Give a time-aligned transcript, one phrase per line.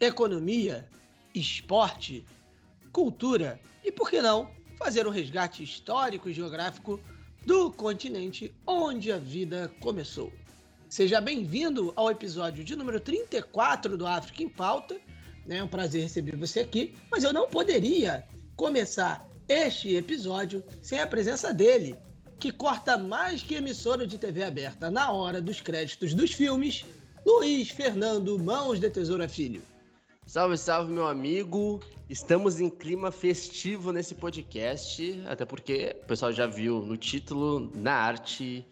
[0.00, 0.88] economia,
[1.34, 2.24] esporte,
[2.92, 7.00] cultura e, por que não, fazer um resgate histórico e geográfico
[7.46, 10.32] do continente onde a vida começou.
[10.88, 14.96] Seja bem-vindo ao episódio de número 34 do África em Pauta.
[15.48, 18.24] É um prazer receber você aqui, mas eu não poderia
[18.56, 21.96] começar este episódio sem a presença dele,
[22.38, 26.84] que corta mais que emissora de TV aberta na hora dos créditos dos filmes,
[27.26, 29.62] Luiz Fernando Mãos de Tesoura Filho.
[30.26, 31.80] Salve, salve, meu amigo!
[32.08, 37.92] Estamos em clima festivo nesse podcast, até porque o pessoal já viu no título, na
[37.92, 38.66] arte,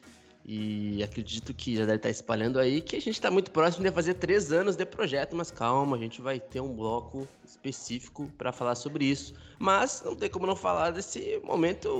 [0.44, 3.92] e acredito que já deve estar espalhando aí que a gente está muito próximo de
[3.92, 8.50] fazer três anos de projeto, mas calma, a gente vai ter um bloco específico para
[8.50, 9.34] falar sobre isso.
[9.58, 11.90] Mas não tem como não falar desse momento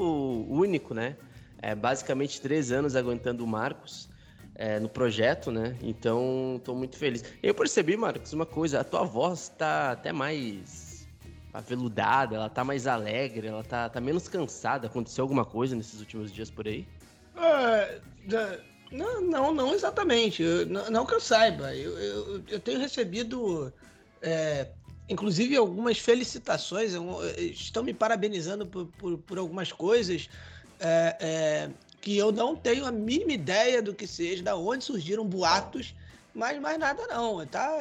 [0.48, 1.14] único, né?
[1.58, 4.08] É basicamente três anos aguentando o Marcos
[4.54, 5.76] é, no projeto, né?
[5.82, 7.24] Então, estou muito feliz.
[7.42, 11.06] Eu percebi, Marcos, uma coisa: a tua voz está até mais
[11.52, 14.86] aveludada, ela tá mais alegre, ela tá, tá menos cansada.
[14.86, 16.86] Aconteceu alguma coisa nesses últimos dias por aí?
[17.36, 18.00] É,
[18.90, 20.42] não, não, não exatamente.
[20.42, 21.74] Eu, não, não, que eu saiba.
[21.74, 23.72] Eu, eu, eu tenho recebido,
[24.20, 24.68] é,
[25.08, 26.92] inclusive, algumas felicitações.
[27.38, 30.28] Estão me parabenizando por, por, por algumas coisas.
[30.80, 31.70] É, é,
[32.02, 35.94] que eu não tenho a mínima ideia do que seja, da onde surgiram boatos,
[36.34, 37.78] mas mais nada não, tá?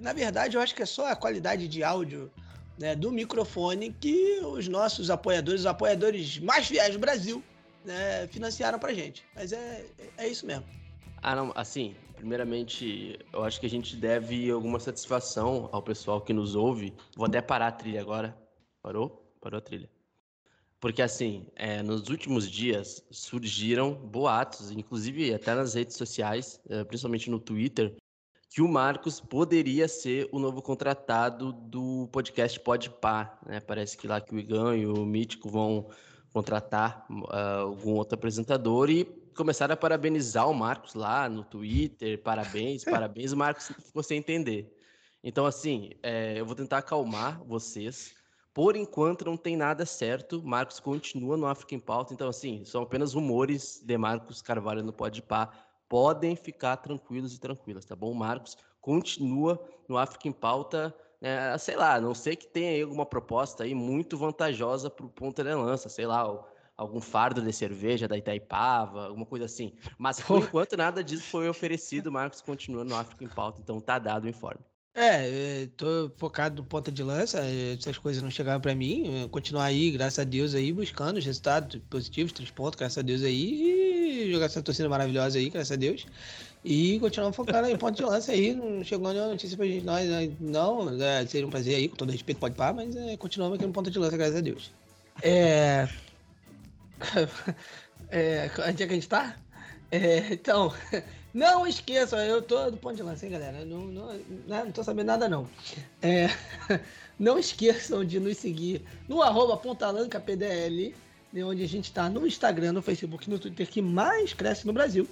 [0.00, 2.30] Na verdade, eu acho que é só a qualidade de áudio
[2.78, 7.42] né, do microfone que os nossos apoiadores, os apoiadores mais fiéis do Brasil,
[7.84, 9.24] né, financiaram pra gente.
[9.34, 9.84] Mas é,
[10.16, 10.64] é isso mesmo.
[11.20, 16.32] Ah, não, assim, primeiramente, eu acho que a gente deve alguma satisfação ao pessoal que
[16.32, 16.94] nos ouve.
[17.16, 18.36] Vou até parar a trilha agora.
[18.80, 19.28] Parou?
[19.40, 19.90] Parou a trilha.
[20.80, 27.30] Porque, assim, é, nos últimos dias surgiram boatos, inclusive até nas redes sociais, é, principalmente
[27.30, 27.96] no Twitter,
[28.50, 33.60] que o Marcos poderia ser o novo contratado do podcast Podpah, né?
[33.60, 35.90] Parece que lá que o Igan e o Mítico vão
[36.32, 39.04] contratar uh, algum outro apresentador e
[39.34, 44.74] começaram a parabenizar o Marcos lá no Twitter, parabéns, parabéns, o Marcos ficou sem entender.
[45.22, 48.14] Então, assim, é, eu vou tentar acalmar vocês,
[48.56, 50.42] por enquanto não tem nada certo.
[50.42, 52.14] Marcos continua no África em Pauta.
[52.14, 55.50] Então, assim, são apenas rumores de Marcos Carvalho no Pode Pá.
[55.86, 58.14] Podem ficar tranquilos e tranquilas, tá bom?
[58.14, 60.96] Marcos continua no África em Pauta.
[61.20, 65.10] É, sei lá, não sei que tenha aí alguma proposta aí muito vantajosa para o
[65.10, 66.26] ponta de lança, sei lá,
[66.78, 69.74] algum fardo de cerveja da Itaipava, alguma coisa assim.
[69.98, 73.98] Mas por enquanto nada disso foi oferecido, Marcos continua no África em Pauta, então tá
[73.98, 74.64] dado o informe.
[74.98, 77.42] É, tô focado no ponta de lança,
[77.78, 81.78] essas coisas não chegaram para mim, continuar aí, graças a Deus aí, buscando os resultados
[81.90, 85.76] positivos, três pontos, graças a Deus aí, e jogar essa torcida maravilhosa aí, graças a
[85.76, 86.06] Deus,
[86.64, 90.08] e continuar focado em ponta de lança aí, não chegou nenhuma notícia pra gente, nós,
[90.40, 93.66] não, é, seria um prazer aí, com todo respeito, pode parar, mas é, continuamos aqui
[93.66, 94.72] no ponta de lança, graças a Deus.
[95.20, 95.86] É...
[98.08, 99.36] é onde é que a gente tá?
[99.90, 100.72] É, então,
[101.36, 103.62] não esqueçam, eu tô do ponto de lança, hein, galera?
[103.62, 105.46] Não, não, né, não tô sabendo nada, não.
[106.00, 106.28] É,
[107.20, 110.94] não esqueçam de nos seguir no arroba pontalancapdl,
[111.30, 114.72] né, onde a gente tá no Instagram, no Facebook no Twitter que mais cresce no
[114.72, 115.06] Brasil.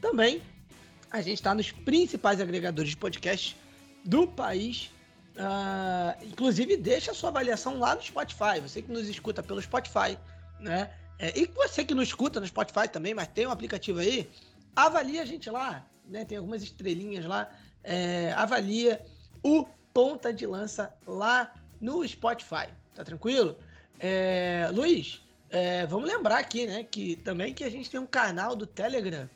[0.00, 0.42] Também
[1.08, 3.56] a gente tá nos principais agregadores de podcast
[4.04, 4.90] do país.
[5.36, 8.60] Uh, inclusive, deixa a sua avaliação lá no Spotify.
[8.60, 10.18] Você que nos escuta pelo Spotify,
[10.58, 10.90] né?
[11.16, 14.28] É, e você que não escuta no Spotify também, mas tem um aplicativo aí,
[14.74, 16.24] avalia a gente lá, né?
[16.24, 17.50] Tem algumas estrelinhas lá.
[17.82, 19.00] É, avalia
[19.42, 23.56] o Ponta de Lança lá no Spotify, tá tranquilo?
[23.98, 28.54] É, Luiz, é, vamos lembrar aqui, né, que também que a gente tem um canal
[28.54, 29.28] do Telegram.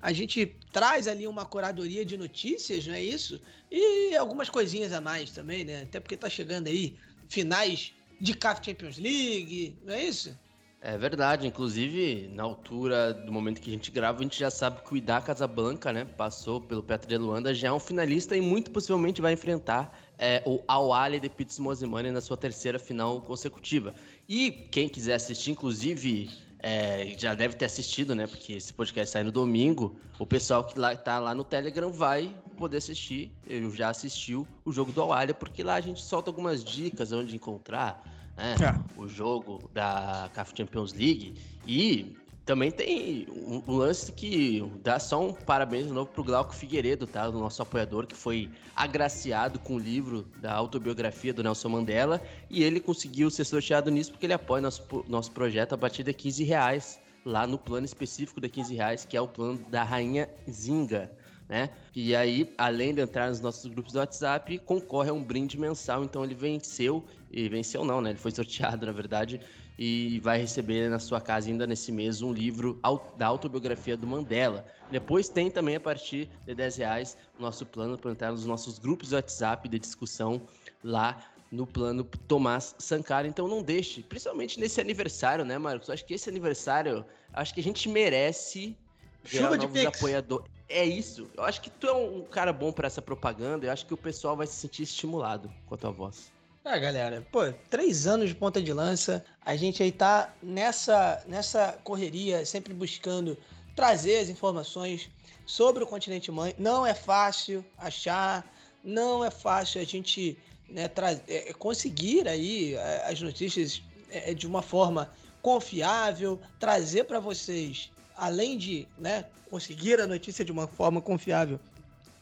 [0.00, 3.40] A gente traz ali uma curadoria de notícias, não é isso?
[3.70, 5.82] E algumas coisinhas a mais também, né?
[5.82, 6.98] Até porque tá chegando aí
[7.28, 10.38] finais de CAF Champions League, não é isso?
[10.86, 14.82] É verdade, inclusive na altura do momento que a gente grava, a gente já sabe
[14.82, 18.42] que o Idá Casablanca, né, passou pelo Petro de Luanda, já é um finalista e
[18.42, 23.22] muito possivelmente vai enfrentar é, o Al Ali de Pitts Mosimane na sua terceira final
[23.22, 23.94] consecutiva.
[24.28, 26.28] E quem quiser assistir, inclusive,
[26.58, 28.26] é, já deve ter assistido, né?
[28.26, 29.96] Porque esse podcast sai no domingo.
[30.18, 33.32] O pessoal que lá, tá lá no Telegram vai poder assistir.
[33.46, 37.34] Eu já assistiu o jogo do Awalha, porque lá a gente solta algumas dicas onde
[37.34, 38.04] encontrar
[38.36, 39.00] né, é.
[39.00, 41.34] o jogo da CAF Champions League.
[41.66, 46.54] E também tem um, um, lance que dá só um parabéns de novo pro Glauco
[46.54, 47.30] Figueiredo, tá?
[47.30, 52.20] Do nosso apoiador, que foi agraciado com o livro da autobiografia do Nelson Mandela.
[52.50, 56.12] E ele conseguiu ser sorteado nisso porque ele apoia nosso, nosso projeto a partir de
[56.12, 60.28] 15 reais, lá no plano específico de 15 reais, que é o plano da Rainha
[60.50, 61.10] Zinga.
[61.48, 61.70] Né?
[61.94, 66.02] E aí, além de entrar nos nossos grupos do WhatsApp, concorre a um brinde mensal.
[66.02, 68.10] Então ele venceu, e venceu não, né?
[68.10, 69.40] Ele foi sorteado, na verdade,
[69.78, 72.80] e vai receber na sua casa ainda nesse mês um livro
[73.18, 74.64] da autobiografia do Mandela.
[74.90, 79.08] Depois tem também a partir de 10 reais nosso plano para entrar nos nossos grupos
[79.08, 80.42] de WhatsApp de discussão
[80.82, 81.20] lá
[81.50, 83.28] no plano Tomás Sankara.
[83.28, 85.90] Então não deixe, principalmente nesse aniversário, né, Marcos?
[85.90, 88.76] Acho que esse aniversário, acho que a gente merece
[89.24, 89.86] Chuva de pix.
[89.86, 90.44] apoiador.
[90.68, 91.30] É isso.
[91.36, 93.66] Eu acho que tu é um cara bom para essa propaganda.
[93.66, 96.32] Eu acho que o pessoal vai se sentir estimulado com a tua voz.
[96.64, 101.78] É, galera, pô, três anos de ponta de lança, a gente aí tá nessa, nessa
[101.84, 103.36] correria, sempre buscando
[103.76, 105.10] trazer as informações
[105.44, 106.54] sobre o continente mãe.
[106.58, 108.50] Não é fácil achar,
[108.82, 110.90] não é fácil a gente né,
[111.28, 115.12] é, conseguir aí é, as notícias é, de uma forma
[115.42, 121.58] confiável, trazer para vocês, além de né, conseguir a notícia de uma forma confiável,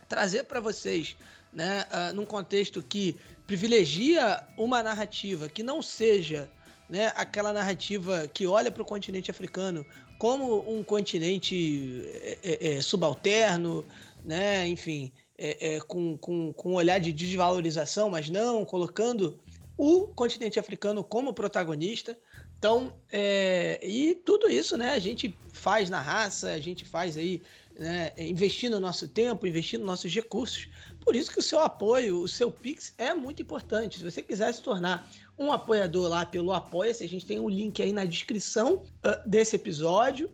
[0.08, 1.16] trazer para vocês
[1.52, 3.16] né, uh, num contexto que
[3.46, 6.48] privilegia uma narrativa que não seja
[6.88, 9.84] né, aquela narrativa que olha para o continente africano
[10.18, 12.04] como um continente
[12.42, 13.84] é, é, subalterno,
[14.24, 19.40] né, enfim, é, com, com, com um olhar de desvalorização, mas não colocando
[19.76, 22.16] o continente africano como protagonista.
[22.62, 27.42] Então, é, e tudo isso, né, a gente faz na raça, a gente faz aí,
[27.76, 30.68] né, investindo nosso tempo, investindo nossos recursos
[31.04, 33.98] por isso que o seu apoio, o seu Pix é muito importante.
[33.98, 37.82] Se você quiser se tornar um apoiador lá pelo Apoia-se, a gente tem um link
[37.82, 40.30] aí na descrição uh, desse episódio,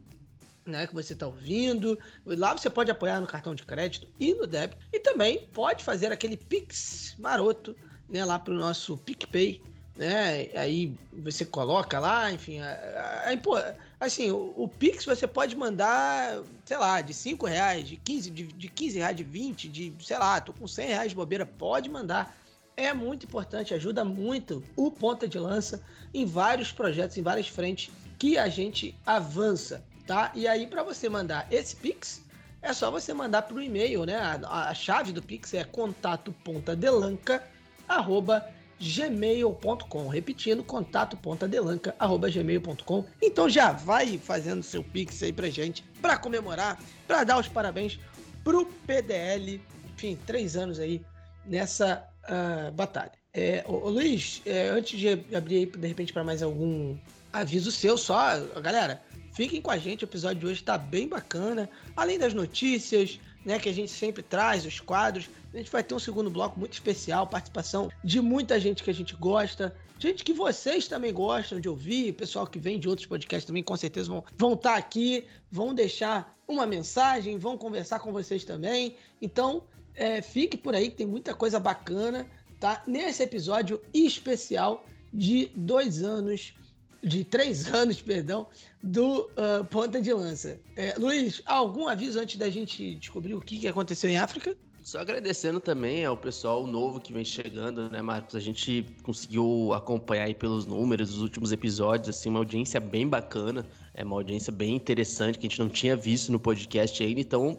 [0.67, 1.99] né, que você está ouvindo.
[2.27, 4.79] Lá você pode apoiar no cartão de crédito e no débito.
[4.93, 7.75] E também pode fazer aquele Pix maroto
[8.09, 9.63] né, lá para o nosso PicPay,
[9.99, 10.49] né?
[10.55, 16.77] Aí você coloca lá, enfim, a, a, assim, o, o, Pix você pode mandar, sei
[16.77, 20.41] lá, de 5 reais, de 15, de, de 15 reais, de 20, de, sei lá,
[20.41, 22.39] tô com 100 reais de bobeira, pode mandar.
[22.77, 25.83] É muito importante, ajuda muito o Ponta de Lança
[26.15, 27.91] em vários projetos, em várias frentes
[28.21, 30.31] que a gente avança, tá?
[30.33, 32.23] E aí, para você mandar esse Pix,
[32.63, 34.17] é só você mandar para o e-mail, né?
[34.17, 37.43] A, a, chave do Pix é contato ponta delanca,
[37.89, 38.49] arroba
[38.81, 40.09] gmail.com.
[40.09, 43.05] Repetindo, contato pontadelanca.gmail.com.
[43.21, 47.99] Então já vai fazendo seu pix aí pra gente, pra comemorar, pra dar os parabéns
[48.45, 49.61] pro PDL.
[49.95, 51.03] Enfim, três anos aí
[51.45, 53.13] nessa uh, batalha.
[53.33, 56.97] É, ô, ô Luiz, é, antes de abrir aí, de repente, para mais algum
[57.33, 59.03] aviso seu, só, galera,
[59.33, 61.69] fiquem com a gente, o episódio de hoje tá bem bacana.
[61.97, 65.29] Além das notícias, né, que a gente sempre traz, os quadros.
[65.53, 68.95] A gente vai ter um segundo bloco muito especial, participação de muita gente que a
[68.95, 73.47] gente gosta, gente que vocês também gostam de ouvir, pessoal que vem de outros podcasts
[73.47, 78.13] também com certeza vão, vão estar tá aqui, vão deixar uma mensagem, vão conversar com
[78.13, 78.97] vocês também.
[79.21, 79.63] Então,
[79.95, 82.27] é, fique por aí que tem muita coisa bacana,
[82.61, 82.83] tá?
[82.87, 86.55] Nesse episódio especial de dois anos
[87.03, 88.47] de três anos, perdão,
[88.83, 90.59] do uh, Ponta de Lança.
[90.77, 94.57] É, Luiz, algum aviso antes da gente descobrir o que, que aconteceu em África?
[94.83, 98.35] Só agradecendo também ao pessoal novo que vem chegando, né, Marcos?
[98.35, 103.67] A gente conseguiu acompanhar aí pelos números dos últimos episódios, assim, uma audiência bem bacana,
[103.93, 107.59] é uma audiência bem interessante que a gente não tinha visto no podcast ainda, então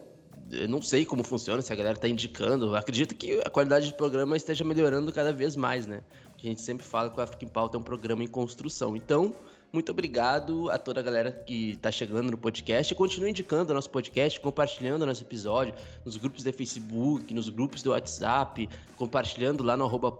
[0.50, 2.74] eu não sei como funciona, se a galera tá indicando.
[2.74, 6.02] Acredito que a qualidade do programa esteja melhorando cada vez mais, né?
[6.46, 8.96] A gente sempre fala que o Africa em Pauta é um programa em construção.
[8.96, 9.34] Então,
[9.72, 12.92] muito obrigado a toda a galera que está chegando no podcast.
[12.92, 15.72] Continue indicando o nosso podcast, compartilhando o nosso episódio
[16.04, 20.16] nos grupos de Facebook, nos grupos do WhatsApp, compartilhando lá no arroba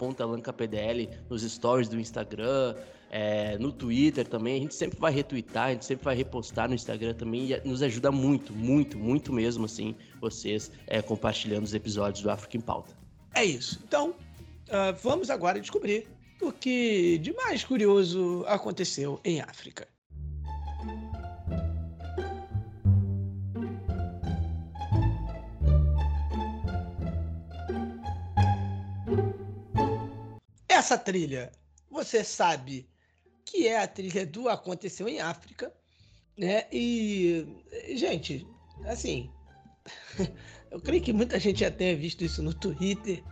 [1.28, 2.76] nos stories do Instagram,
[3.10, 4.56] é, no Twitter também.
[4.56, 7.82] A gente sempre vai retweetar, a gente sempre vai repostar no Instagram também e nos
[7.82, 12.96] ajuda muito, muito, muito mesmo, assim, vocês é, compartilhando os episódios do Africa em Pauta.
[13.34, 13.80] É isso.
[13.86, 14.14] Então,
[14.70, 16.08] uh, vamos agora descobrir
[16.40, 19.86] o que de mais curioso aconteceu em África.
[30.68, 31.52] Essa trilha,
[31.90, 32.88] você sabe
[33.44, 35.72] que é a trilha do Aconteceu em África,
[36.38, 36.66] Né?
[36.72, 37.46] E,
[37.96, 38.46] gente,
[38.86, 39.30] assim,
[40.70, 43.22] eu creio que muita gente já tenha visto isso no Twitter.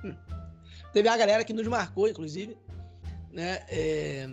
[0.98, 2.58] Teve uma galera que nos marcou, inclusive,
[3.30, 3.60] né?
[3.68, 4.28] É,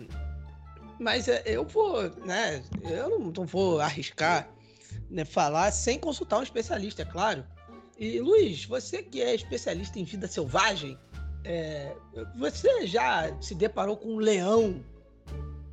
[0.98, 2.60] mas é, eu vou, né?
[2.82, 4.48] Eu não, vou arriscar
[5.08, 7.44] né, falar sem consultar um especialista, é claro.
[7.96, 10.98] E Luiz, você que é especialista em vida selvagem,
[11.44, 11.94] é,
[12.36, 14.84] você já se deparou com um leão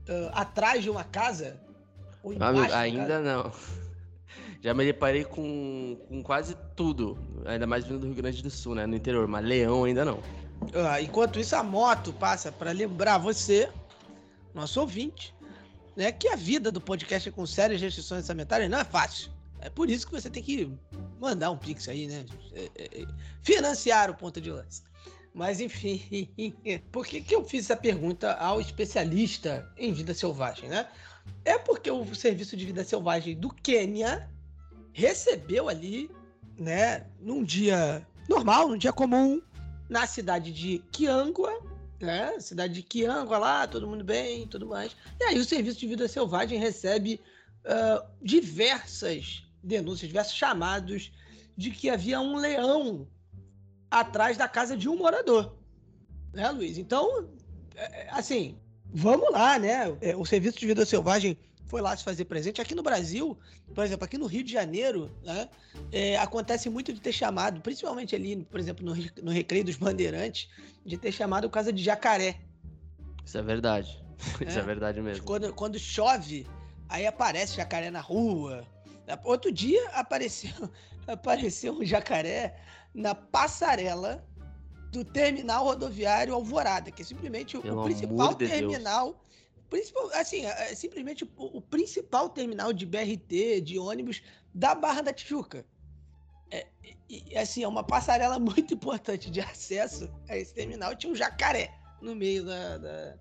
[0.07, 1.59] uh, atrás de uma casa?
[2.39, 3.51] Amigo, ainda não.
[4.61, 8.75] Já me deparei com, com quase tudo, ainda mais vindo do Rio Grande do Sul,
[8.75, 8.85] né?
[8.85, 10.21] No interior, mas leão ainda não.
[10.71, 13.69] Uh, enquanto isso, a moto passa para lembrar você,
[14.53, 15.33] nosso ouvinte,
[15.95, 19.31] né, que a vida do podcast com sérias restrições orçamentárias não é fácil.
[19.59, 20.69] É por isso que você tem que
[21.19, 22.25] mandar um pix aí, né?
[22.53, 23.05] É, é, é,
[23.41, 24.83] financiar o ponto de lança.
[25.33, 26.29] Mas enfim,
[26.91, 30.87] por que, que eu fiz essa pergunta ao especialista em vida selvagem, né?
[31.45, 34.29] É porque o Serviço de Vida Selvagem do Quênia
[34.91, 36.11] recebeu ali,
[36.57, 39.41] né, num dia normal, num dia comum,
[39.93, 41.53] na cidade de Kiangwa,
[42.01, 42.39] né?
[42.39, 44.95] Cidade de Kiangwa lá, todo mundo bem, tudo mais.
[45.19, 47.21] E aí o Serviço de Vida Selvagem recebe
[47.63, 51.11] uh, diversas denúncias, diversos chamados
[51.55, 53.07] de que havia um leão
[53.91, 55.55] atrás da casa de um morador.
[56.33, 56.79] Né, Luiz?
[56.79, 57.29] Então,
[57.75, 58.57] é, é, assim,
[58.91, 59.95] vamos lá, né?
[60.01, 62.61] É, o Serviço de Vida Selvagem foi lá se fazer presente.
[62.61, 63.37] Aqui no Brasil,
[63.73, 65.49] por exemplo, aqui no Rio de Janeiro, né,
[65.91, 70.49] é, acontece muito de ter chamado, principalmente ali, por exemplo, no, no Recreio dos Bandeirantes,
[70.85, 72.39] de ter chamado casa de jacaré.
[73.25, 74.03] Isso é verdade.
[74.39, 75.23] É, Isso é verdade mesmo.
[75.25, 76.47] Quando, quando chove,
[76.89, 78.65] aí aparece jacaré na rua.
[79.23, 80.51] Outro dia apareceu,
[81.07, 82.55] apareceu um jacaré
[82.93, 84.23] na passarela
[84.91, 89.19] do terminal rodoviário Alvorada, que é simplesmente Pelo o principal de terminal.
[89.73, 94.21] Principal, assim, é, é simplesmente o, o, principal terminal de BRT, de ônibus
[94.53, 95.65] da Barra da Tijuca.
[96.51, 96.67] É,
[97.09, 100.95] e, assim, é uma passarela muito importante de acesso a esse terminal.
[100.95, 103.15] Tinha um jacaré no meio da, da,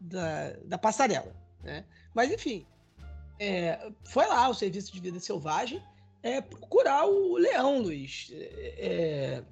[0.00, 1.34] da, da passarela.
[1.60, 1.84] Né?
[2.14, 2.64] Mas, enfim,
[3.40, 5.82] é, foi lá o Serviço de Vida Selvagem
[6.22, 8.30] é, procurar o Leão, Luiz.
[8.32, 9.42] É,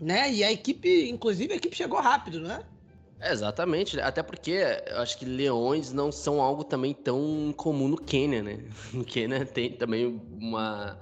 [0.00, 0.32] né?
[0.32, 2.64] E a equipe, inclusive, a equipe chegou rápido, né?
[3.20, 8.64] Exatamente, até porque acho que leões não são algo também tão comum no Quênia, né?
[8.92, 10.98] No Quênia tem também uma,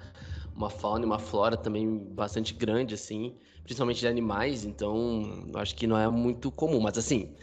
[0.54, 5.86] uma fauna e uma flora também bastante grande, assim, principalmente de animais, então acho que
[5.86, 7.34] não é muito comum, mas assim,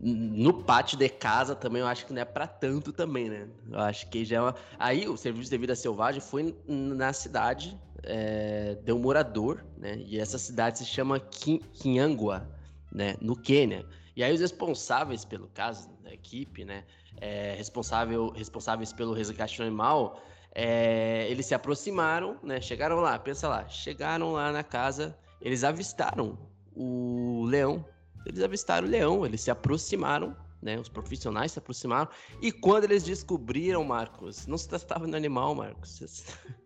[0.00, 3.48] no pátio de casa também eu acho que não é para tanto também, né?
[3.70, 4.54] Eu acho que já é uma...
[4.78, 9.96] Aí o serviço de vida selvagem foi na cidade é, de um morador, né?
[10.06, 12.48] E essa cidade se chama Kinyangwa,
[12.92, 13.16] né?
[13.20, 13.86] No Quênia.
[14.16, 16.84] E aí os responsáveis pelo caso da equipe, né?
[17.20, 20.20] É, responsável, responsáveis pelo resgate animal,
[20.54, 22.60] é, eles se aproximaram, né?
[22.60, 26.38] Chegaram lá, pensa lá, chegaram lá na casa, eles avistaram
[26.74, 27.84] o leão
[28.26, 30.78] eles avistaram o leão, eles se aproximaram, né?
[30.78, 32.08] Os profissionais se aproximaram.
[32.42, 36.00] E quando eles descobriram, Marcos, não se tratava de animal, Marcos.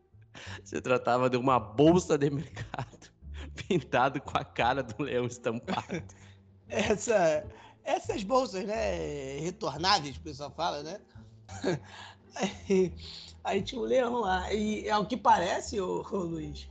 [0.65, 3.09] Se, tratava de uma bolsa de mercado
[3.55, 6.03] pintado com a cara do leão estampado.
[6.69, 7.45] Essa,
[7.85, 9.39] essas bolsas, né?
[9.41, 10.99] Retornáveis, o pessoal fala, né?
[12.35, 12.93] Aí,
[13.45, 14.53] aí tinha um leão lá.
[14.53, 16.67] E ao que parece, ô, ô Luiz,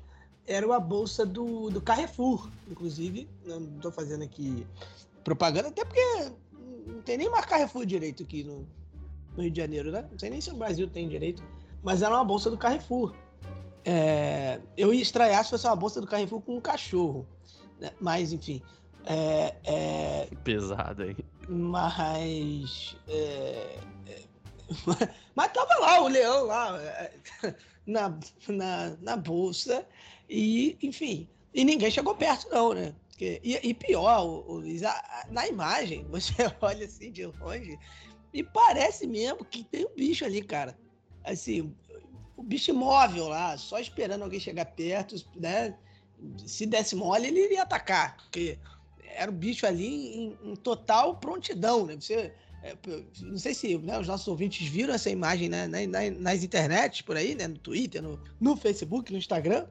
[0.47, 3.29] era uma bolsa do, do Carrefour, inclusive.
[3.45, 4.65] Não estou fazendo aqui
[5.23, 6.31] propaganda, até porque
[6.87, 8.67] não tem nem mais Carrefour direito aqui no,
[9.35, 10.07] no, Rio de Janeiro, né?
[10.11, 11.43] Não sei nem se o Brasil tem direito,
[11.81, 13.13] mas era uma bolsa do Carrefour.
[13.85, 17.27] É, eu ia estranhar se fosse uma bolsa do Carrefour com um cachorro,
[17.79, 17.91] né?
[17.99, 18.61] mas enfim.
[19.05, 21.17] É, é, pesado aí.
[21.47, 22.95] Mas.
[23.07, 24.21] É, é
[25.35, 27.13] mas tava lá o leão lá é,
[27.85, 29.85] na, na, na bolsa
[30.29, 32.95] e, enfim, e ninguém chegou perto, não, né?
[33.09, 34.81] Porque, e, e pior, o, Luiz,
[35.29, 37.77] na imagem, você olha assim de longe
[38.33, 40.77] e parece mesmo que tem um bicho ali, cara.
[41.23, 41.73] Assim,
[42.43, 45.75] o bicho imóvel lá, só esperando alguém chegar perto, né?
[46.45, 48.59] Se desse mole, ele iria atacar, porque
[49.15, 51.95] era um bicho ali em, em total prontidão, né?
[51.95, 52.75] Você, é,
[53.21, 57.15] não sei se né, os nossos ouvintes viram essa imagem né, nas, nas internets por
[57.15, 57.47] aí, né?
[57.47, 59.65] No Twitter, no, no Facebook, no Instagram.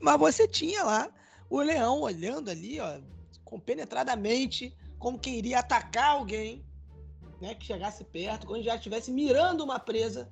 [0.00, 1.10] Mas você tinha lá
[1.50, 3.00] o leão olhando ali, ó,
[3.44, 6.64] compenetradamente, como quem iria atacar alguém,
[7.40, 10.30] né, que chegasse perto, quando já estivesse mirando uma presa,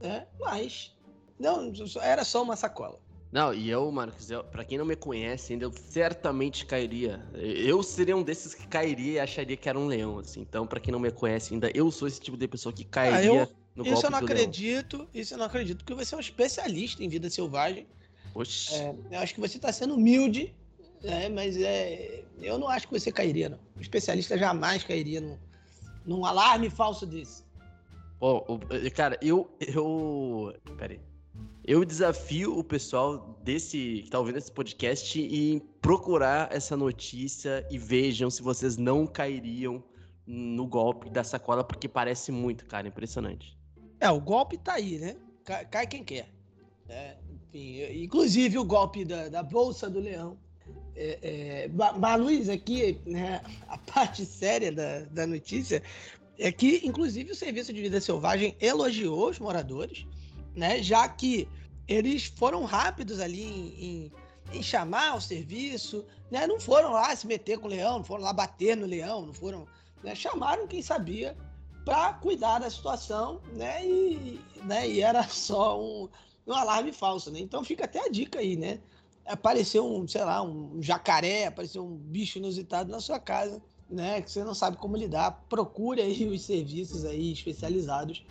[0.00, 0.26] né?
[0.40, 0.94] Mas
[1.38, 2.98] não, era só uma sacola.
[3.32, 7.20] Não, e eu, Marcos, eu, pra quem não me conhece ainda, eu certamente cairia.
[7.34, 10.40] Eu seria um desses que cairia e acharia que era um leão, assim.
[10.40, 13.42] Então, pra quem não me conhece ainda, eu sou esse tipo de pessoa que cairia.
[13.42, 15.08] Ah, eu, No isso eu não acredito, leão.
[15.12, 17.88] isso eu não acredito, porque você é um especialista em vida selvagem.
[18.34, 18.74] Oxi.
[18.74, 20.54] É, eu acho que você está sendo humilde,
[21.02, 23.58] né, mas é, eu não acho que você cairia, não.
[23.76, 25.36] O especialista jamais cairia num,
[26.06, 27.43] num alarme falso desse.
[28.26, 28.58] Oh,
[28.94, 29.50] cara, eu.
[29.60, 30.98] eu peraí.
[31.62, 37.76] Eu desafio o pessoal desse que tá ouvindo esse podcast em procurar essa notícia e
[37.76, 39.84] vejam se vocês não cairiam
[40.26, 43.58] no golpe da sacola, porque parece muito, cara, impressionante.
[44.00, 45.16] É, o golpe tá aí, né?
[45.44, 46.30] Cai, cai quem quer.
[46.88, 50.38] É, enfim, inclusive o golpe da, da Bolsa do Leão.
[50.96, 55.82] É, é, Luiz, aqui, né, a parte séria da, da notícia
[56.38, 60.06] é que, inclusive, o Serviço de Vida Selvagem elogiou os moradores,
[60.54, 61.48] né, já que
[61.86, 64.12] eles foram rápidos ali em, em,
[64.58, 68.22] em chamar o serviço, né, não foram lá se meter com o leão, não foram
[68.22, 69.66] lá bater no leão, não foram.
[70.02, 71.36] Né, chamaram quem sabia
[71.84, 73.86] para cuidar da situação, né?
[73.86, 76.08] E, né, e era só um,
[76.46, 77.38] um alarme falso, né?
[77.40, 78.80] Então fica até a dica aí, né?
[79.26, 84.20] Apareceu um, sei lá, um jacaré, apareceu um bicho inusitado na sua casa, né?
[84.22, 88.24] Que você não sabe como lidar, procure aí os serviços aí especializados,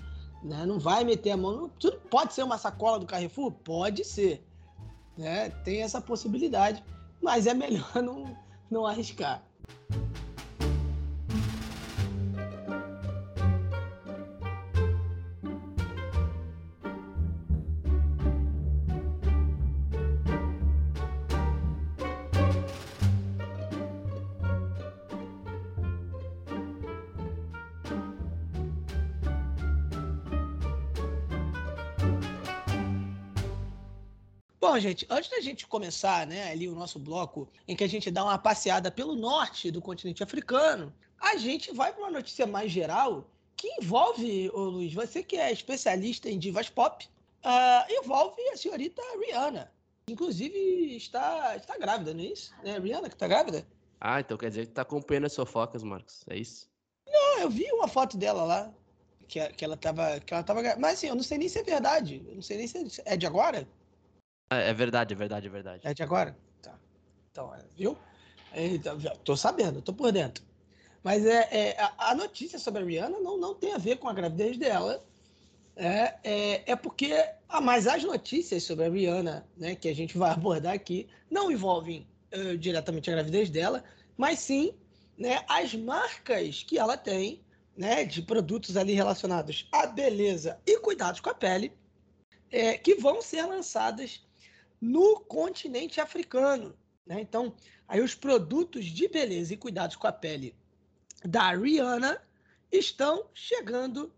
[0.44, 0.66] né?
[0.66, 4.44] Não vai meter a mão, tudo pode ser uma sacola do Carrefour, pode ser,
[5.18, 5.50] né?
[5.64, 6.84] Tem essa possibilidade,
[7.22, 8.38] mas é melhor não,
[8.70, 9.44] não arriscar.
[34.74, 38.10] Bom, gente, antes da gente começar, né, ali o nosso bloco em que a gente
[38.10, 42.72] dá uma passeada pelo norte do continente africano, a gente vai para uma notícia mais
[42.72, 47.08] geral que envolve, ô Luiz, você que é especialista em divas pop,
[47.46, 49.72] uh, envolve a senhorita Rihanna.
[50.10, 50.58] Inclusive
[50.96, 52.52] está, está grávida, não é isso?
[52.64, 53.68] É Rihanna que está grávida?
[54.02, 56.68] Ah, então quer dizer que está acompanhando as fofocas, Marcos, é isso?
[57.08, 58.74] Não, eu vi uma foto dela lá,
[59.28, 61.64] que, que ela estava que ela tava, mas assim, eu não sei nem se é
[61.64, 63.68] verdade, eu não sei nem se é de agora.
[64.50, 65.82] É, é verdade, é verdade, é verdade.
[65.84, 66.38] É de agora?
[66.62, 66.78] Tá.
[67.32, 67.98] Então, é, viu?
[68.56, 70.44] Então, tô sabendo, tô por dentro.
[71.04, 74.08] Mas é, é a, a, notícia sobre a Rihanna não, não tem a ver com
[74.08, 75.04] a gravidez dela.
[75.76, 77.14] É, é, é porque.
[77.50, 81.52] Ah, mas as notícias sobre a Rihanna, né, que a gente vai abordar aqui, não
[81.52, 83.84] envolvem uh, diretamente a gravidez dela,
[84.16, 84.74] mas sim
[85.18, 87.42] né, as marcas que ela tem
[87.76, 91.72] né, de produtos ali relacionados à beleza e cuidados com a pele,
[92.52, 94.24] é, que vão ser lançadas
[94.84, 96.76] no continente africano.
[97.06, 97.22] Né?
[97.22, 97.56] Então,
[97.88, 100.54] aí os produtos de beleza e cuidados com a pele
[101.24, 102.22] da Rihanna
[102.70, 104.14] estão chegando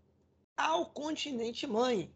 [0.56, 2.10] ao continente mãe.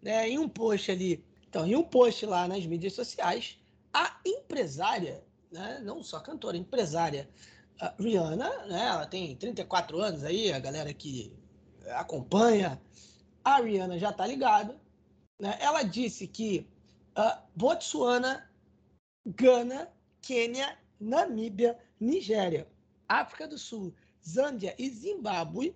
[0.00, 0.30] Né?
[0.30, 3.58] Em um post ali, então, em um post lá nas mídias sociais,
[3.92, 5.82] a empresária, né?
[5.84, 7.28] não só cantora, empresária,
[7.98, 8.86] Rihanna, né?
[8.86, 11.34] ela tem 34 anos aí, a galera que
[11.96, 12.80] acompanha
[13.44, 14.74] a Rihanna já está ligada.
[15.38, 15.56] Né?
[15.60, 16.66] Ela disse que
[17.16, 18.48] uh, Botsuana,
[19.26, 19.88] Gana,
[20.22, 22.68] Quênia, Namíbia, Nigéria,
[23.08, 23.94] África do Sul,
[24.26, 25.74] Zâmbia e Zimbábue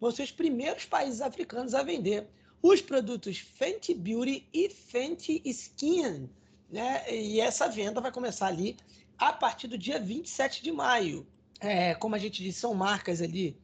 [0.00, 2.28] vão ser os primeiros países africanos a vender
[2.62, 6.28] os produtos Fenty Beauty e Fenty Skin.
[6.70, 7.12] Né?
[7.12, 8.76] E essa venda vai começar ali
[9.18, 11.26] a partir do dia 27 de maio.
[11.60, 13.56] É, como a gente disse, são marcas ali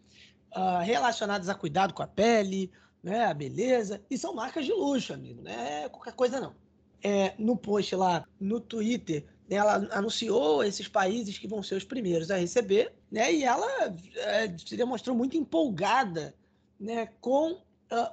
[0.57, 2.71] uh, relacionadas a cuidado com a pele,
[3.03, 5.83] né, a beleza, e são marcas de luxo, amigo, né?
[5.83, 6.55] É qualquer coisa não
[7.03, 11.85] é, no post lá no Twitter, né, ela anunciou esses países que vão ser os
[11.85, 13.33] primeiros a receber, né?
[13.33, 13.69] E ela
[14.17, 16.35] é, se demonstrou muito empolgada,
[16.79, 17.61] né, com uh,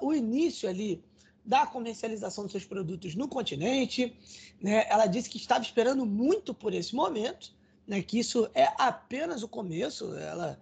[0.00, 1.02] o início ali
[1.44, 4.14] da comercialização dos seus produtos no continente,
[4.60, 4.86] né?
[4.88, 7.54] Ela disse que estava esperando muito por esse momento,
[7.86, 8.02] né?
[8.02, 10.14] Que isso é apenas o começo.
[10.16, 10.60] Ela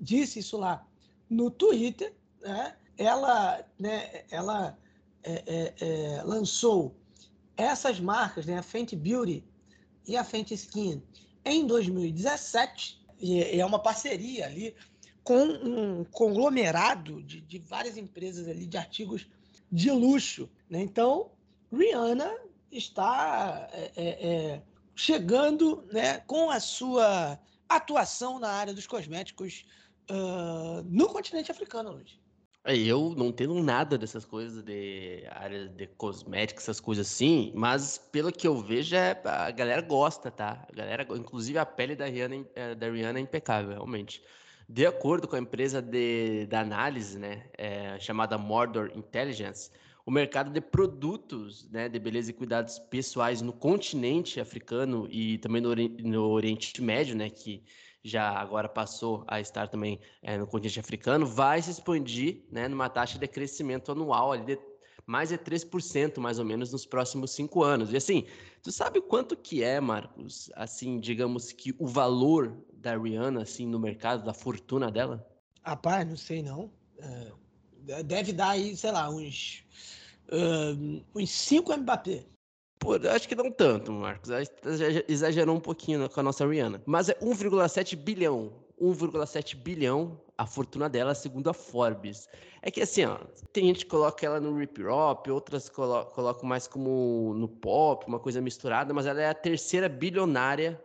[0.00, 0.86] disse isso lá
[1.28, 2.74] no Twitter, né?
[2.98, 4.24] Ela, né?
[4.30, 4.76] Ela
[5.22, 6.94] é, é, é lançou
[7.60, 9.44] essas marcas, né, a Fenty Beauty
[10.06, 11.02] e a Fenty Skin,
[11.44, 14.74] em 2017, e é uma parceria ali
[15.22, 19.26] com um conglomerado de, de várias empresas ali de artigos
[19.70, 20.48] de luxo.
[20.68, 20.80] Né?
[20.82, 21.30] Então,
[21.72, 22.34] Rihanna
[22.72, 24.62] está é, é, é,
[24.94, 29.64] chegando né, com a sua atuação na área dos cosméticos
[30.10, 32.19] uh, no continente africano, Luiz.
[32.64, 37.96] É, eu não tenho nada dessas coisas de área de cosmética, essas coisas assim, mas
[37.96, 40.66] pelo que eu vejo, é, a galera gosta, tá?
[40.70, 44.22] A galera, inclusive a pele da Rihanna, é, da Rihanna é impecável, realmente.
[44.68, 49.70] De acordo com a empresa de, da análise, né, é, chamada Mordor Intelligence,
[50.04, 55.62] o mercado de produtos né, de beleza e cuidados pessoais no continente africano e também
[55.62, 57.62] no, Oriente Médio, né, que
[58.02, 62.88] já agora passou a estar também é, no continente africano, vai se expandir né, numa
[62.88, 64.58] taxa de crescimento anual ali de
[65.06, 67.92] mais de 3% mais ou menos nos próximos cinco anos.
[67.92, 68.26] E assim,
[68.62, 73.78] tu sabe quanto que é, Marcos, assim, digamos que o valor da Rihanna, assim, no
[73.78, 75.26] mercado, da fortuna dela?
[75.62, 76.70] Rapaz, não sei não.
[76.98, 77.32] É,
[78.04, 79.64] deve dar aí, sei lá, uns,
[80.32, 82.24] uh, uns 5 Mbappé.
[82.78, 84.30] Pô, acho que não tanto, Marcos.
[85.06, 86.82] Exagerou um pouquinho com a nossa Rihanna.
[86.86, 88.52] Mas é 1,7 bilhão.
[88.80, 92.26] 1,7 bilhão a fortuna dela, segundo a Forbes.
[92.62, 93.18] É que assim, ó,
[93.52, 98.06] tem gente que coloca ela no rip hop, outras colo colocam mais como no pop,
[98.06, 100.82] uma coisa misturada, mas ela é a terceira bilionária.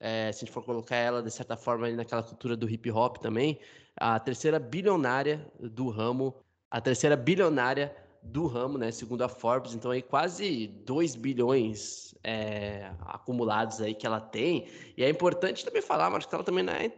[0.00, 2.90] É, se a gente for colocar ela de certa forma ali naquela cultura do hip
[2.90, 3.60] hop também,
[4.00, 6.34] a terceira bilionária do ramo,
[6.70, 12.90] a terceira bilionária do ramo, né, segundo a Forbes, então aí quase 2 bilhões é,
[13.00, 16.72] acumulados aí que ela tem, e é importante também falar, mas que ela também não
[16.72, 16.92] é,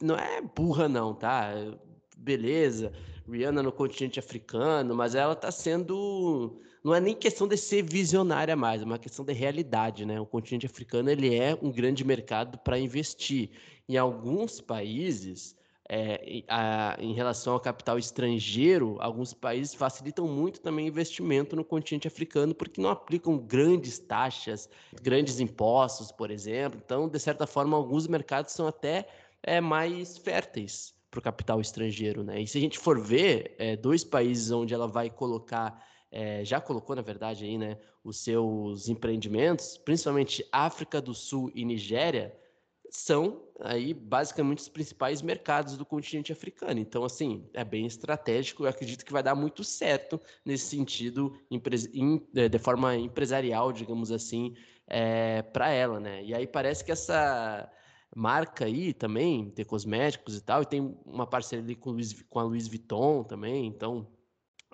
[0.00, 1.52] não é burra não, tá?
[2.16, 2.92] Beleza,
[3.28, 8.54] Rihanna no continente africano, mas ela tá sendo, não é nem questão de ser visionária
[8.54, 10.20] mais, é uma questão de realidade, né?
[10.20, 13.50] O continente africano, ele é um grande mercado para investir.
[13.88, 15.56] Em alguns países,
[15.88, 22.08] é, a, em relação ao capital estrangeiro, alguns países facilitam muito também investimento no continente
[22.08, 24.68] africano, porque não aplicam grandes taxas,
[25.00, 26.80] grandes impostos, por exemplo.
[26.84, 29.06] Então, de certa forma, alguns mercados são até
[29.42, 32.24] é, mais férteis para o capital estrangeiro.
[32.24, 32.40] Né?
[32.42, 35.86] E se a gente for ver, é, dois países onde ela vai colocar.
[36.10, 41.64] É, já colocou, na verdade, aí, né, os seus empreendimentos, principalmente África do Sul e
[41.64, 42.34] Nigéria,
[42.88, 46.78] são aí basicamente os principais mercados do continente africano.
[46.78, 48.64] Então, assim, é bem estratégico.
[48.64, 51.38] Eu acredito que vai dar muito certo nesse sentido,
[52.34, 54.54] é, de forma empresarial, digamos assim,
[54.86, 56.22] é, para ela, né?
[56.24, 57.70] E aí parece que essa
[58.14, 61.96] marca aí também, tem cosméticos e tal, e tem uma parceria ali com,
[62.28, 64.06] com a Louis Vuitton também, então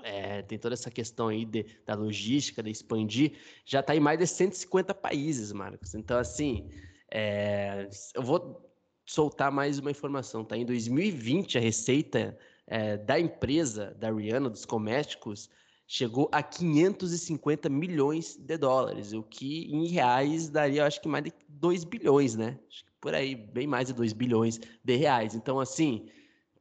[0.03, 3.33] é, tem toda essa questão aí de, da logística, de expandir,
[3.64, 5.95] já está em mais de 150 países, Marcos.
[5.95, 6.68] Então, assim,
[7.11, 8.71] é, eu vou
[9.05, 10.57] soltar mais uma informação, tá?
[10.57, 15.51] Em 2020, a receita é, da empresa, da Rihanna, dos cosméticos,
[15.87, 21.33] chegou a 550 milhões de dólares, o que em reais daria, acho que mais de
[21.49, 22.59] 2 bilhões, né?
[22.69, 25.35] Acho que por aí, bem mais de 2 bilhões de reais.
[25.35, 26.09] Então, assim,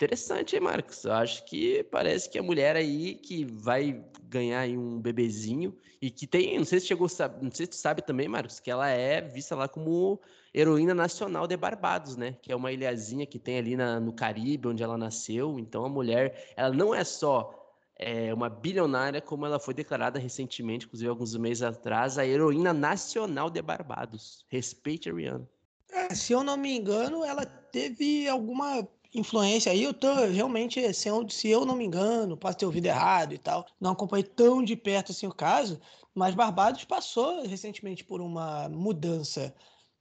[0.01, 1.03] interessante, hein, Marcos?
[1.03, 6.25] Eu acho que parece que a mulher aí que vai ganhar um bebezinho e que
[6.25, 7.07] tem, não sei se chegou,
[7.39, 10.19] não sei se tu sabe também, Marcos, que ela é vista lá como
[10.53, 12.35] heroína nacional de Barbados, né?
[12.41, 15.59] Que é uma ilhazinha que tem ali na, no Caribe, onde ela nasceu.
[15.59, 20.87] Então a mulher, ela não é só é, uma bilionária, como ela foi declarada recentemente,
[20.87, 24.43] inclusive alguns meses atrás, a heroína nacional de Barbados.
[24.49, 25.47] Respeite a Rihanna.
[25.91, 29.83] É, se eu não me engano, ela teve alguma influência aí.
[29.83, 33.37] Eu tô realmente, se eu, se eu não me engano, posso ter ouvido errado e
[33.37, 35.79] tal, não acompanhei tão de perto assim o caso,
[36.13, 39.53] mas Barbados passou recentemente por uma mudança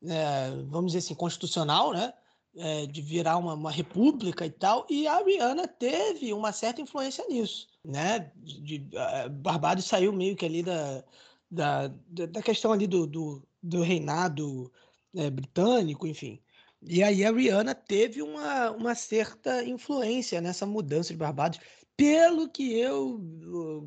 [0.07, 2.13] é, vamos dizer assim, constitucional, né?
[2.57, 7.25] É, de virar uma, uma, república e tal, e a Rihanna teve uma certa influência
[7.29, 8.33] nisso, né?
[8.35, 8.91] De, de
[9.31, 11.05] Barbados saiu meio que ali da,
[11.49, 14.73] da, da questão ali do, do, do reinado
[15.15, 16.41] é, britânico, enfim.
[16.83, 21.61] E aí a Rihanna teve uma, uma certa influência nessa mudança de Barbados,
[21.97, 23.21] pelo que eu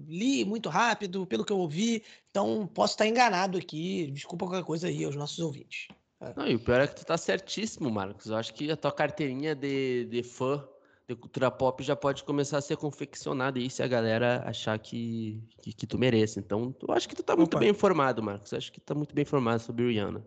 [0.08, 4.88] li muito rápido, pelo que eu ouvi, então posso estar enganado aqui, desculpa qualquer coisa
[4.88, 5.88] aí aos nossos ouvintes.
[6.22, 6.34] É.
[6.36, 8.28] Não, e o pior é que tu tá certíssimo, Marcos.
[8.28, 10.64] Eu acho que a tua carteirinha de, de fã
[11.08, 15.42] de cultura pop já pode começar a ser confeccionada aí se a galera achar que,
[15.62, 16.40] que, que tu merece.
[16.40, 17.60] Então, eu acho que tu tá muito Opa.
[17.60, 18.52] bem informado, Marcos.
[18.52, 20.24] Eu acho que tá muito bem informado sobre Rihanna.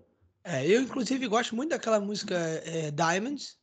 [0.48, 3.58] É, eu inclusive gosto muito daquela música é, Diamonds.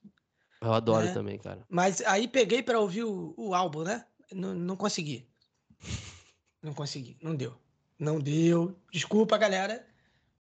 [0.61, 1.13] Eu adoro né?
[1.13, 1.65] também, cara.
[1.69, 4.05] Mas aí peguei para ouvir o, o, álbum, né?
[4.33, 5.25] Não, não consegui.
[6.61, 7.55] Não consegui, não deu.
[7.97, 8.77] Não deu.
[8.91, 9.87] Desculpa, galera.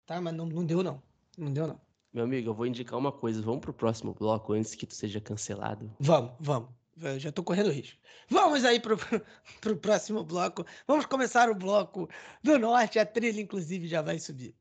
[0.05, 1.03] Tá, mas não, não deu, não.
[1.38, 1.81] Não deu, não.
[2.12, 3.40] Meu amigo, eu vou indicar uma coisa.
[3.40, 5.90] Vamos pro próximo bloco antes que tu seja cancelado?
[5.99, 6.68] Vamos, vamos.
[7.01, 7.99] Eu já tô correndo risco.
[8.29, 8.96] Vamos aí pro,
[9.61, 10.66] pro próximo bloco.
[10.87, 12.09] Vamos começar o bloco
[12.42, 12.99] do norte.
[12.99, 14.55] A trilha, inclusive, já vai subir.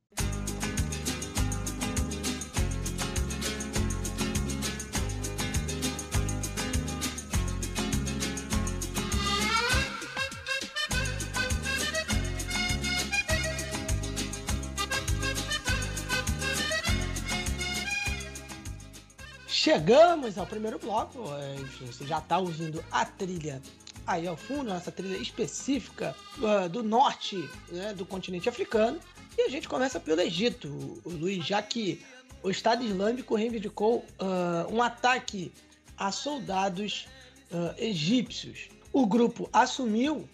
[19.76, 21.20] Chegamos ao primeiro bloco.
[21.34, 23.62] É, enfim, você já está ouvindo a trilha
[24.08, 29.00] aí ao fundo, nossa trilha específica uh, do norte né, do continente africano.
[29.38, 32.02] E a gente começa pelo Egito, Luiz, já que
[32.42, 35.52] o Estado Islâmico reivindicou uh, um ataque
[35.98, 37.06] a soldados
[37.52, 38.70] uh, egípcios.
[38.94, 40.30] O grupo assumiu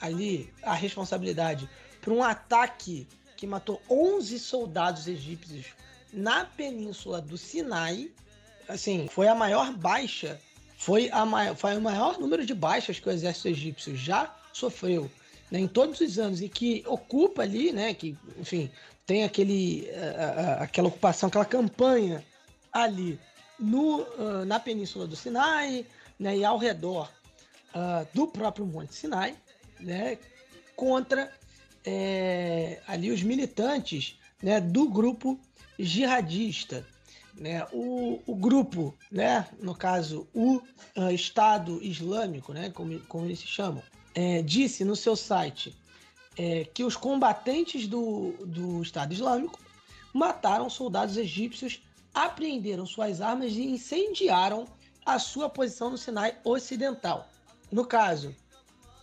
[0.00, 1.68] ali a responsabilidade
[2.00, 5.66] por um ataque que matou 11 soldados egípcios
[6.12, 8.12] na península do Sinai.
[8.68, 10.40] Assim, foi a maior baixa,
[10.76, 15.10] foi, a maior, foi o maior número de baixas que o exército egípcio já sofreu
[15.50, 18.70] né, em todos os anos e que ocupa ali, né, que, enfim,
[19.06, 22.24] tem aquele, uh, aquela ocupação, aquela campanha
[22.72, 23.20] ali
[23.58, 25.86] no, uh, na península do Sinai
[26.18, 27.10] né, e ao redor
[27.74, 29.36] uh, do próprio Monte Sinai,
[29.80, 30.18] né,
[30.74, 31.30] contra
[31.84, 35.38] é, ali os militantes né, do grupo
[35.78, 36.86] jihadista.
[37.36, 40.62] Né, o, o grupo, né, no caso, o
[40.96, 43.82] uh, Estado Islâmico, né, como, como eles se chamam,
[44.14, 45.76] é, disse no seu site
[46.36, 49.58] é, que os combatentes do, do Estado Islâmico
[50.12, 51.82] mataram soldados egípcios,
[52.14, 54.66] apreenderam suas armas e incendiaram
[55.04, 57.28] a sua posição no Sinai Ocidental.
[57.70, 58.34] No caso,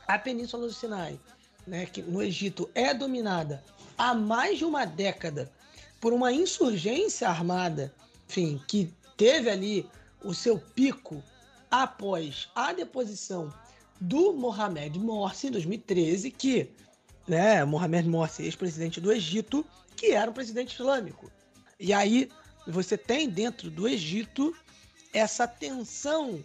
[0.07, 1.19] a Península do Sinai,
[1.67, 3.63] né, que no Egito é dominada
[3.97, 5.51] há mais de uma década
[5.99, 7.93] por uma insurgência armada,
[8.31, 9.89] enfim, que teve ali
[10.23, 11.21] o seu pico
[11.69, 13.53] após a deposição
[13.99, 16.69] do Mohamed Morsi em 2013, que,
[17.27, 19.65] né, Mohamed Morsi, ex-presidente do Egito,
[19.97, 21.29] que era um presidente islâmico.
[21.77, 22.29] E aí
[22.65, 24.55] você tem dentro do Egito
[25.13, 26.41] essa tensão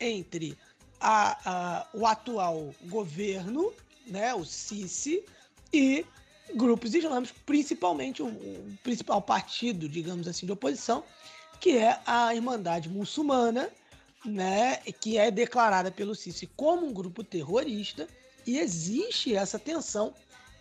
[0.00, 0.58] entre
[1.00, 3.72] a, a, o atual governo,
[4.06, 5.24] né, o Sisi,
[5.72, 6.04] e
[6.54, 11.04] grupos islâmicos, principalmente o, o, principal partido, digamos assim, de oposição,
[11.60, 13.70] que é a Irmandade Muçulmana,
[14.24, 18.08] né, que é declarada pelo Sisi como um grupo terrorista,
[18.46, 20.14] e existe essa tensão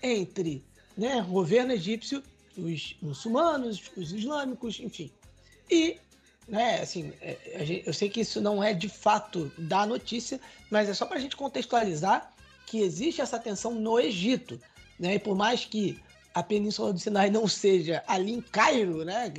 [0.04, 0.64] entre
[0.98, 2.22] né, o governo egípcio,
[2.58, 5.12] os muçulmanos, os islâmicos, enfim.
[5.70, 5.98] E
[6.48, 10.94] né, assim, é, eu sei que isso não é de fato da notícia, mas é
[10.94, 12.34] só para a gente contextualizar
[12.66, 14.60] que existe essa tensão no Egito,
[15.00, 15.16] né?
[15.16, 16.00] E por mais que
[16.34, 19.32] a Península do Sinai não seja ali em Cairo, né?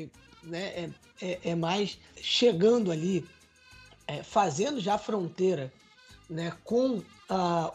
[0.43, 0.91] Né é,
[1.23, 3.27] é, é mais chegando ali,
[4.07, 5.73] é, fazendo já fronteira,
[6.29, 6.53] né?
[6.65, 7.05] Com uh,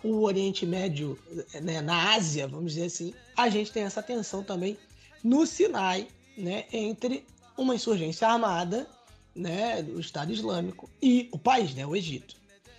[0.03, 1.19] o Oriente Médio,
[1.61, 4.77] né, na Ásia, vamos dizer assim, a gente tem essa tensão também
[5.23, 6.65] no Sinai, né?
[6.71, 7.25] Entre
[7.57, 8.87] uma insurgência armada
[9.35, 12.35] né, do Estado Islâmico e o país, né, o Egito.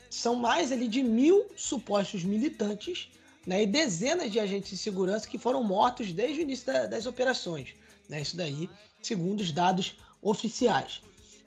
[0.08, 3.10] São mais ali de mil supostos militantes
[3.46, 7.06] né, e dezenas de agentes de segurança que foram mortos desde o início da, das
[7.06, 7.74] operações.
[8.08, 8.70] Né, isso daí,
[9.02, 11.02] segundo os dados oficiais.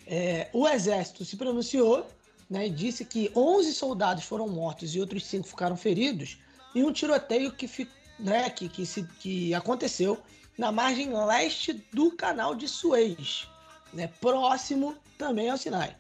[0.08, 2.08] É, o exército se pronunciou
[2.50, 6.40] né, e disse que 11 soldados foram mortos e outros 5 ficaram feridos
[6.74, 7.70] em um tiroteio que,
[8.18, 10.20] né, que, que, se, que aconteceu
[10.58, 13.48] na margem leste do canal de Suez,
[13.94, 15.96] né, próximo também ao Sinai.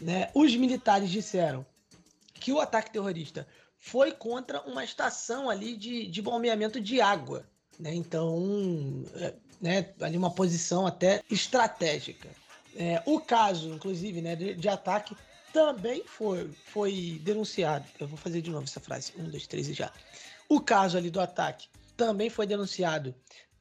[0.00, 0.30] Né?
[0.34, 1.64] Os militares disseram
[2.34, 3.46] que o ataque terrorista
[3.78, 7.46] foi contra uma estação ali de, de bombeamento de água.
[7.78, 7.94] Né?
[7.94, 12.28] Então, é, né, ali uma posição até estratégica.
[12.76, 15.16] É, o caso, inclusive, né, de, de, ataque
[15.52, 17.84] também foi, foi denunciado.
[17.98, 19.12] Eu vou fazer de novo essa frase.
[19.18, 19.90] Um, dois, três e já.
[20.48, 23.14] O caso ali do ataque também foi denunciado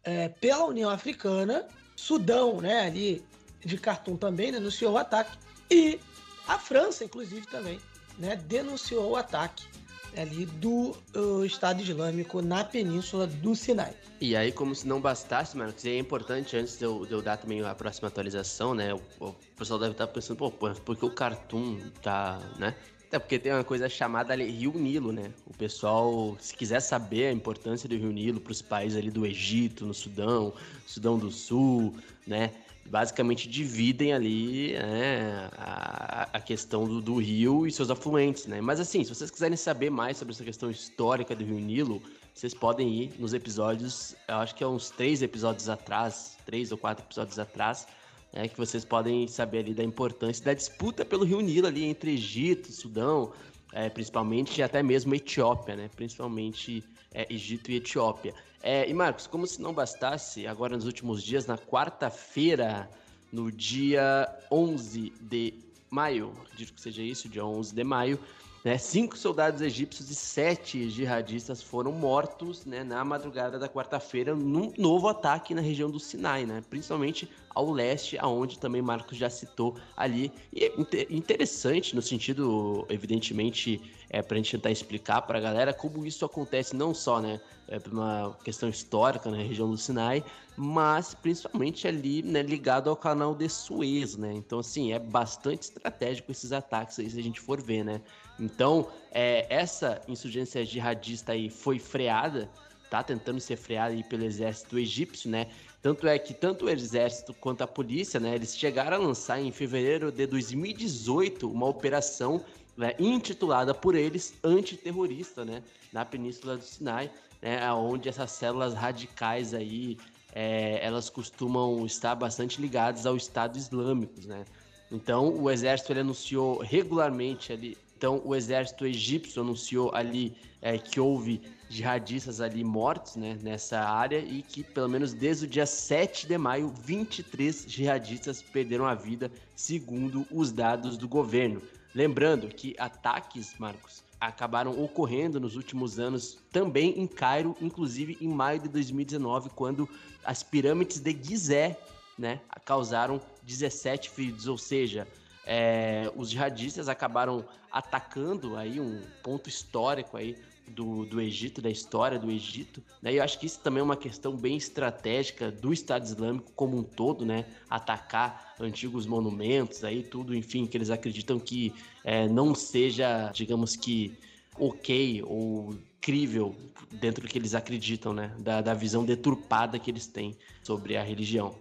[0.03, 3.25] é, pela União Africana, Sudão, né, ali
[3.65, 5.37] de Khartoum também denunciou o ataque
[5.69, 5.99] e
[6.47, 7.79] a França, inclusive, também
[8.17, 9.65] né, denunciou o ataque
[10.15, 13.93] ali do uh, Estado Islâmico na península do Sinai.
[14.19, 17.21] E aí, como se não bastasse, mano, que é importante, antes de eu, de eu,
[17.21, 18.93] dar também a próxima atualização, né?
[18.93, 22.75] O, o pessoal deve estar pensando, pô, porque o Khartoum tá, né?
[23.07, 25.31] Até porque tem uma coisa chamada ali, Rio Nilo, né?
[25.45, 29.25] O pessoal, se quiser saber a importância do Rio Nilo para os países ali do
[29.25, 30.53] Egito, no Sudão,
[30.85, 32.51] Sudão do Sul, né?
[32.89, 38.61] Basicamente dividem ali né, a, a, questão do, do, rio e seus afluentes, né?
[38.61, 42.01] Mas assim, se vocês quiserem saber mais sobre essa questão histórica do Rio Nilo,
[42.33, 46.77] vocês podem ir nos episódios, eu acho que é uns três episódios atrás, três ou
[46.77, 47.87] quatro episódios atrás,
[48.31, 52.13] né, que vocês podem saber ali da importância da disputa pelo Rio Nilo ali entre
[52.13, 53.33] Egito, Sudão,
[53.73, 55.89] é, principalmente e até mesmo Etiópia, né?
[55.95, 58.33] Principalmente é, Egito e Etiópia.
[58.69, 62.91] É, e Marcos, como se não bastasse, agora nos últimos dias, na quarta-feira,
[63.31, 65.53] no dia 11 de
[65.89, 68.19] maio, acredito que seja isso, dia 11 de maio,
[68.63, 68.77] Né?
[68.77, 75.07] Cinco soldados egípcios e sete jihadistas foram mortos né, na madrugada da quarta-feira num novo
[75.07, 76.63] ataque na região do Sinai, né?
[76.69, 80.31] principalmente ao leste, aonde também Marcos já citou ali.
[80.53, 80.73] E é
[81.09, 86.23] interessante no sentido, evidentemente, é, para a gente tentar explicar para a galera como isso
[86.25, 90.23] acontece não só né, é, uma questão histórica na região do Sinai,
[90.57, 94.33] mas principalmente ali né, ligado ao canal de Suez, né?
[94.33, 98.01] Então, assim, é bastante estratégico esses ataques aí, se a gente for ver, né?
[98.39, 102.49] Então, é, essa insurgência jihadista aí foi freada,
[102.89, 105.47] tá tentando ser freada aí pelo exército egípcio, né?
[105.79, 109.51] Tanto é que tanto o exército quanto a polícia, né, eles chegaram a lançar em
[109.51, 112.43] fevereiro de 2018 uma operação
[112.75, 115.61] né, intitulada por eles antiterrorista, né,
[115.93, 119.97] na Península do Sinai, né, onde essas células radicais aí
[120.39, 124.45] é, elas costumam estar bastante ligadas ao Estado Islâmico, né?
[124.91, 130.99] Então o exército ele anunciou regularmente ali, então o exército egípcio anunciou ali é, que
[130.99, 136.27] houve jihadistas ali mortos né, nessa área e que pelo menos desde o dia 7
[136.27, 141.63] de maio 23 jihadistas perderam a vida, segundo os dados do governo.
[141.95, 148.59] Lembrando que ataques, Marcos, acabaram ocorrendo nos últimos anos também em Cairo, inclusive em maio
[148.59, 149.87] de 2019, quando
[150.25, 151.79] as pirâmides de Gizé
[152.17, 155.07] né, causaram 17 feridos, ou seja,
[155.45, 160.35] é, os jihadistas acabaram atacando aí um ponto histórico aí
[160.67, 163.13] do, do Egito, da história do Egito, né?
[163.13, 166.77] E eu acho que isso também é uma questão bem estratégica do Estado Islâmico como
[166.77, 167.45] um todo, né?
[167.69, 174.13] Atacar antigos monumentos aí, tudo, enfim, que eles acreditam que é, não seja, digamos que,
[174.59, 176.55] ok ou crível
[176.91, 178.33] dentro do que eles acreditam, né?
[178.39, 181.55] Da, da visão deturpada que eles têm sobre a religião.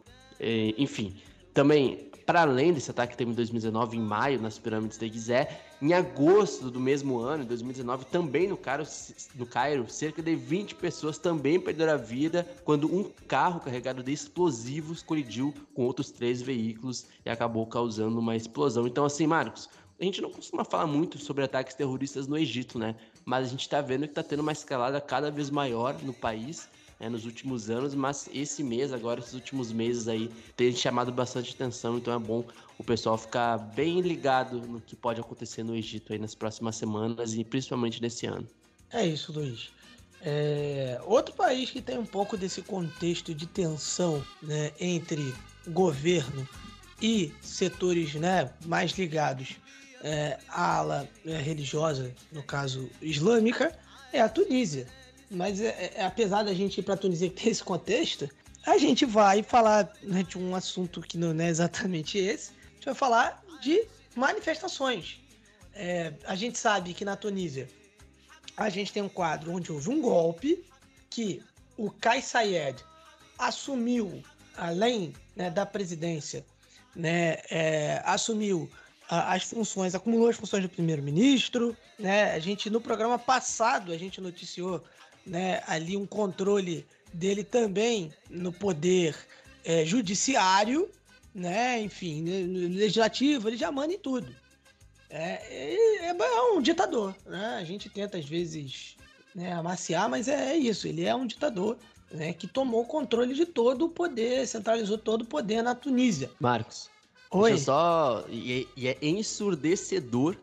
[0.77, 1.16] Enfim,
[1.57, 5.61] também para além desse ataque que teve em 2019, em maio, nas pirâmides de Gizé,
[5.81, 8.85] em agosto do mesmo ano, em 2019, também no Cairo,
[9.37, 14.12] no Cairo, cerca de 20 pessoas também perderam a vida quando um carro carregado de
[14.12, 18.87] explosivos colidiu com outros três veículos e acabou causando uma explosão.
[18.87, 22.97] Então, assim, Marcos, a gente não costuma falar muito sobre ataques terroristas no Egito, né?
[23.25, 26.69] Mas a gente está vendo que está tendo uma escalada cada vez maior no país
[26.98, 31.54] né, nos últimos anos, mas esse mês, agora, esses últimos meses aí, tem chamado bastante
[31.54, 32.44] atenção, então é bom
[32.78, 37.35] o pessoal ficar bem ligado no que pode acontecer no Egito aí nas próximas semanas
[37.35, 38.46] e principalmente nesse ano.
[38.90, 39.70] É isso, Luiz.
[40.22, 41.00] É...
[41.04, 45.35] Outro país que tem um pouco desse contexto de tensão né, entre
[45.68, 46.48] governo
[47.00, 49.56] e setores né, mais ligados
[50.02, 53.76] é, à ala é, religiosa, no caso islâmica,
[54.12, 54.87] é a Tunísia.
[55.31, 58.29] Mas é, é, apesar da gente ir para Tunísia ter esse contexto,
[58.65, 62.51] a gente vai falar né, de um assunto que não é exatamente esse.
[62.51, 63.85] A gente vai falar de
[64.15, 65.21] manifestações.
[65.75, 67.69] É, a gente sabe que na Tunísia
[68.57, 70.65] a gente tem um quadro onde houve um golpe
[71.11, 71.43] que
[71.77, 72.83] o Kais Sayed
[73.39, 74.23] assumiu,
[74.57, 76.45] além né, da presidência,
[76.95, 78.71] né, é, assumiu
[79.09, 81.77] as funções, acumulou as funções do primeiro-ministro.
[81.99, 82.33] Né?
[82.33, 84.83] A gente, no programa passado, a gente noticiou
[85.27, 89.17] né, ali um controle dele também no poder
[89.65, 90.89] é, judiciário,
[91.35, 92.23] né, enfim,
[92.69, 94.35] legislativo, ele já manda em tudo.
[95.11, 97.59] É, é, é, um ditador, né?
[97.61, 98.97] A gente tenta às vezes
[99.35, 101.77] né, amaciar, mas é, é isso, ele é um ditador
[102.11, 106.31] né, que tomou o controle de todo o poder, centralizou todo o poder na Tunísia.
[106.41, 106.91] Marcos,
[107.31, 107.59] Oi.
[107.59, 108.25] só.
[108.29, 110.37] E, e é ensurdecedor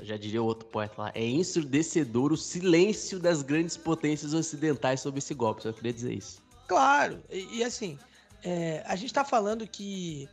[0.00, 5.34] já diria outro poeta lá, é ensurdecedor o silêncio das grandes potências ocidentais sobre esse
[5.34, 5.62] golpe.
[5.62, 6.42] Só queria dizer isso.
[6.66, 7.98] Claro, e, e assim,
[8.42, 10.28] é, a gente está falando que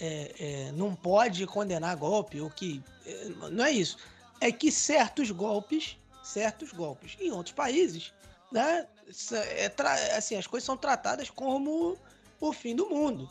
[0.00, 2.82] é, é, não pode condenar golpe, ou que.
[3.06, 3.96] É, não é isso.
[4.40, 8.12] É que certos golpes, certos golpes, em outros países,
[8.50, 8.86] né,
[9.32, 11.96] é, assim, as coisas são tratadas como
[12.40, 13.30] o fim do mundo.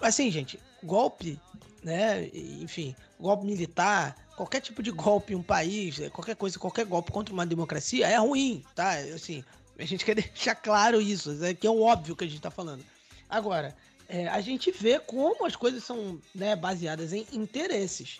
[0.00, 1.40] Assim, gente, golpe,
[1.82, 6.84] né, enfim, golpe militar, qualquer tipo de golpe em um país, é, qualquer coisa, qualquer
[6.84, 8.94] golpe contra uma democracia é ruim, tá?
[9.14, 9.44] Assim,
[9.78, 12.50] a gente quer deixar claro isso, é que é o óbvio que a gente tá
[12.50, 12.84] falando.
[13.30, 13.74] Agora,
[14.08, 18.18] é, a gente vê como as coisas são né, baseadas em interesses,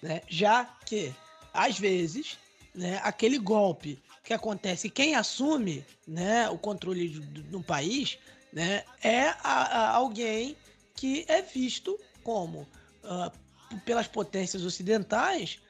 [0.00, 0.22] né?
[0.28, 1.12] Já que,
[1.52, 2.38] às vezes,
[2.72, 8.16] né, aquele golpe que acontece, quem assume né, o controle do, país
[8.52, 10.56] né, é a, a alguém
[10.94, 12.60] que é visto como
[13.02, 13.47] uh,
[13.84, 15.60] pelas potências ocidentais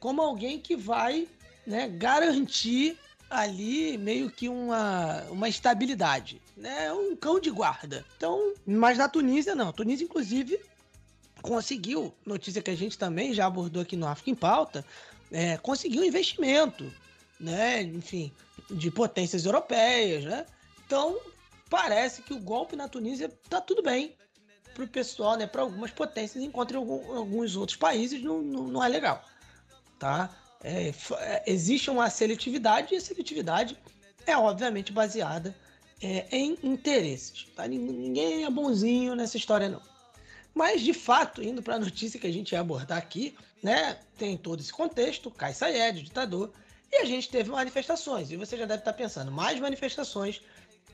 [0.00, 1.26] como alguém que vai
[1.66, 2.98] né, garantir
[3.28, 6.90] ali meio que uma, uma estabilidade, né?
[6.92, 8.04] Um cão de guarda.
[8.16, 9.68] Então, mas na Tunísia não.
[9.68, 10.58] A Tunísia, inclusive,
[11.42, 14.84] conseguiu, notícia que a gente também já abordou aqui no África em Pauta,
[15.30, 16.90] é, conseguiu investimento,
[17.38, 17.82] né?
[17.82, 18.32] Enfim,
[18.70, 20.46] de potências europeias, né?
[20.86, 21.18] Então,
[21.68, 24.16] parece que o golpe na Tunísia tá tudo bem
[24.78, 25.46] para o pessoal, né?
[25.46, 29.24] Para algumas potências, enquanto em alguns outros países não, não, não é legal,
[29.98, 30.30] tá?
[30.62, 33.76] É, é, existe uma seletividade e a seletividade
[34.24, 35.54] é obviamente baseada
[36.00, 37.48] é, em interesses.
[37.56, 37.66] Tá?
[37.66, 39.82] Ninguém é bonzinho nessa história, não.
[40.54, 44.36] Mas, de fato, indo para a notícia que a gente ia abordar aqui, né, tem
[44.36, 46.52] todo esse contexto, Kai Sayed, ditador,
[46.90, 48.30] e a gente teve manifestações.
[48.30, 50.40] E você já deve estar pensando, mais manifestações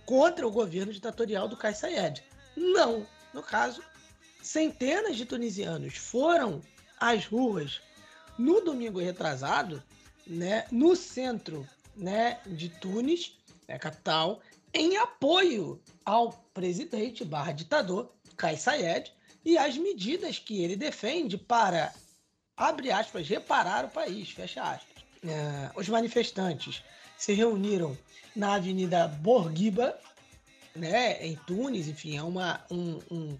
[0.04, 2.22] contra o governo ditatorial do Kai Sayed.
[2.56, 3.06] Não.
[3.34, 3.82] No caso,
[4.40, 6.62] centenas de tunisianos foram
[6.98, 7.82] às ruas
[8.38, 9.82] no domingo retrasado,
[10.26, 13.36] né, no centro né, de Tunis,
[13.68, 14.40] né, capital,
[14.72, 19.12] em apoio ao presidente barra ditador Kais Saied
[19.44, 21.92] e as medidas que ele defende para,
[22.56, 25.04] abre aspas, reparar o país, fecha aspas.
[25.22, 26.82] É, os manifestantes
[27.16, 27.96] se reuniram
[28.34, 29.98] na Avenida Bourguiba,
[30.74, 33.38] né, em Tunis, enfim, é uma, um, um,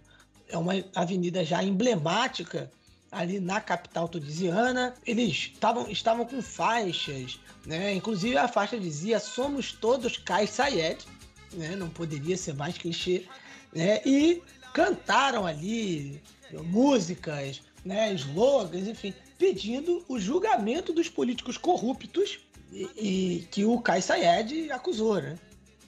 [0.48, 2.70] é uma avenida já emblemática
[3.10, 4.94] ali na capital tunisiana.
[5.06, 7.94] Eles tavam, estavam com faixas, né?
[7.94, 11.04] Inclusive a faixa dizia Somos todos Kai Sayed,
[11.52, 11.76] né?
[11.76, 13.26] Não poderia ser mais clichê,
[13.72, 14.00] né?
[14.04, 16.20] E cantaram ali
[16.64, 18.12] músicas, né?
[18.14, 22.40] Slogans, enfim, pedindo o julgamento dos políticos corruptos
[22.72, 25.36] e, e que o Kai Sayed acusou, né?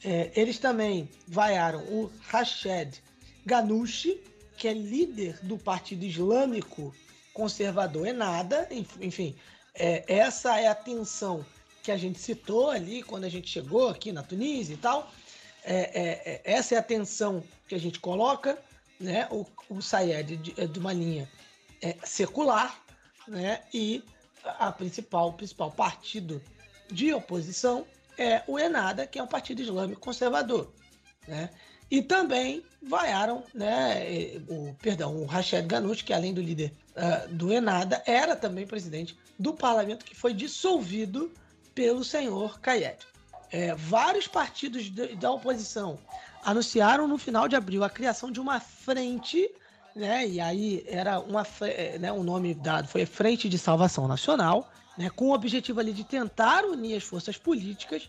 [0.06, 3.02] É, eles também vaiaram o Rached
[3.44, 4.22] Ghanouchi,
[4.56, 6.94] que é líder do Partido Islâmico
[7.34, 8.68] Conservador Enada,
[9.00, 9.36] enfim,
[9.74, 11.44] é, essa é a tensão
[11.82, 15.12] que a gente citou ali quando a gente chegou aqui na Tunísia e tal.
[15.64, 18.56] É, é, é essa é a tensão que a gente coloca,
[19.00, 19.26] né?
[19.32, 21.28] O, o Sayed é de uma linha
[21.82, 22.80] é, secular,
[23.26, 23.64] né?
[23.74, 24.04] E
[24.44, 26.40] a principal, o principal partido
[26.90, 27.84] de oposição
[28.18, 30.72] é o Enada, que é um partido islâmico conservador,
[31.26, 31.50] né?
[31.90, 34.02] E também vaiaram, né,
[34.48, 39.16] o, perdão, o Rached Ghannouchi, que além do líder uh, do Enada, era também presidente
[39.38, 41.32] do parlamento que foi dissolvido
[41.74, 42.96] pelo senhor Kayed.
[43.52, 45.98] É, vários partidos de, da oposição
[46.42, 49.48] anunciaram no final de abril a criação de uma frente,
[49.94, 54.68] né, e aí era uma, é, né, um nome dado foi Frente de Salvação Nacional,
[54.96, 58.08] né, com o objetivo ali de tentar unir as forças políticas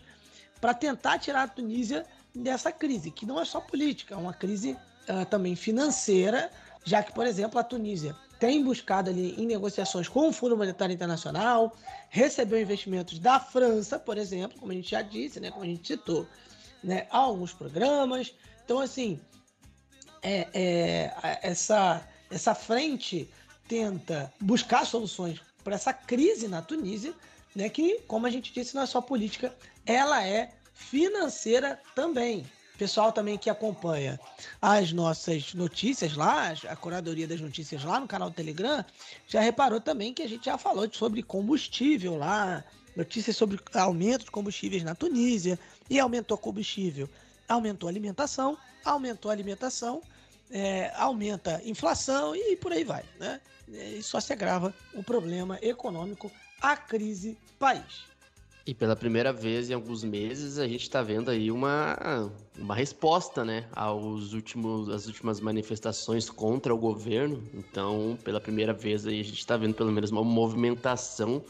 [0.60, 4.72] para tentar tirar a Tunísia dessa crise, que não é só política, é uma crise
[5.08, 6.50] uh, também financeira,
[6.84, 10.92] já que, por exemplo, a Tunísia tem buscado ali em negociações com o Fundo Monetário
[10.92, 11.74] Internacional,
[12.08, 15.86] recebeu investimentos da França, por exemplo, como a gente já disse, né, como a gente
[15.86, 16.26] citou,
[16.82, 18.32] né, alguns programas.
[18.64, 19.20] Então, assim,
[20.22, 23.28] é, é, essa, essa frente
[23.66, 27.12] tenta buscar soluções para essa crise na Tunísia,
[27.54, 29.54] né, que, como a gente disse, não é só política,
[29.84, 32.46] ela é financeira também.
[32.78, 34.18] Pessoal também que acompanha
[34.62, 38.82] as nossas notícias lá, a curadoria das notícias lá no canal do Telegram,
[39.26, 42.64] já reparou também que a gente já falou sobre combustível lá,
[42.96, 45.58] notícias sobre aumento de combustíveis na Tunísia,
[45.90, 47.10] e aumentou combustível,
[47.46, 48.56] aumentou alimentação,
[48.86, 50.00] aumentou alimentação,
[50.50, 53.38] é, aumenta inflação e por aí vai, né?
[53.72, 58.08] E só se agrava o problema econômico, a crise país.
[58.68, 63.42] E pela primeira vez em alguns meses a gente está vendo aí uma, uma resposta,
[63.42, 67.42] né, aos últimos, às últimas manifestações contra o governo.
[67.54, 71.42] Então, pela primeira vez aí a gente está vendo pelo menos uma movimentação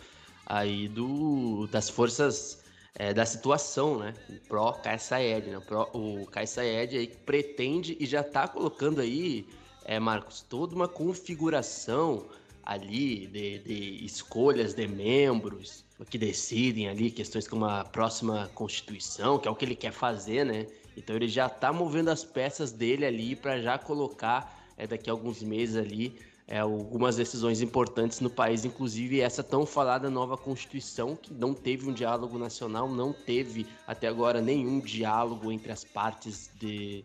[0.47, 2.63] aí do, das forças
[2.95, 4.15] é, da situação, né,
[4.47, 9.45] pró Kai Saed, né, pró, o Kai Saed aí pretende e já está colocando aí,
[9.89, 12.27] é, Marcos, toda uma configuração
[12.63, 19.49] ali de, de escolhas de membros que decidem ali questões como a próxima constituição, que
[19.49, 20.67] é o que ele quer fazer, né?
[20.95, 25.13] Então ele já está movendo as peças dele ali para já colocar é, daqui a
[25.15, 31.17] alguns meses ali é, algumas decisões importantes no país, inclusive essa tão falada nova Constituição,
[31.17, 36.51] que não teve um diálogo nacional, não teve até agora nenhum diálogo entre as partes
[36.59, 37.05] de,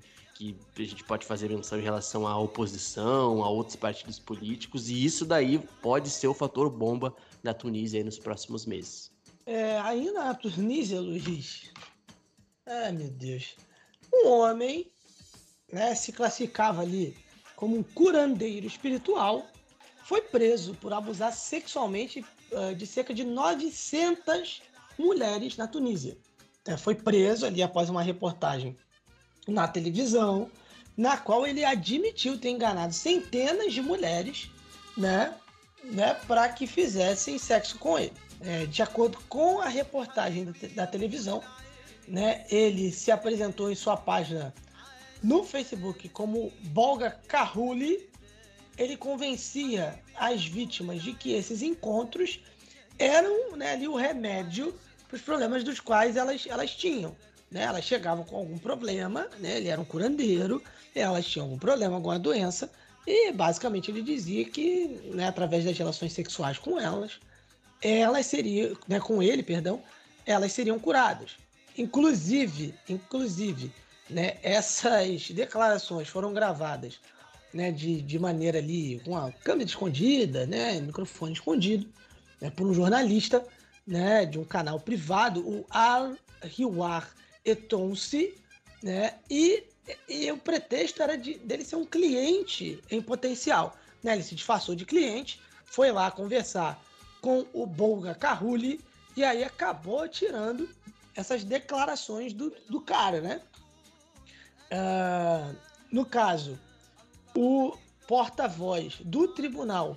[0.76, 5.06] que a gente pode fazer menção em relação à oposição, a outros partidos políticos, e
[5.06, 9.12] isso daí pode ser o fator bomba da Tunísia nos próximos meses.
[9.46, 11.72] É, aí na Tunísia, Luiz,
[12.66, 13.56] ai meu Deus,
[14.14, 14.92] um homem
[15.72, 17.16] né, se classificava ali
[17.56, 19.46] como um curandeiro espiritual,
[20.04, 24.62] foi preso por abusar sexualmente uh, de cerca de 900
[24.98, 26.18] mulheres na Tunísia.
[26.66, 28.76] É, foi preso ali após uma reportagem
[29.48, 30.50] na televisão,
[30.96, 34.50] na qual ele admitiu ter enganado centenas de mulheres,
[34.96, 35.34] né?
[35.84, 38.14] né, para que fizessem sexo com ele.
[38.42, 41.42] É, de acordo com a reportagem da, da televisão,
[42.08, 44.54] né, ele se apresentou em sua página
[45.22, 48.10] no Facebook como Bolga Kahuli.
[48.78, 52.42] Ele convencia as vítimas de que esses encontros
[52.98, 54.78] eram né, ali o remédio
[55.08, 57.16] para os problemas dos quais elas, elas tinham.
[57.54, 57.62] Né?
[57.62, 59.58] Elas chegavam com algum problema, né?
[59.58, 60.62] ele era um curandeiro,
[60.96, 62.70] elas tinham algum problema, alguma doença,
[63.06, 67.20] e basicamente ele dizia que, né, através das relações sexuais com elas,
[67.82, 69.84] elas seriam, né, com ele, perdão,
[70.26, 71.32] elas seriam curadas.
[71.78, 73.72] Inclusive, inclusive,
[74.10, 77.00] né, essas declarações foram gravadas
[77.54, 81.88] né, de, de maneira ali, com a câmera escondida, né, microfone escondido,
[82.42, 83.46] né, por um jornalista
[83.86, 86.16] né, de um canal privado, o Al
[86.58, 87.14] Hiwar
[87.46, 88.36] Etonsi,
[88.82, 89.64] né, e,
[90.08, 93.78] e o pretexto era de, dele ser um cliente em potencial.
[94.02, 96.84] Né, ele se disfarçou de cliente, foi lá conversar
[97.22, 98.82] com o Bolga Kahuli
[99.16, 100.70] e aí acabou tirando
[101.16, 103.42] essas declarações do, do cara, né?
[104.72, 105.56] Uh,
[105.92, 106.60] no caso,
[107.36, 107.78] o
[108.08, 109.96] porta-voz do tribunal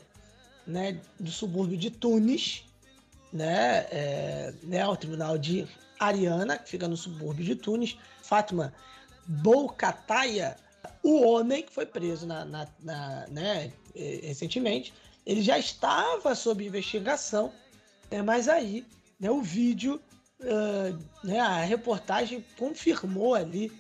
[0.67, 2.65] né, do subúrbio de Tunis,
[3.33, 5.67] né, é, né, o tribunal de
[5.99, 8.73] Ariana, que fica no subúrbio de Tunis, Fátima
[9.27, 10.57] Boukataia,
[11.03, 13.73] o homem que foi preso na, na, na né,
[14.23, 14.93] recentemente,
[15.25, 17.53] ele já estava sob investigação,
[18.11, 18.87] né, mas aí
[19.19, 20.01] né, o vídeo,
[20.41, 23.73] uh, né, a reportagem confirmou ali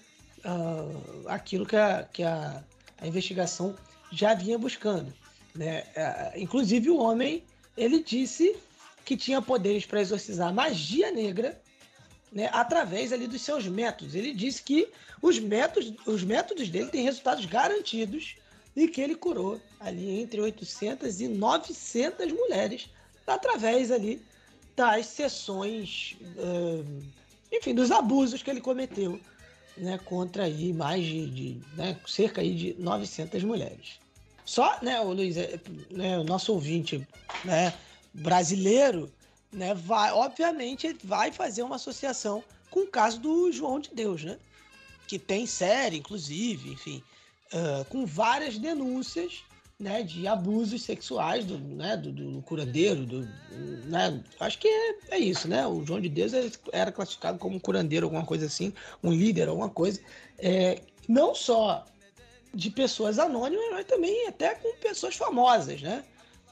[0.45, 2.64] uh, aquilo que, a, que a,
[2.99, 3.77] a investigação
[4.11, 5.12] já vinha buscando.
[5.55, 5.85] Né?
[5.97, 7.45] Uh, inclusive o homem
[7.77, 8.57] ele disse
[9.05, 11.61] que tinha poderes para exorcizar magia negra
[12.37, 14.14] né, através ali dos seus métodos.
[14.14, 14.91] Ele disse que
[15.22, 18.37] os métodos, os métodos dele têm resultados garantidos
[18.76, 22.91] e que ele curou ali entre 800 e 900 mulheres
[23.26, 24.20] através ali
[24.76, 27.03] das sessões, uh,
[27.51, 29.18] enfim, dos abusos que ele cometeu
[29.74, 33.99] né, contra aí mais de, de né, cerca aí de 900 mulheres.
[34.45, 35.59] Só, né, o Luiz, é,
[35.91, 37.09] né, o nosso ouvinte,
[37.47, 37.72] né,
[38.12, 39.11] brasileiro,
[39.57, 44.38] né, vai, obviamente, vai fazer uma associação com o caso do João de Deus, né?
[45.09, 47.02] Que tem série, inclusive, enfim,
[47.54, 49.42] uh, com várias denúncias
[49.78, 53.20] né, de abusos sexuais do, né, do, do curandeiro, do,
[53.84, 55.66] né, acho que é, é, isso, né?
[55.66, 56.32] O João de Deus
[56.70, 60.00] era classificado como um curandeiro, alguma coisa assim, um líder, alguma coisa.
[60.38, 61.86] É, não só
[62.52, 66.04] de pessoas anônimas, mas também até com pessoas famosas, né?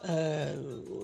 [0.07, 0.55] É,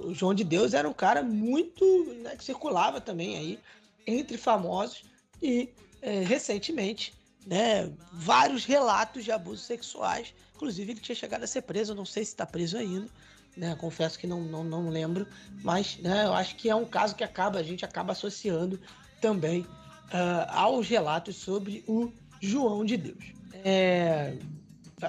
[0.04, 1.84] o João de Deus era um cara muito
[2.22, 3.58] né, que circulava também aí
[4.06, 5.04] entre famosos
[5.42, 5.70] e
[6.02, 7.14] é, recentemente
[7.46, 10.34] né, vários relatos de abusos sexuais.
[10.54, 13.08] Inclusive, ele tinha chegado a ser preso, não sei se está preso ainda.
[13.56, 15.26] Né, confesso que não, não, não lembro,
[15.64, 18.80] mas né, eu acho que é um caso que acaba, a gente acaba associando
[19.20, 23.32] também uh, aos relatos sobre o João de Deus.
[23.64, 24.38] É,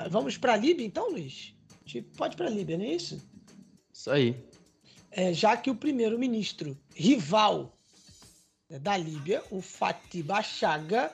[0.10, 1.54] vamos para a Líbia, então, Luiz?
[2.18, 3.22] Pode ir para a Líbia, não é isso?
[4.02, 4.36] Isso aí.
[5.12, 7.78] É, já que o primeiro-ministro rival
[8.68, 11.14] né, da Líbia, o Fatih Bachaga,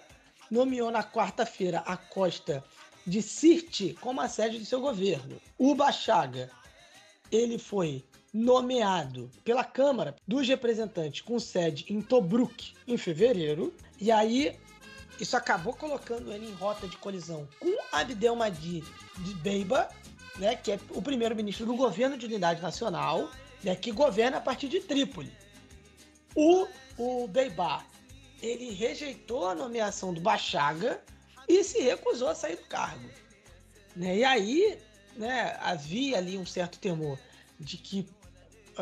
[0.50, 2.64] nomeou na quarta-feira a costa
[3.06, 5.36] de Sirte como a sede de seu governo.
[5.58, 6.50] O Bachaga,
[7.30, 14.58] ele foi nomeado pela Câmara dos Representantes com sede em Tobruk em fevereiro, e aí
[15.20, 18.82] isso acabou colocando ele em rota de colisão com Abdelmadi
[19.18, 19.90] de Beiba,
[20.38, 23.30] né, que é o primeiro-ministro do governo de unidade nacional,
[23.64, 25.32] né, que governa a partir de Trípoli.
[26.36, 26.68] O,
[26.98, 27.86] o Beibá,
[28.42, 31.02] ele rejeitou a nomeação do Bachaga
[31.48, 33.10] e se recusou a sair do cargo.
[33.96, 34.18] Né?
[34.18, 34.80] E aí
[35.16, 37.18] né, havia ali um certo temor
[37.60, 38.08] de que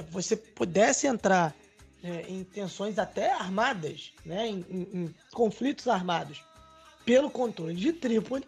[0.09, 1.55] você pudesse entrar
[2.03, 6.43] é, em tensões até armadas, né, em, em, em, conflitos armados,
[7.05, 8.45] pelo controle de Trípoli,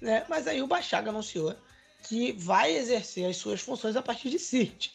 [0.00, 1.56] né, mas aí o Bachaga anunciou
[2.02, 4.92] que vai exercer as suas funções a partir de Sirte.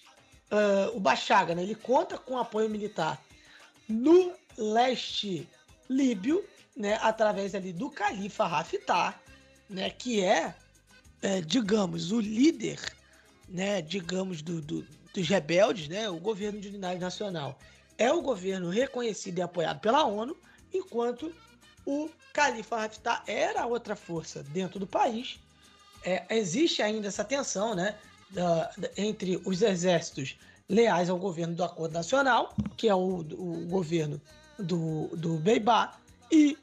[0.52, 3.22] Uh, o Bachaga, né, ele conta com apoio militar
[3.88, 5.48] no leste
[5.90, 6.46] líbio,
[6.76, 9.22] né, através ali do califa Haftar,
[9.70, 10.56] né, que é,
[11.22, 12.80] é, digamos, o líder,
[13.48, 17.58] né, digamos, do, do, dos rebeldes, né, o governo de unidade nacional
[17.98, 20.38] é o governo reconhecido e apoiado pela ONU,
[20.74, 21.34] enquanto
[21.86, 25.40] o califa Haftar era outra força dentro do país.
[26.08, 27.94] É, existe ainda essa tensão, né,
[28.30, 30.38] da, entre os exércitos
[30.70, 34.22] leais ao governo do Acordo Nacional, que é o, o governo
[34.58, 35.98] do, do Beibá,
[36.32, 36.58] e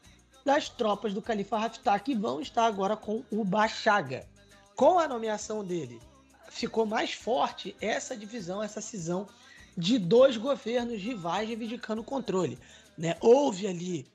[0.47, 4.27] das tropas do Califa Haftar, que vão estar agora com o Bachaga.
[4.75, 6.01] Com a nomeação dele,
[6.49, 9.29] ficou mais forte essa divisão, essa cisão
[9.77, 12.59] de dois governos rivais reivindicando o controle.
[12.97, 13.15] Né?
[13.21, 14.07] Houve ali,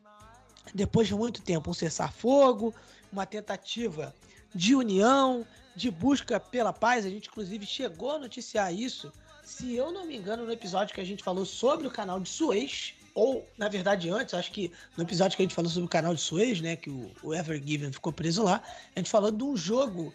[0.73, 2.73] depois de muito tempo, um cessar-fogo,
[3.13, 4.11] uma tentativa
[4.53, 5.45] de união,
[5.75, 7.05] de busca pela paz.
[7.05, 9.11] A gente, inclusive, chegou a noticiar isso,
[9.43, 12.29] se eu não me engano, no episódio que a gente falou sobre o canal de
[12.29, 15.89] Suez, ou, na verdade, antes, acho que no episódio que a gente falou sobre o
[15.89, 18.61] canal de Suez, né, que o, Ever Given ficou preso lá,
[18.95, 20.13] a gente falou de um jogo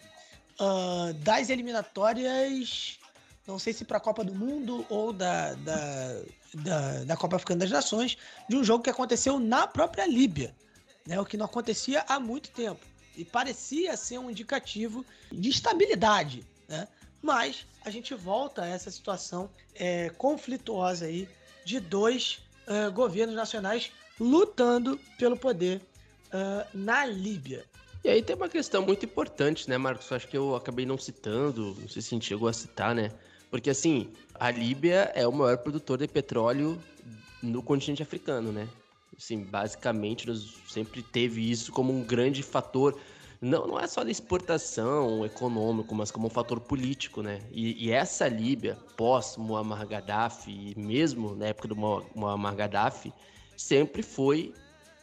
[0.59, 2.97] uh, das eliminatórias,
[3.45, 6.21] não sei se para a Copa do Mundo ou da, da,
[6.53, 8.17] da, da, Copa Africana das Nações,
[8.49, 10.55] de um jogo que aconteceu na própria Líbia,
[11.05, 12.85] né, o que não acontecia há muito tempo.
[13.17, 16.87] E parecia ser um indicativo de estabilidade, né?
[17.21, 21.27] Mas a gente volta a essa situação é, conflituosa aí
[21.65, 25.81] de dois uh, governos nacionais lutando pelo poder
[26.27, 27.65] uh, na Líbia.
[28.03, 30.11] E aí tem uma questão muito importante, né, Marcos?
[30.11, 33.11] Acho que eu acabei não citando, não sei se a gente chegou a citar, né?
[33.49, 36.79] Porque assim, a Líbia é o maior produtor de petróleo
[37.41, 38.67] no continente africano, né?
[39.17, 40.27] Assim, basicamente,
[40.67, 42.99] sempre teve isso como um grande fator
[43.41, 47.41] não, não é só da exportação econômico, mas como um fator político, né?
[47.51, 53.13] E, e essa Líbia, pós Muammar Gaddafi, e mesmo na época do Muammar Gaddafi,
[53.55, 54.53] sempre foi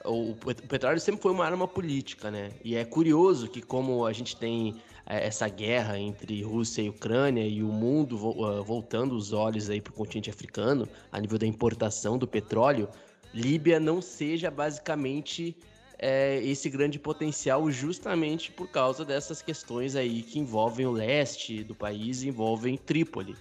[0.05, 0.35] o,
[0.69, 2.51] petróleo sempre foi uma arma política, né?
[2.65, 4.75] E é curioso que como a gente tem
[5.07, 8.17] é, essa guerra entre Rússia e Ucrânia e o mundo
[8.65, 12.89] voltando os olhos aí para o continente africano a nível da importação do petróleo,
[13.35, 15.57] Líbia não seja basicamente
[15.99, 21.74] é, esse grande potencial justamente por causa dessas questões aí que envolvem o leste do
[21.74, 23.37] país envolvem Trípoli.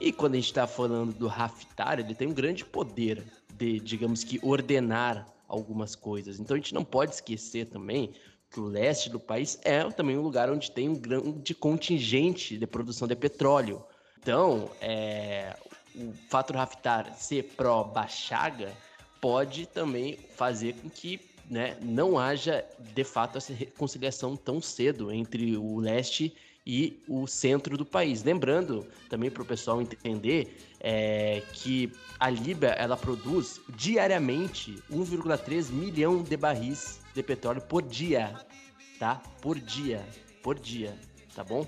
[0.00, 4.22] E quando a gente está falando do Haftar, ele tem um grande poder de, digamos
[4.22, 6.38] que, ordenar algumas coisas.
[6.38, 8.12] Então a gente não pode esquecer também
[8.50, 12.66] que o leste do país é também um lugar onde tem um grande contingente de
[12.66, 13.84] produção de petróleo.
[14.20, 15.56] Então, é,
[15.96, 18.72] o fato do Haftar ser pró-Bachaga
[19.20, 22.64] pode também fazer com que né, não haja
[22.94, 26.34] de fato essa reconciliação tão cedo entre o leste
[26.66, 28.22] e o centro do país.
[28.22, 31.90] Lembrando também para o pessoal entender é, que
[32.20, 38.34] a Líbia ela produz diariamente 1,3 milhão de barris de petróleo por dia,
[38.98, 39.14] tá?
[39.40, 40.04] Por dia,
[40.42, 40.94] por dia,
[41.34, 41.66] tá bom?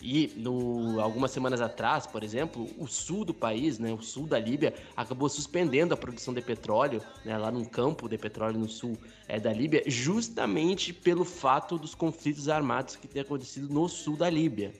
[0.00, 4.38] E no, algumas semanas atrás, por exemplo, o sul do país, né, o sul da
[4.38, 8.96] Líbia, acabou suspendendo a produção de petróleo, né, lá num campo de petróleo no sul
[9.26, 14.28] é, da Líbia, justamente pelo fato dos conflitos armados que têm acontecido no sul da
[14.28, 14.72] Líbia.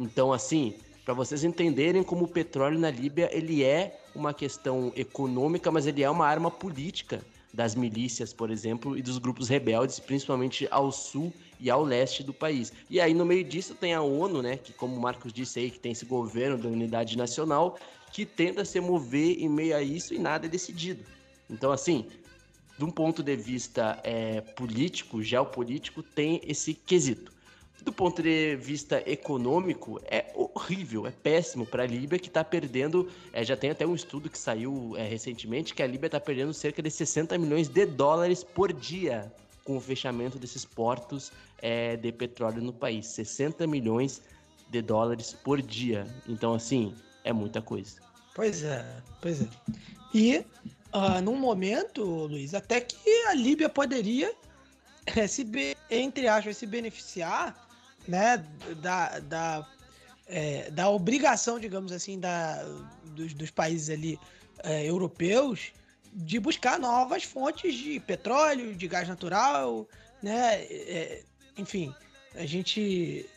[0.00, 5.70] Então, assim, para vocês entenderem como o petróleo na Líbia ele é uma questão econômica,
[5.70, 10.66] mas ele é uma arma política das milícias, por exemplo, e dos grupos rebeldes, principalmente
[10.70, 12.72] ao sul e ao leste do país.
[12.88, 15.70] E aí no meio disso tem a ONU, né, que como o Marcos disse aí,
[15.70, 17.78] que tem esse governo da unidade nacional,
[18.12, 21.04] que tenta se mover em meio a isso e nada é decidido.
[21.48, 22.06] Então assim,
[22.78, 27.32] de um ponto de vista é, político, geopolítico, tem esse quesito.
[27.82, 33.08] Do ponto de vista econômico, é horrível, é péssimo para a Líbia que está perdendo.
[33.32, 36.52] É, já tem até um estudo que saiu é, recentemente que a Líbia está perdendo
[36.52, 39.32] cerca de 60 milhões de dólares por dia
[39.62, 43.06] com o fechamento desses portos é, de petróleo no país.
[43.06, 44.22] 60 milhões
[44.70, 46.06] de dólares por dia.
[46.28, 46.94] Então, assim,
[47.24, 48.00] é muita coisa.
[48.34, 48.84] Pois é,
[49.20, 49.48] pois é.
[50.14, 50.44] E
[50.92, 54.34] uh, num momento, Luiz, até que a Líbia poderia,
[55.28, 55.46] se,
[55.90, 57.66] entre aspas, se beneficiar
[58.06, 58.44] né,
[58.82, 59.68] da, da,
[60.26, 62.62] é, da obrigação, digamos assim, da,
[63.04, 64.18] dos, dos países ali
[64.62, 65.72] é, europeus
[66.12, 69.86] de buscar novas fontes de petróleo, de gás natural,
[70.22, 70.62] né?
[70.62, 71.22] É,
[71.56, 71.94] enfim,
[72.34, 73.28] a gente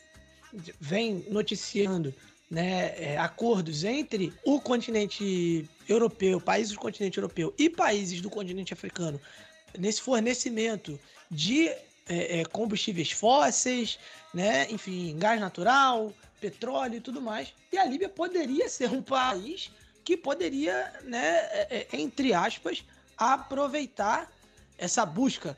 [0.80, 2.14] vem noticiando
[2.50, 8.72] né, é, acordos entre o continente europeu, países do continente europeu e países do continente
[8.72, 9.20] africano
[9.78, 10.98] nesse fornecimento
[11.30, 13.98] de é, é, combustíveis fósseis,
[14.34, 17.54] né, enfim, gás natural, petróleo e tudo mais.
[17.72, 19.70] E a Líbia poderia ser um país
[20.04, 22.84] que poderia, né, é, é, entre aspas,
[23.16, 24.28] aproveitar
[24.76, 25.56] essa busca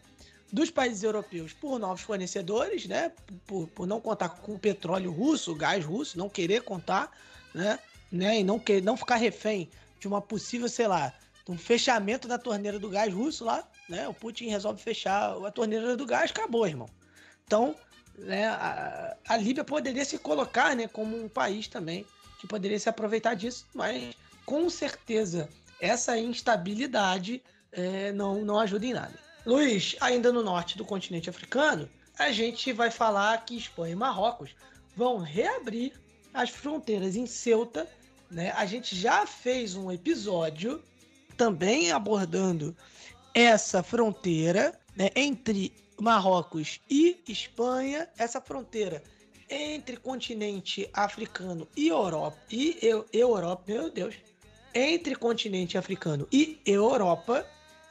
[0.52, 3.10] dos países europeus por novos fornecedores, né,
[3.46, 7.10] por, por não contar com petróleo russo, gás russo, não querer contar,
[7.54, 7.78] né,
[8.10, 11.12] né, e não, querer, não ficar refém de uma possível, sei lá,
[11.48, 15.96] um fechamento da torneira do gás russo lá, né, o Putin resolve fechar a torneira
[15.96, 16.88] do gás, acabou, irmão.
[17.46, 17.74] Então,
[18.18, 22.04] né, a, a Líbia poderia se colocar, né, como um país também
[22.38, 25.48] que poderia se aproveitar disso, mas com certeza
[25.80, 27.42] essa instabilidade
[27.72, 29.31] é, não, não ajuda em nada.
[29.44, 31.88] Luiz, ainda no norte do continente africano,
[32.18, 34.54] a gente vai falar que Espanha e Marrocos
[34.94, 35.92] vão reabrir
[36.32, 37.88] as fronteiras em Ceuta.
[38.30, 38.52] Né?
[38.52, 40.82] A gente já fez um episódio
[41.36, 42.76] também abordando
[43.34, 49.02] essa fronteira né, entre Marrocos e Espanha, essa fronteira
[49.50, 54.14] entre continente africano e Europa e eu, Europa, meu Deus,
[54.74, 57.46] entre continente africano e Europa,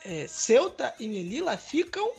[0.06, 2.14] é, Ceuta e Melilla ficam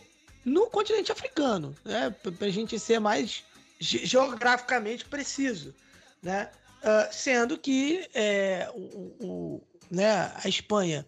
[0.45, 2.11] no continente africano, né?
[2.11, 3.45] Para a gente ser mais
[3.81, 5.75] geograficamente preciso,
[6.23, 6.51] né?
[6.83, 11.07] Uh, sendo que é, o, o, né, a Espanha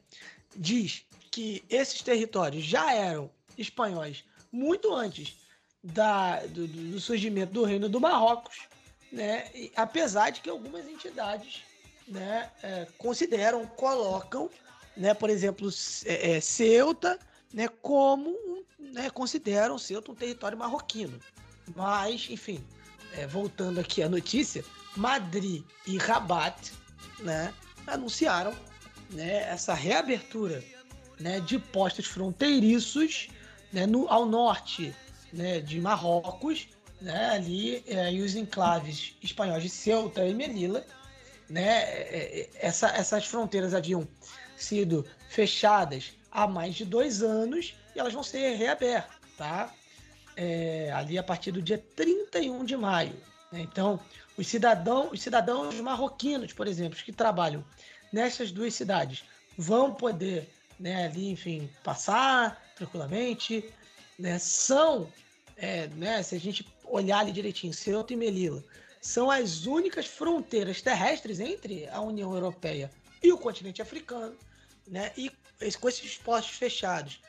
[0.55, 5.37] diz que esses territórios já eram espanhóis muito antes
[5.83, 8.68] da, do, do surgimento do Reino do Marrocos,
[9.11, 9.51] né?
[9.55, 11.64] E, apesar de que algumas entidades
[12.07, 14.49] né, é, consideram, colocam,
[14.97, 15.69] né, por exemplo,
[16.05, 17.19] é, é, Ceuta
[17.53, 18.37] né, como
[18.79, 21.19] né, consideram Ceuta um território marroquino.
[21.75, 22.65] Mas, enfim,
[23.13, 24.65] é, voltando aqui à notícia,
[24.97, 26.73] Madrid e Rabat
[27.21, 27.53] né,
[27.87, 28.55] anunciaram
[29.11, 30.63] né, essa reabertura
[31.19, 33.29] né, de postos fronteiriços
[33.73, 34.95] né, no, ao norte
[35.33, 36.69] né, de Marrocos,
[37.01, 40.85] né, ali é, e os enclaves espanhóis de Ceuta e Melilla,
[41.49, 44.07] né, é, é, essa, essas fronteiras haviam
[44.65, 49.73] sido fechadas há mais de dois anos e elas vão ser reabertas, tá?
[50.37, 53.15] É, ali a partir do dia 31 de maio.
[53.53, 53.61] Né?
[53.61, 54.01] Então,
[54.37, 57.65] os cidadãos, os cidadãos marroquinos, por exemplo, que trabalham
[58.12, 59.25] nessas duas cidades,
[59.57, 63.65] vão poder né, ali, enfim, passar tranquilamente.
[64.19, 64.39] Né?
[64.41, 65.09] São
[65.57, 68.62] é, né, se a gente olhar ali direitinho, Ceuta e Melilla,
[69.01, 72.91] são as únicas fronteiras terrestres entre a União Europeia
[73.23, 74.37] e o continente africano,
[74.87, 75.12] né?
[75.16, 75.30] E
[75.80, 77.20] com esses postos fechados,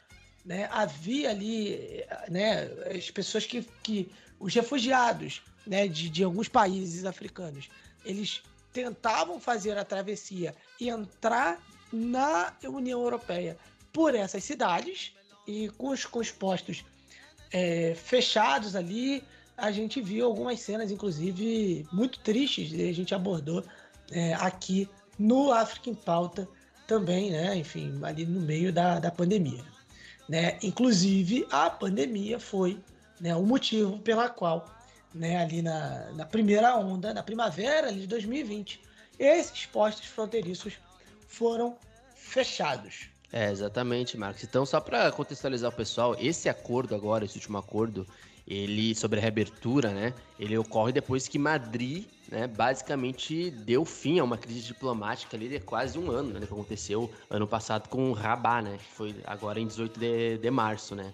[0.43, 0.67] né?
[0.71, 2.65] Havia ali, né?
[2.95, 5.87] As pessoas que, que os refugiados, né?
[5.87, 7.69] De, de alguns países africanos,
[8.03, 8.43] eles
[8.73, 13.57] tentavam fazer a travessia e entrar na União Europeia
[13.93, 15.13] por essas cidades
[15.47, 16.83] e com os, com os postos
[17.51, 19.23] é, fechados ali,
[19.57, 23.63] a gente viu algumas cenas, inclusive, muito tristes, a gente abordou
[24.11, 26.47] é, aqui no África em Pauta
[26.87, 27.55] também, né?
[27.55, 29.63] Enfim, ali no meio da, da pandemia.
[30.27, 30.57] Né?
[30.63, 32.79] Inclusive, a pandemia foi
[33.19, 34.69] né, o motivo pela qual,
[35.13, 38.81] né, ali na, na primeira onda, na primavera de 2020,
[39.19, 40.73] esses postos fronteiriços
[41.27, 41.77] foram
[42.15, 43.07] fechados.
[43.31, 44.43] É, exatamente, Marcos.
[44.43, 48.07] Então, só para contextualizar o pessoal, esse acordo agora, esse último acordo,
[48.47, 50.13] ele sobre a reabertura, né?
[50.39, 55.59] Ele ocorre depois que Madrid, né, basicamente deu fim a uma crise diplomática ali de
[55.59, 59.67] quase um ano, né, que aconteceu ano passado com Rabat, né, que foi agora em
[59.67, 61.13] 18 de, de março, né?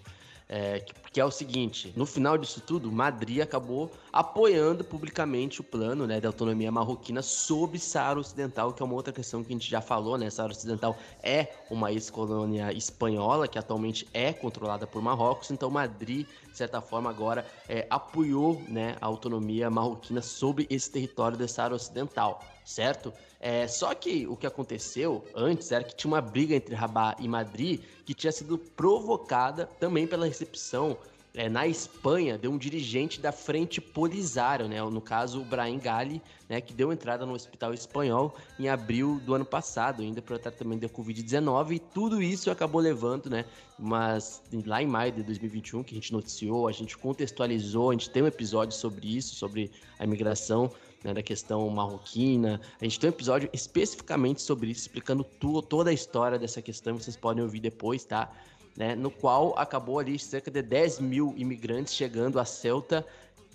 [0.54, 5.64] É, que, que, é o seguinte, no final disso tudo, Madrid acabou apoiando publicamente o
[5.64, 9.56] plano né, da autonomia marroquina sob Saara Ocidental, que é uma outra questão que a
[9.56, 10.28] gente já falou, né?
[10.28, 16.56] Saara Ocidental é uma ex-colônia espanhola que atualmente é controlada por Marrocos, então Madrid, de
[16.58, 22.44] certa forma, agora é, apoiou né, a autonomia marroquina sob esse território da Saara Ocidental,
[22.62, 23.10] certo?
[23.44, 27.26] É, só que o que aconteceu antes era que tinha uma briga entre Rabat e
[27.26, 30.96] Madrid que tinha sido provocada também pela recepção
[31.34, 34.80] é, na Espanha de um dirigente da Frente Polisário, né?
[34.82, 36.60] No caso, o Brahim Gali, né?
[36.60, 40.88] Que deu entrada no hospital espanhol em abril do ano passado, ainda para tratamento da
[40.88, 41.72] Covid-19.
[41.72, 43.44] E tudo isso acabou levando, né?
[43.76, 48.10] Mas lá em maio de 2021, que a gente noticiou, a gente contextualizou, a gente
[48.10, 50.70] tem um episódio sobre isso, sobre a imigração
[51.04, 52.60] né, da questão marroquina.
[52.80, 56.98] A gente tem um episódio especificamente sobre isso, explicando tudo, toda a história dessa questão,
[56.98, 58.30] vocês podem ouvir depois, tá?
[58.76, 63.06] Né, no qual acabou ali cerca de 10 mil imigrantes chegando a Celta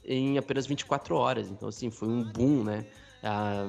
[0.05, 1.49] em apenas 24 horas.
[1.49, 2.85] Então, assim, foi um boom, né?
[3.23, 3.67] Ah,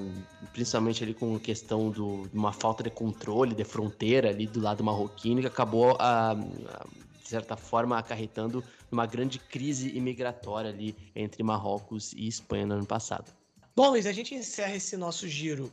[0.52, 4.84] principalmente ali com a questão de uma falta de controle de fronteira ali do lado
[4.84, 8.62] marroquino, que acabou, ah, de certa forma, acarretando
[8.92, 13.37] uma grande crise imigratória ali entre Marrocos e Espanha no ano passado.
[13.78, 15.72] Bom, Luiz, a gente encerra esse nosso giro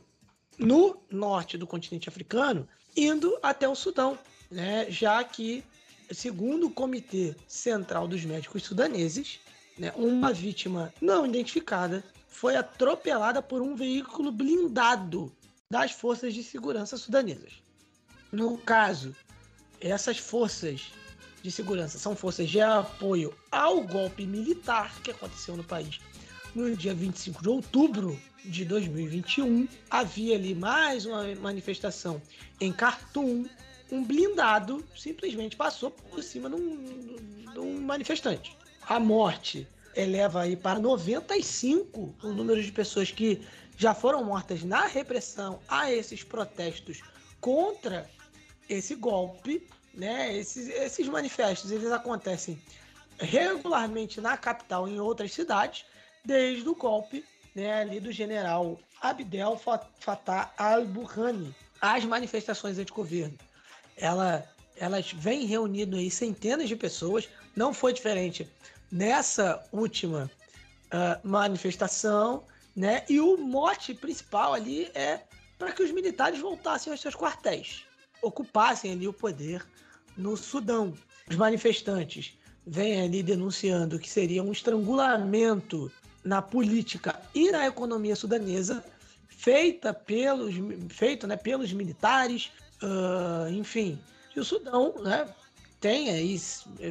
[0.56, 4.16] no norte do continente africano, indo até o Sudão,
[4.48, 4.88] né?
[4.88, 5.64] já que,
[6.12, 9.40] segundo o Comitê Central dos Médicos Sudaneses,
[9.76, 15.32] né, uma vítima não identificada foi atropelada por um veículo blindado
[15.68, 17.54] das forças de segurança sudanesas.
[18.30, 19.16] No caso,
[19.80, 20.92] essas forças
[21.42, 25.98] de segurança são forças de apoio ao golpe militar que aconteceu no país
[26.56, 32.20] no dia 25 de outubro de 2021, havia ali mais uma manifestação
[32.58, 33.46] em Khartoum.
[33.92, 38.56] Um blindado simplesmente passou por cima de um, de um manifestante.
[38.88, 43.42] A morte eleva aí para 95 o número de pessoas que,
[43.76, 47.02] já foram mortas na repressão a esses protestos
[47.38, 48.08] contra
[48.68, 50.34] esse golpe, né?
[50.34, 52.58] Esses, esses manifestos eles acontecem
[53.18, 55.84] regularmente na capital e em outras cidades,
[56.26, 57.24] desde o golpe
[57.54, 59.58] né, ali do general Abdel
[60.00, 61.54] Fattah al-Burhani.
[61.80, 63.38] As manifestações anti-governo,
[63.96, 64.44] ela,
[64.76, 68.50] elas vêm reunindo aí centenas de pessoas, não foi diferente
[68.90, 70.30] nessa última
[70.86, 73.04] uh, manifestação, né?
[73.08, 75.22] E o mote principal ali é
[75.58, 77.84] para que os militares voltassem aos seus quartéis,
[78.22, 79.66] ocupassem ali o poder
[80.16, 80.92] no Sudão.
[81.28, 85.90] Os manifestantes vêm ali denunciando que seria um estrangulamento
[86.26, 88.84] na política e na economia sudanesa
[89.28, 90.54] feita pelos,
[90.88, 92.50] feito, né, pelos militares,
[92.82, 93.96] uh, enfim.
[94.34, 95.28] E o Sudão né,
[95.80, 96.40] tem aí,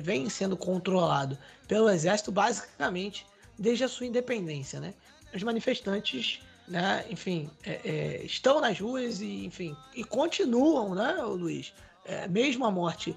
[0.01, 3.27] vem sendo controlado pelo exército basicamente
[3.59, 4.79] desde a sua independência.
[4.79, 4.93] Né?
[5.33, 11.73] Os manifestantes né, enfim, é, é, estão nas ruas e, enfim, e continuam, né, Luiz?
[12.05, 13.15] É, mesmo a morte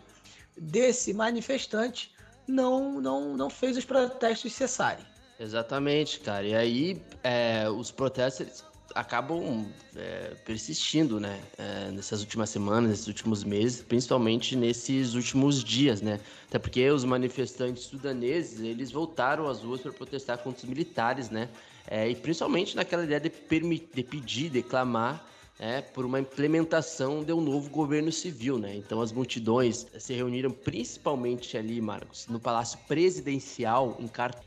[0.57, 2.13] desse manifestante
[2.47, 5.05] não, não, não fez os protestos cessarem.
[5.39, 6.47] Exatamente, cara.
[6.47, 8.65] E aí é, os protestos
[8.95, 11.41] acabam é, persistindo, né?
[11.57, 16.21] É, nessas últimas semanas, nesses últimos meses, principalmente nesses últimos dias, né?
[16.49, 21.49] Até porque os manifestantes sudaneses eles voltaram às ruas para protestar contra os militares, né?
[21.87, 25.25] É, e principalmente naquela ideia de, de pedir, declamar
[25.59, 28.77] é, por uma implementação de um novo governo civil, né?
[28.77, 33.99] Então as multidões se reuniram principalmente ali, Marcos, no Palácio Presidencial,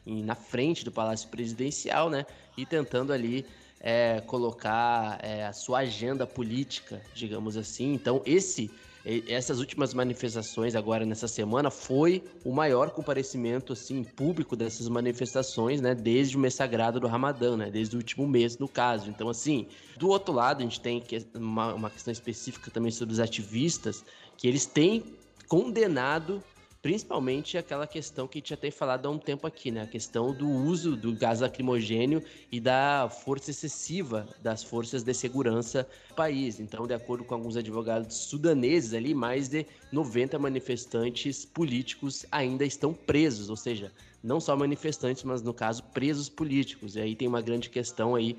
[0.06, 2.26] em, na frente do Palácio Presidencial, né?
[2.58, 3.46] E tentando ali
[3.80, 7.94] é, colocar é, a sua agenda política, digamos assim.
[7.94, 8.72] Então esse
[9.28, 15.96] essas últimas manifestações agora nessa semana foi o maior comparecimento assim público dessas manifestações, né,
[15.96, 19.10] desde o mês sagrado do Ramadã, né, desde o último mês no caso.
[19.10, 23.20] Então assim, do outro lado a gente tem uma, uma questão específica também sobre os
[23.20, 24.06] ativistas
[24.38, 25.04] que eles têm
[25.48, 26.44] condenado
[26.82, 29.84] principalmente aquela questão que a gente já tem falado há um tempo aqui, né?
[29.84, 35.88] A questão do uso do gás lacrimogênio e da força excessiva das forças de segurança
[36.10, 36.60] do país.
[36.60, 42.94] Então, de acordo com alguns advogados sudaneses ali, mais de 90 manifestantes políticos ainda estão
[42.94, 43.92] presos, ou seja,
[44.24, 46.96] não só manifestantes, mas no caso presos políticos.
[46.96, 48.38] E aí tem uma grande questão aí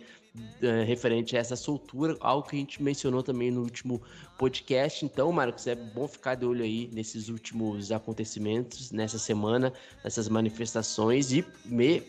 [0.62, 4.00] é, referente a essa soltura, algo que a gente mencionou também no último
[4.38, 5.04] podcast.
[5.04, 9.72] Então, Marcos, é bom ficar de olho aí nesses últimos acontecimentos, nessa semana,
[10.02, 12.02] nessas manifestações e me,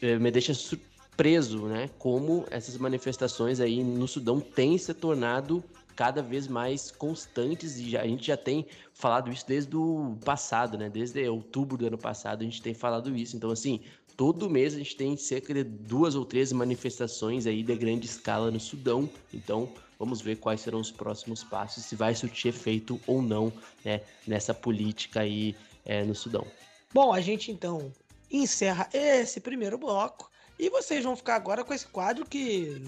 [0.00, 1.90] é, me deixa surpreso, né?
[1.98, 5.62] Como essas manifestações aí no Sudão têm se tornado
[5.94, 10.88] cada vez mais constantes e a gente já tem falado isso desde o passado, né?
[10.88, 13.36] Desde outubro do ano passado a gente tem falado isso.
[13.36, 13.80] Então, assim,
[14.22, 18.52] todo mês a gente tem cerca de duas ou três manifestações aí de grande escala
[18.52, 19.10] no Sudão.
[19.34, 19.68] Então,
[19.98, 23.52] vamos ver quais serão os próximos passos, se vai surtir efeito ou não
[23.84, 26.46] né, nessa política aí é, no Sudão.
[26.94, 27.92] Bom, a gente então
[28.30, 32.80] encerra esse primeiro bloco e vocês vão ficar agora com esse quadro que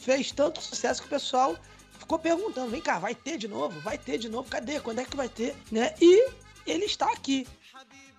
[0.00, 1.58] fez tanto sucesso que o pessoal
[1.98, 3.78] ficou perguntando: vem cá, vai ter de novo?
[3.80, 4.48] Vai ter de novo?
[4.48, 4.80] Cadê?
[4.80, 5.54] Quando é que vai ter?
[5.70, 5.94] Né?
[6.00, 6.30] E
[6.66, 7.46] ele está aqui.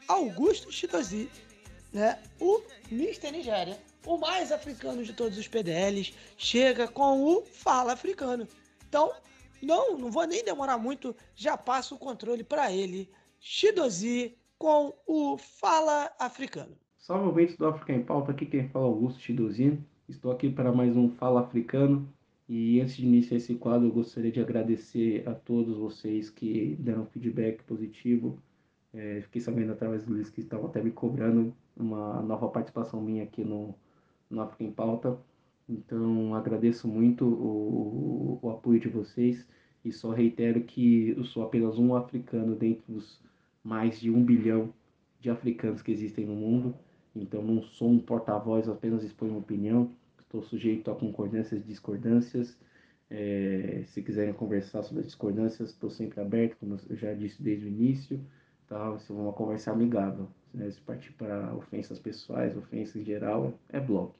[0.07, 1.27] Augusto Chidozi
[1.93, 2.17] né?
[2.39, 2.61] O
[2.91, 3.31] Mr.
[3.31, 8.47] Nigéria, o mais africano de todos os PDLs, chega com o Fala Africano.
[8.87, 9.11] Então,
[9.61, 13.09] não, não vou nem demorar muito, já passo o controle para ele,
[13.39, 16.75] Shidozi, com o Fala Africano.
[16.97, 19.79] Salve ouvintes do África em Pauta, aqui quem fala é Augusto Shidozi.
[20.07, 22.11] Estou aqui para mais um Fala Africano.
[22.47, 27.05] E antes de iniciar esse quadro, eu gostaria de agradecer a todos vocês que deram
[27.05, 28.39] feedback positivo
[28.93, 33.23] é, fiquei sabendo através do Luiz que estavam até me cobrando uma nova participação minha
[33.23, 33.73] aqui no,
[34.29, 35.17] no África em Pauta.
[35.67, 39.47] Então agradeço muito o, o, apoio de vocês
[39.85, 43.21] e só reitero que eu sou apenas um africano dentre os
[43.63, 44.73] mais de um bilhão
[45.19, 46.75] de africanos que existem no mundo.
[47.15, 49.91] Então não sou um porta-voz, apenas exponho uma opinião.
[50.19, 52.57] Estou sujeito a concordâncias e discordâncias.
[53.09, 57.65] É, se quiserem conversar sobre as discordâncias, estou sempre aberto, como eu já disse desde
[57.65, 58.19] o início
[58.69, 58.97] tá?
[58.99, 60.69] Se uma conversa amigável, né?
[60.71, 64.11] se partir para ofensas pessoais, ofensas em geral, é blog,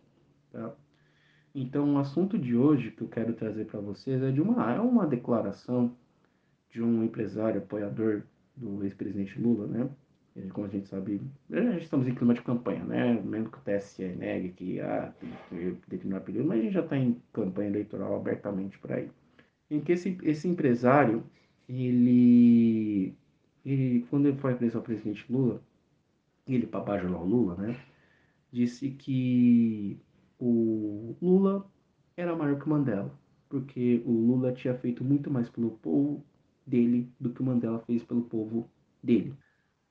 [0.52, 0.74] tá?
[1.54, 4.80] Então, o assunto de hoje que eu quero trazer para vocês é de uma é
[4.80, 5.96] uma declaração
[6.70, 8.24] de um empresário apoiador
[8.56, 9.90] do ex-presidente Lula, né?
[10.54, 13.14] como a gente sabe, já estamos em clima de campanha, né?
[13.22, 15.14] Mesmo que o TSE negue que ah,
[15.50, 19.10] tem que período, mas a gente já está em campanha eleitoral abertamente por aí.
[19.70, 21.24] Em que esse, esse empresário,
[21.68, 23.16] ele
[23.66, 25.62] e quando ele foi preso ao presidente Lula,
[26.48, 27.80] ele o Lula, né,
[28.52, 30.00] disse que
[30.40, 31.70] o Lula
[32.16, 33.14] era maior que o Mandela,
[33.48, 36.24] porque o Lula tinha feito muito mais pelo povo
[36.66, 38.70] dele do que o Mandela fez pelo povo
[39.04, 39.34] dele.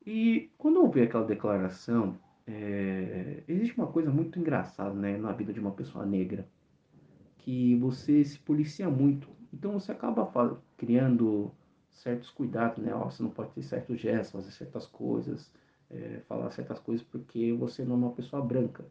[0.06, 5.52] E quando eu vi aquela declaração, é, existe uma coisa muito engraçada né, na vida
[5.52, 6.48] de uma pessoa negra,
[7.38, 9.28] que você se policia muito.
[9.52, 11.52] Então você acaba criando
[11.98, 12.94] certos cuidados, né?
[12.94, 15.50] Ó, você não pode ter certos gestos, fazer certas coisas,
[15.90, 18.84] é, falar certas coisas porque você não é uma pessoa branca.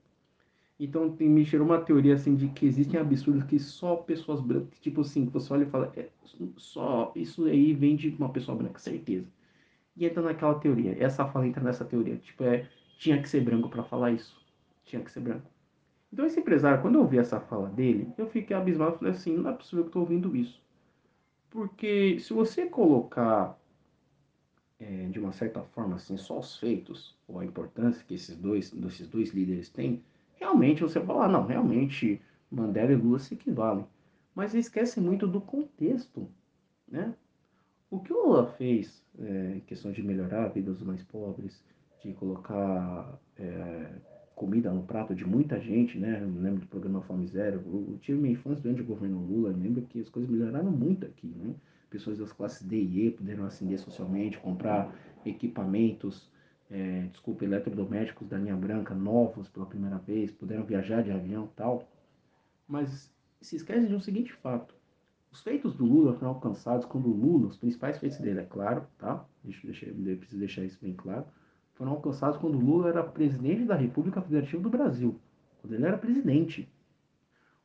[0.79, 4.79] Então tem, me gerou uma teoria assim de que existem absurdos que só pessoas brancas,
[4.79, 6.09] tipo assim, você olha e fala, é,
[6.57, 9.27] só isso aí vem de uma pessoa branca, certeza.
[9.95, 13.69] E entra naquela teoria, essa fala entra nessa teoria, tipo, é, tinha que ser branco
[13.69, 14.39] para falar isso,
[14.85, 15.49] tinha que ser branco.
[16.13, 19.49] Então esse empresário, quando eu ouvi essa fala dele, eu fiquei abismado, falei assim, não
[19.49, 20.61] é possível que eu tô ouvindo isso.
[21.49, 23.57] Porque se você colocar
[24.79, 28.71] é, de uma certa forma assim só os feitos ou a importância que esses dois,
[28.71, 30.03] desses dois líderes têm,
[30.35, 32.21] realmente você fala, ah, não, realmente
[32.51, 33.85] Mandela e Lula se equivalem.
[34.35, 36.29] Mas esquece muito do contexto,
[36.87, 37.13] né?
[37.89, 41.63] O que o Lula fez é, em questão de melhorar a vida dos mais pobres,
[42.03, 43.89] de colocar é,
[44.37, 46.21] comida no prato de muita gente, né?
[46.21, 47.61] Eu lembro do programa Fome Zero.
[47.65, 51.07] Eu tive minha infância durante o governo Lula, eu lembro que as coisas melhoraram muito
[51.07, 51.55] aqui, né?
[51.89, 54.93] Pessoas das classes D e E puderam ascender socialmente, comprar
[55.25, 56.29] equipamentos
[56.69, 61.89] é, desculpa, eletrodomésticos da linha branca novos pela primeira vez, puderam viajar de avião tal.
[62.67, 63.11] Mas
[63.41, 64.75] se esquece de um seguinte fato.
[65.31, 68.85] Os feitos do Lula foram alcançados quando o Lula, os principais feitos dele, é claro,
[68.97, 69.25] tá?
[69.43, 69.85] Deixa, deixa,
[70.17, 71.25] preciso deixar isso bem claro.
[71.77, 75.19] Foram alcançados quando Lula era presidente da República Federativa do Brasil.
[75.61, 76.67] Quando ele era presidente.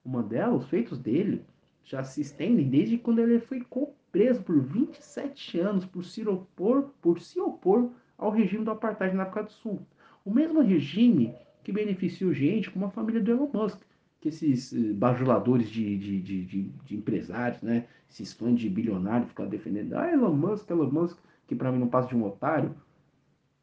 [0.04, 1.44] O Mandela, os feitos dele
[1.82, 3.66] já se estendem desde quando ele foi
[4.10, 9.22] preso por 27 anos por se opor, por se opor ao regime do apartheid na
[9.22, 9.80] África do Sul.
[10.24, 11.34] O mesmo regime
[11.64, 13.80] que beneficia gente como a família do Elon Musk,
[14.20, 17.86] que esses eh, bajuladores de, de, de, de, de empresários, né?
[18.10, 21.88] esses fãs de bilionário ficam defendendo, ah, Elon Musk, Elon Musk, que para mim não
[21.88, 22.74] passa de um otário.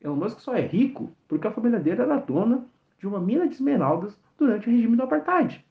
[0.02, 2.66] Elon Musk só é rico porque a família dele era dona
[3.00, 5.64] de uma mina de esmeraldas durante o regime do apartheid.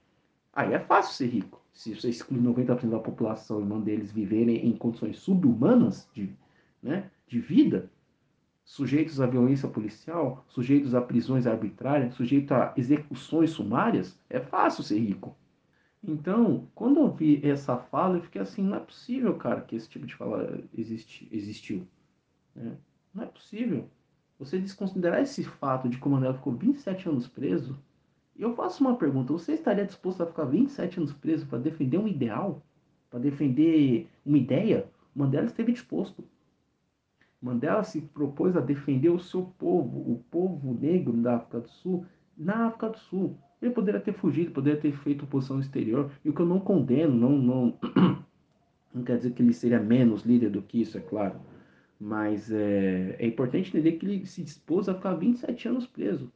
[0.52, 1.62] Aí é fácil ser rico.
[1.72, 6.34] Se você exclui 90% da população e manda eles viverem em condições subhumanas de,
[6.82, 7.90] né, de vida,
[8.64, 14.98] sujeitos à violência policial, sujeitos a prisões arbitrárias, sujeitos a execuções sumárias, é fácil ser
[14.98, 15.34] rico.
[16.02, 19.88] Então, quando eu vi essa fala, eu fiquei assim, não é possível, cara, que esse
[19.88, 21.86] tipo de fala existe, existiu.
[22.54, 22.76] Né?
[23.14, 23.88] Não é possível.
[24.39, 27.76] Você desconsiderar esse fato de que o Mandela ficou 27 anos preso,
[28.39, 32.07] eu faço uma pergunta, você estaria disposto a ficar 27 anos preso para defender um
[32.07, 32.62] ideal?
[33.11, 34.86] Para defender uma ideia?
[35.12, 36.22] Mandela esteve disposto.
[37.43, 42.07] Mandela se propôs a defender o seu povo, o povo negro da África do Sul,
[42.36, 43.36] na África do Sul.
[43.61, 47.14] Ele poderia ter fugido, poderia ter feito oposição exterior, e o que eu não condeno,
[47.14, 47.78] não, não,
[48.95, 51.41] não quer dizer que ele seria menos líder do que isso, é claro.
[52.01, 56.32] Mas é, é importante entender que ele se dispôs a ficar 27 anos preso.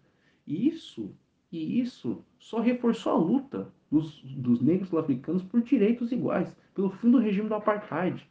[0.47, 1.15] E isso,
[1.51, 7.11] e isso só reforçou a luta dos, dos negros sul-africanos por direitos iguais, pelo fim
[7.11, 8.27] do regime do apartheid.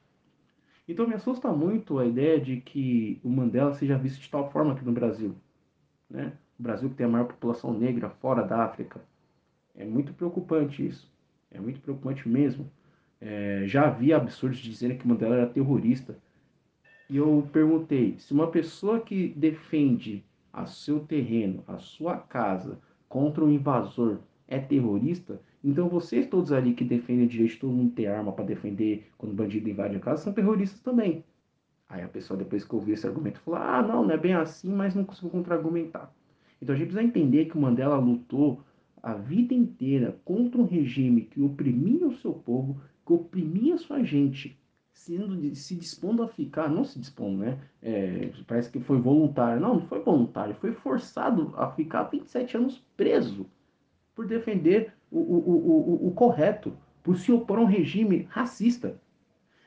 [0.88, 4.74] Então me assusta muito a ideia de que o Mandela seja visto de tal forma
[4.74, 5.36] aqui no Brasil.
[6.10, 6.34] Né?
[6.60, 9.02] O Brasil que tem a maior população negra fora da África.
[9.74, 11.10] É muito preocupante isso.
[11.50, 12.70] É muito preocupante mesmo.
[13.22, 16.18] É, já havia absurdos de dizerem que Mandela era terrorista.
[17.12, 23.44] E eu perguntei, se uma pessoa que defende a seu terreno, a sua casa, contra
[23.44, 27.92] um invasor é terrorista, então vocês todos ali que defendem o direito de todo mundo
[27.92, 31.22] ter arma para defender quando o bandido invade a casa são terroristas também.
[31.90, 34.72] Aí a pessoa depois que ouviu esse argumento falou: "Ah, não, não é bem assim,
[34.72, 36.14] mas não consigo contra-argumentar".
[36.62, 38.62] Então a gente precisa entender que o Mandela lutou
[39.04, 44.58] a vida inteira contra um regime que oprimia o seu povo, que oprimia sua gente,
[45.06, 47.58] sendo, se dispondo a ficar, não se dispondo, né?
[47.82, 49.60] É, parece que foi voluntário.
[49.60, 53.48] Não, não foi voluntário, foi forçado a ficar 27 anos preso
[54.16, 59.00] por defender o, o, o, o correto, por se opor a um regime racista.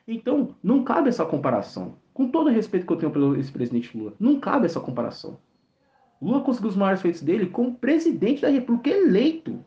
[0.06, 1.96] Então, não cabe essa comparação.
[2.12, 5.38] Com todo o respeito que eu tenho pelo esse presidente Lula, não cabe essa comparação.
[6.22, 9.64] Lula conseguiu os maiores feitos dele como presidente da República eleito.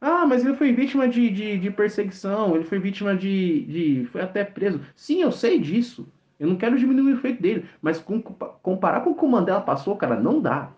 [0.00, 4.04] Ah, mas ele foi vítima de, de, de perseguição, ele foi vítima de, de.
[4.06, 4.80] foi até preso.
[4.94, 6.08] Sim, eu sei disso.
[6.38, 9.60] Eu não quero diminuir o feito dele, mas com, comparar com o que o Mandela
[9.60, 10.70] passou, cara, não dá.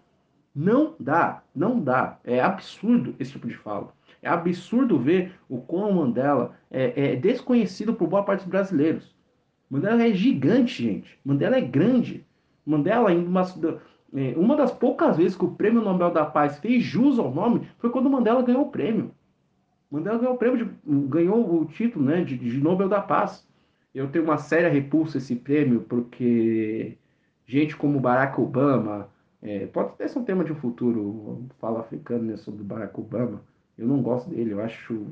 [0.55, 2.19] Não dá, não dá.
[2.25, 3.93] É absurdo esse tipo de fala.
[4.23, 9.15] É absurdo ver o quão Mandela é, é desconhecido por boa parte dos brasileiros.
[9.69, 11.19] Mandela é gigante, gente.
[11.25, 12.27] Mandela é grande.
[12.67, 13.43] Mandela, em uma,
[14.15, 17.69] é, uma das poucas vezes que o Prêmio Nobel da Paz fez jus ao nome,
[17.79, 19.13] foi quando Mandela ganhou o prêmio.
[19.91, 23.47] Mandela ganhou o prêmio, de, ganhou o título né, de, de Nobel da Paz.
[23.95, 26.97] Eu tenho uma séria repulsa esse prêmio, porque
[27.47, 29.09] gente como Barack Obama,
[29.43, 33.43] é, pode até ser um tema de um futuro, fala africano né, sobre Barack Obama,
[33.77, 35.07] eu não gosto dele, eu acho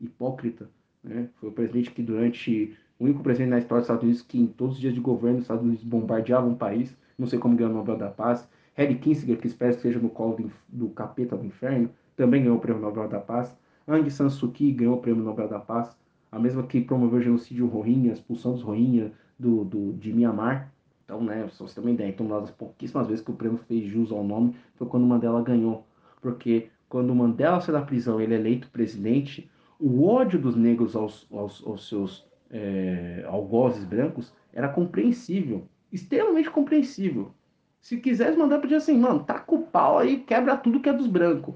[0.00, 0.68] hipócrita.
[1.04, 1.28] Né?
[1.36, 4.46] Foi o presidente que durante, o único presidente na história dos Estados Unidos que em
[4.46, 7.72] todos os dias de governo os Estados Unidos bombardeavam um país, não sei como ganhou
[7.72, 8.48] o Nobel da Paz.
[8.74, 12.58] Harry Kissinger, que espero que seja no colo do, do capeta do inferno, também ganhou
[12.58, 13.56] o prêmio Nobel da Paz.
[13.86, 15.96] Aung San Suu Kyi ganhou o prêmio Nobel da Paz,
[16.30, 20.72] a mesma que promoveu o genocídio Rohingya, a expulsão dos Rohingya do, do, de Myanmar.
[21.04, 23.58] Então, né, só você ter uma ideia, então uma das pouquíssimas vezes que o prêmio
[23.68, 25.86] fez jus ao nome foi quando Mandela ganhou.
[26.20, 29.48] Porque quando Mandela saiu da prisão ele é eleito presidente,
[29.78, 37.32] o ódio dos negros aos, aos, aos seus é, algozes brancos era compreensível, extremamente compreensível.
[37.80, 41.06] Se quisesse mandar, podia assim, mano, taca o pau aí, quebra tudo que é dos
[41.06, 41.54] brancos.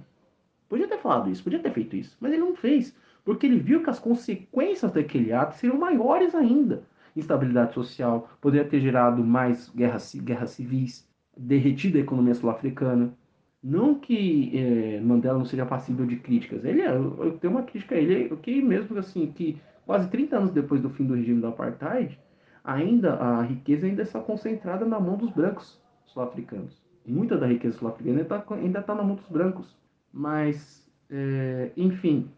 [0.68, 3.82] Podia ter falado isso, podia ter feito isso, mas ele não fez, porque ele viu
[3.82, 6.84] que as consequências daquele ato seriam maiores ainda.
[7.16, 13.12] Instabilidade social, poderia ter gerado mais guerras, guerras civis, derretido a economia sul-africana.
[13.60, 17.64] Não que é, Mandela não seja passível de críticas, ele é, eu, eu tenho uma
[17.64, 21.40] crítica a ele, que mesmo assim, que quase 30 anos depois do fim do regime
[21.40, 22.16] do apartheid,
[22.64, 26.80] ainda a riqueza ainda está concentrada na mão dos brancos sul-africanos.
[27.06, 29.76] Muita da riqueza sul-africana ainda está tá na mão dos brancos.
[30.12, 32.30] Mas, é, enfim,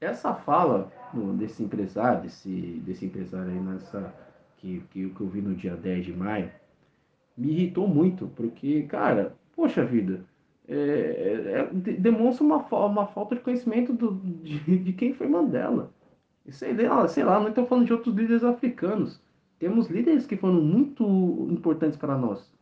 [0.00, 0.90] essa fala
[1.38, 4.14] desse empresário, desse, desse empresário aí nessa,
[4.58, 6.50] que, que, que eu vi no dia 10 de maio,
[7.36, 10.24] me irritou muito, porque, cara, poxa vida,
[10.68, 15.90] é, é, demonstra uma, uma falta de conhecimento do, de, de quem foi Mandela.
[16.48, 19.20] Sei lá, sei lá, não estou falando de outros líderes africanos.
[19.58, 21.04] Temos líderes que foram muito
[21.50, 22.52] importantes para nós.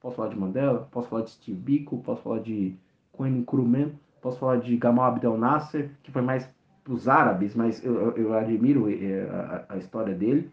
[0.00, 2.76] Posso falar de Mandela, posso falar de Steve Biko, posso falar de
[3.12, 3.90] Kwame Nkrumah,
[4.20, 6.48] posso falar de Gamal Abdel Nasser, que foi mais
[6.82, 10.50] para os árabes, mas eu, eu admiro é, a, a, história dele,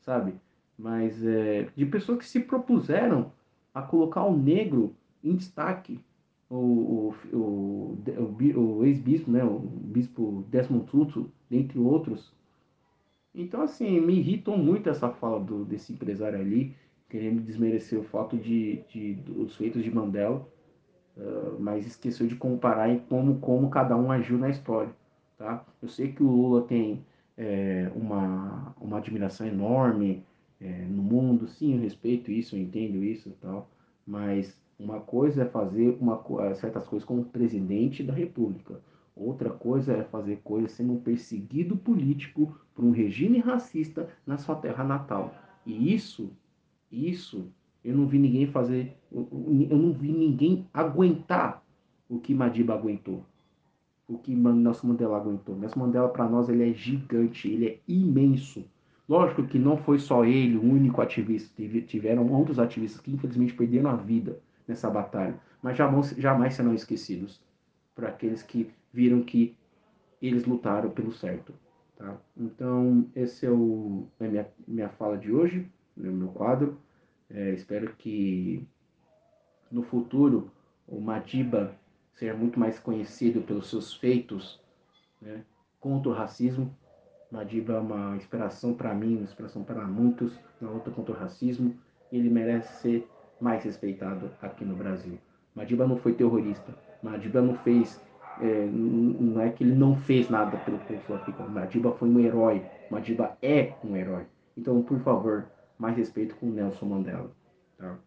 [0.00, 0.34] sabe?
[0.78, 3.32] Mas é, de pessoas que se propuseram
[3.74, 5.98] a colocar o negro em destaque.
[6.48, 12.32] O, o, o, o, o ex-bispo, né, o bispo Desmond Tutu, dentre outros.
[13.34, 16.74] Então, assim, me irritou muito essa fala do, desse empresário ali,
[17.08, 20.46] querendo desmerecer o fato de, de, dos feitos de Mandela
[21.16, 24.94] Uh, mas esqueceu de comparar em como, como cada um agiu na história.
[25.36, 25.64] Tá?
[25.82, 27.04] Eu sei que o Lula tem
[27.36, 30.24] é, uma, uma admiração enorme
[30.60, 33.68] é, no mundo, sim, eu respeito isso, eu entendo isso e tal,
[34.06, 36.22] mas uma coisa é fazer uma,
[36.54, 38.80] certas coisas como presidente da República,
[39.14, 44.56] outra coisa é fazer coisas sendo um perseguido político por um regime racista na sua
[44.56, 45.34] terra natal.
[45.66, 46.30] E isso,
[46.90, 47.46] isso
[47.84, 51.62] eu não vi ninguém fazer, eu não vi ninguém aguentar
[52.08, 53.24] o que Madiba aguentou.
[54.06, 55.56] O que Nelson Mandela aguentou.
[55.56, 58.64] Nelson Mandela, para nós, ele é gigante, ele é imenso.
[59.08, 63.90] Lógico que não foi só ele o único ativista, tiveram outros ativistas que infelizmente perderam
[63.90, 67.40] a vida nessa batalha, mas jamais, jamais serão esquecidos
[67.94, 69.56] por aqueles que viram que
[70.20, 71.54] eles lutaram pelo certo.
[71.96, 72.16] Tá?
[72.36, 75.66] Então, esse é, o, é minha, minha fala de hoje,
[75.96, 76.78] no né, meu quadro.
[77.30, 78.66] É, espero que
[79.70, 80.50] no futuro
[80.86, 81.74] o Madiba
[82.14, 84.60] seja muito mais conhecido pelos seus feitos
[85.20, 85.44] né,
[85.80, 86.76] contra o racismo.
[87.30, 91.74] Madiba é uma inspiração para mim, uma inspiração para muitos na luta contra o racismo.
[92.12, 93.08] Ele merece ser
[93.40, 95.18] mais respeitado aqui no Brasil.
[95.54, 96.74] Madiba não foi terrorista.
[97.02, 98.00] Madiba não fez.
[98.40, 101.50] É, não é que ele não fez nada pelo povo sul-africano.
[101.50, 102.62] Madiba foi um herói.
[102.90, 104.24] Madiba é um herói.
[104.56, 105.46] Então, por favor,
[105.78, 107.30] mais respeito com Nelson Mandela.
[107.78, 107.98] Tá?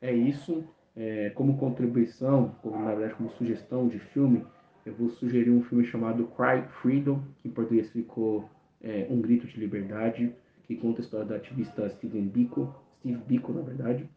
[0.00, 0.64] É isso.
[0.96, 4.44] É, como contribuição, como na verdade como sugestão de filme,
[4.84, 8.48] eu vou sugerir um filme chamado Cry Freedom, que em português ficou
[8.82, 10.34] é, Um Grito de Liberdade,
[10.66, 14.08] que conta a história do ativista Steven Biko, Steve Biko na verdade,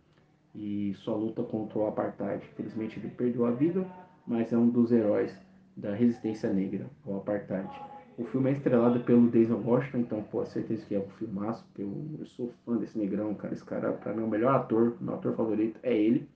[0.55, 2.43] e sua luta contra o apartheid.
[2.51, 3.85] Infelizmente ele perdeu a vida,
[4.25, 5.37] mas é um dos heróis
[5.75, 7.69] da resistência negra ao apartheid.
[8.17, 11.65] O filme é estrelado pelo Denzel Washington, então, pô, certeza que é um filmaço.
[11.77, 13.53] Eu, eu sou fã desse negrão, cara.
[13.53, 16.29] Esse cara, pra mim, é o melhor ator, meu ator favorito é ele,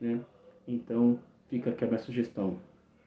[0.00, 0.20] né?
[0.68, 2.58] Então, fica aqui a minha sugestão.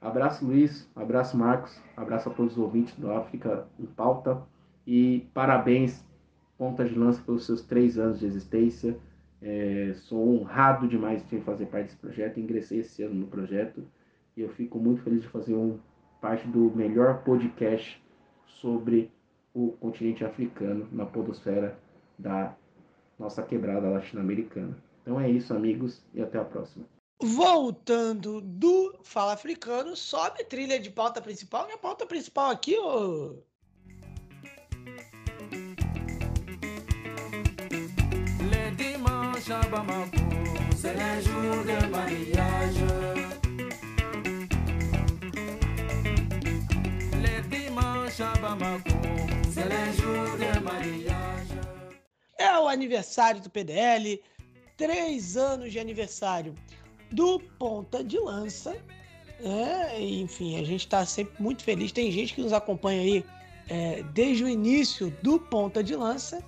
[0.01, 0.89] Abraço, Luiz.
[0.95, 1.81] Abraço, Marcos.
[1.95, 4.41] Abraço a todos os ouvintes do África em Pauta.
[4.85, 6.03] E parabéns,
[6.57, 8.97] ponta de lança, pelos seus três anos de existência.
[9.41, 12.39] É, sou honrado demais de fazer parte desse projeto.
[12.39, 13.83] Ingressei esse ano no projeto
[14.35, 15.79] e eu fico muito feliz de fazer um,
[16.21, 18.01] parte do melhor podcast
[18.47, 19.11] sobre
[19.53, 21.77] o continente africano na podosfera
[22.17, 22.55] da
[23.17, 24.77] nossa quebrada latino-americana.
[25.01, 26.85] Então é isso, amigos, e até a próxima.
[27.21, 31.69] Voltando do Fala Africano, sobe trilha de pauta principal.
[31.69, 33.37] E a pauta principal aqui, ô.
[38.49, 40.17] Les dimanches à Bamako,
[40.75, 43.24] c'est les jours de mariage.
[52.37, 54.21] É o aniversário do PDL,
[54.77, 56.55] três anos de aniversário
[57.11, 58.77] do Ponta de Lança.
[59.41, 61.91] É, enfim, a gente está sempre muito feliz.
[61.91, 63.25] Tem gente que nos acompanha aí
[63.67, 66.41] é, desde o início do Ponta de Lança.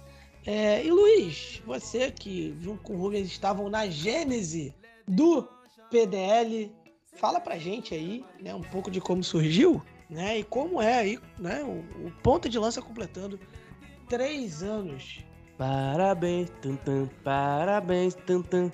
[0.45, 4.73] É, e Luiz, você que junto com o Rubens estavam na gênese
[5.05, 5.45] do
[5.91, 6.71] PDL,
[7.17, 11.19] fala pra gente aí né, um pouco de como surgiu né, e como é aí
[11.37, 13.39] né, o, o Ponta de Lança completando
[14.07, 15.19] três anos.
[15.57, 16.77] Parabéns, tum,
[17.23, 18.71] parabéns, tum.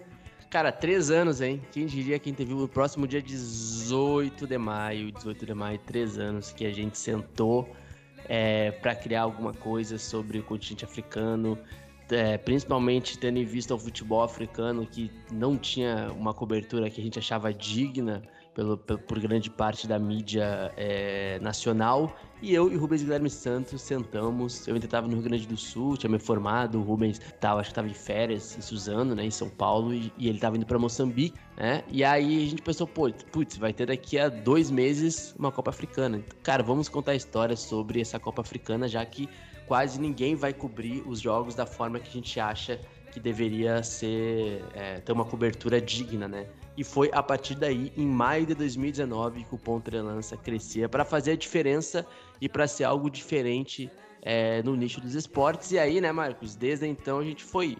[0.49, 1.61] Cara, três anos, hein?
[1.72, 6.51] Quem diria quem teve o próximo dia 18 de maio, 18 de maio, três anos,
[6.51, 7.68] que a gente sentou
[8.26, 11.57] é, para criar alguma coisa sobre o continente africano,
[12.11, 17.03] é, principalmente tendo em vista o futebol africano, que não tinha uma cobertura que a
[17.03, 18.22] gente achava digna
[18.53, 22.15] pelo, por grande parte da mídia é, nacional.
[22.41, 24.67] E eu e o Rubens Guilherme Santos sentamos.
[24.67, 26.77] Eu ainda estava no Rio Grande do Sul, tinha me formado.
[26.77, 30.11] O Rubens tava, acho que estava em férias em Suzano, né, em São Paulo, e,
[30.17, 31.84] e ele estava indo para Moçambique, né?
[31.89, 35.69] E aí a gente pensou, pô, putz, vai ter daqui a dois meses uma Copa
[35.69, 36.21] Africana.
[36.43, 39.30] Cara, vamos contar a história sobre essa Copa Africana, já que
[39.65, 42.80] quase ninguém vai cobrir os jogos da forma que a gente acha
[43.13, 46.47] que deveria ser é, ter uma cobertura digna, né?
[46.75, 50.89] E foi a partir daí, em maio de 2019, que o Ponta de Lança crescia
[50.89, 52.05] para fazer a diferença
[52.41, 53.91] e para ser algo diferente
[54.21, 55.71] é, no nicho dos esportes.
[55.71, 56.55] E aí, né, Marcos?
[56.55, 57.77] Desde então a gente foi.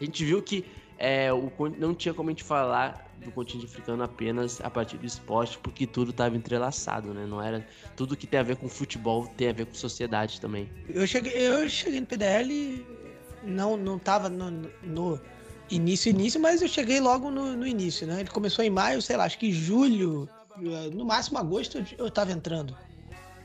[0.00, 0.64] A gente viu que
[0.98, 5.06] é, o, não tinha como a gente falar do continente africano apenas a partir do
[5.06, 7.26] esporte, porque tudo estava entrelaçado, né?
[7.26, 10.68] Não era tudo que tem a ver com futebol tem a ver com sociedade também.
[10.88, 12.86] Eu cheguei, eu cheguei no PDL,
[13.42, 14.50] não não tava no,
[14.82, 15.20] no
[15.74, 18.20] início início, mas eu cheguei logo no, no, início, né?
[18.20, 20.28] Ele começou em maio, sei lá, acho que julho,
[20.92, 22.76] no máximo agosto eu, estava entrando,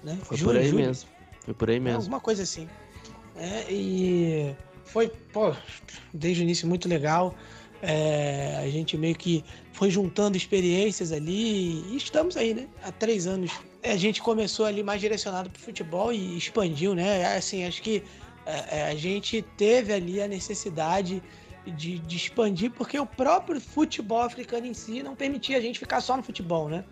[0.03, 0.17] né?
[0.23, 0.85] Foi julho, por aí julho.
[0.85, 1.09] mesmo.
[1.45, 1.99] Foi por aí mesmo.
[1.99, 2.67] Alguma coisa assim.
[3.35, 4.55] É, e
[4.85, 5.55] foi, pô,
[6.13, 7.33] desde o início muito legal.
[7.79, 12.67] É, a gente meio que foi juntando experiências ali e estamos aí, né?
[12.83, 13.51] Há três anos.
[13.83, 17.37] A gente começou ali mais direcionado para o futebol e expandiu, né?
[17.37, 18.03] Assim, acho que
[18.47, 21.21] é, é, a gente teve ali a necessidade
[21.71, 26.01] de, de, expandir, porque o próprio futebol africano em si não permitia a gente ficar
[26.01, 26.83] só no futebol, né?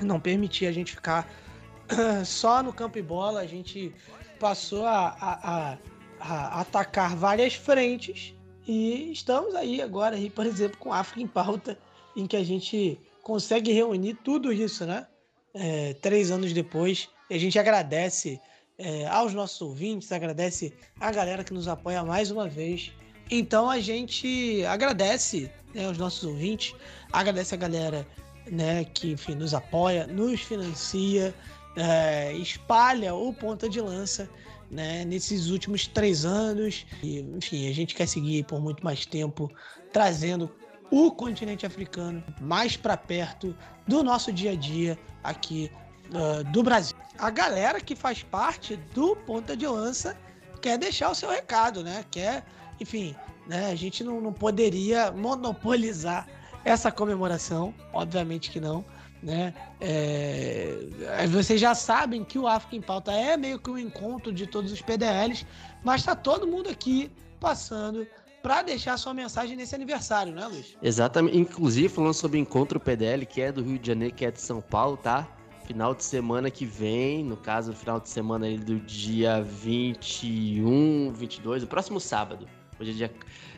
[0.00, 1.28] Não permitia a gente ficar
[2.24, 3.94] só no campo e bola, a gente
[4.38, 5.78] passou a, a, a,
[6.20, 8.34] a atacar várias frentes
[8.66, 11.78] e estamos aí agora, aí, por exemplo, com África em pauta,
[12.16, 15.06] em que a gente consegue reunir tudo isso, né?
[15.54, 18.40] É, três anos depois, a gente agradece
[18.78, 22.92] é, aos nossos ouvintes, agradece a galera que nos apoia mais uma vez.
[23.30, 26.74] Então a gente agradece né, nossos ouvintes,
[27.12, 28.06] agradece a galera
[28.50, 31.34] né, que enfim, nos apoia, nos financia,
[31.76, 34.28] é, espalha o ponta de lança
[34.70, 36.86] né, nesses últimos três anos.
[37.02, 39.50] E, enfim, a gente quer seguir por muito mais tempo
[39.92, 40.50] trazendo
[40.90, 45.70] o continente africano mais para perto do nosso dia a dia aqui
[46.10, 46.96] uh, do Brasil.
[47.18, 50.16] A galera que faz parte do Ponta de Lança
[50.60, 52.04] quer deixar o seu recado, né?
[52.10, 52.44] Quer,
[52.80, 53.14] enfim,
[53.46, 53.70] né?
[53.70, 56.28] A gente não, não poderia monopolizar
[56.64, 58.84] essa comemoração, obviamente que não
[59.22, 59.54] né?
[59.80, 64.46] É, vocês já sabem que o África em Pauta é meio que um encontro de
[64.46, 65.46] todos os PDLs,
[65.84, 68.06] mas está todo mundo aqui passando
[68.42, 70.76] para deixar sua mensagem nesse aniversário, né, Luiz?
[70.82, 71.38] Exatamente.
[71.38, 74.40] Inclusive, falando sobre o encontro PDL, que é do Rio de Janeiro, que é de
[74.40, 75.28] São Paulo, tá?
[75.64, 81.66] Final de semana que vem, no caso, final de semana do dia 21, 22, o
[81.68, 82.48] próximo sábado.
[82.82, 83.10] Hoje é dia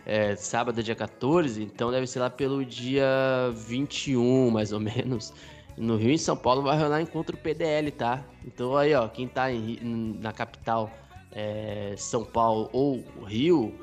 [0.05, 3.07] é, sábado, é dia 14, então deve ser lá pelo dia
[3.55, 5.33] 21, mais ou menos.
[5.79, 8.23] No Rio e em São Paulo vai rolar encontro PDL, tá?
[8.45, 10.91] Então aí, ó, quem tá em, na capital
[11.33, 13.75] é, São Paulo ou Rio,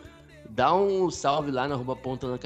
[0.47, 1.97] dá um salve lá na arroba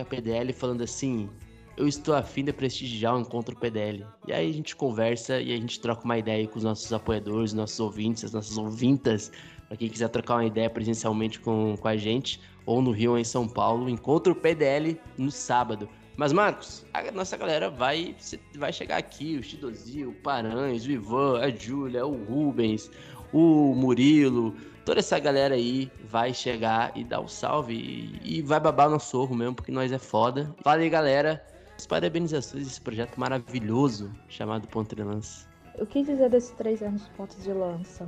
[0.09, 1.29] PDL falando assim,
[1.75, 4.05] eu estou afim de prestigiar o encontro PDL.
[4.25, 7.51] E aí a gente conversa e a gente troca uma ideia com os nossos apoiadores,
[7.51, 9.33] nossos ouvintes, as nossas ouvintas,
[9.67, 13.17] para quem quiser trocar uma ideia presencialmente com, com a gente, ou no Rio ou
[13.17, 15.87] em São Paulo, encontro PDL no sábado.
[16.17, 18.15] Mas, Marcos, a nossa galera vai,
[18.55, 22.89] vai chegar aqui, o Chidozinho, o Paranhos, o Ivan, a Júlia, o Rubens,
[23.33, 24.55] o Murilo,
[24.85, 27.73] toda essa galera aí vai chegar e dar o um salve
[28.23, 30.55] e, e, vai babar no sorro mesmo, porque nós é foda.
[30.63, 31.45] Aí, galera.
[31.89, 35.53] parabenizações esse projeto maravilhoso chamado Ponta de Lança.
[35.77, 38.07] Eu quis dizer desses três anos de pontos de lança.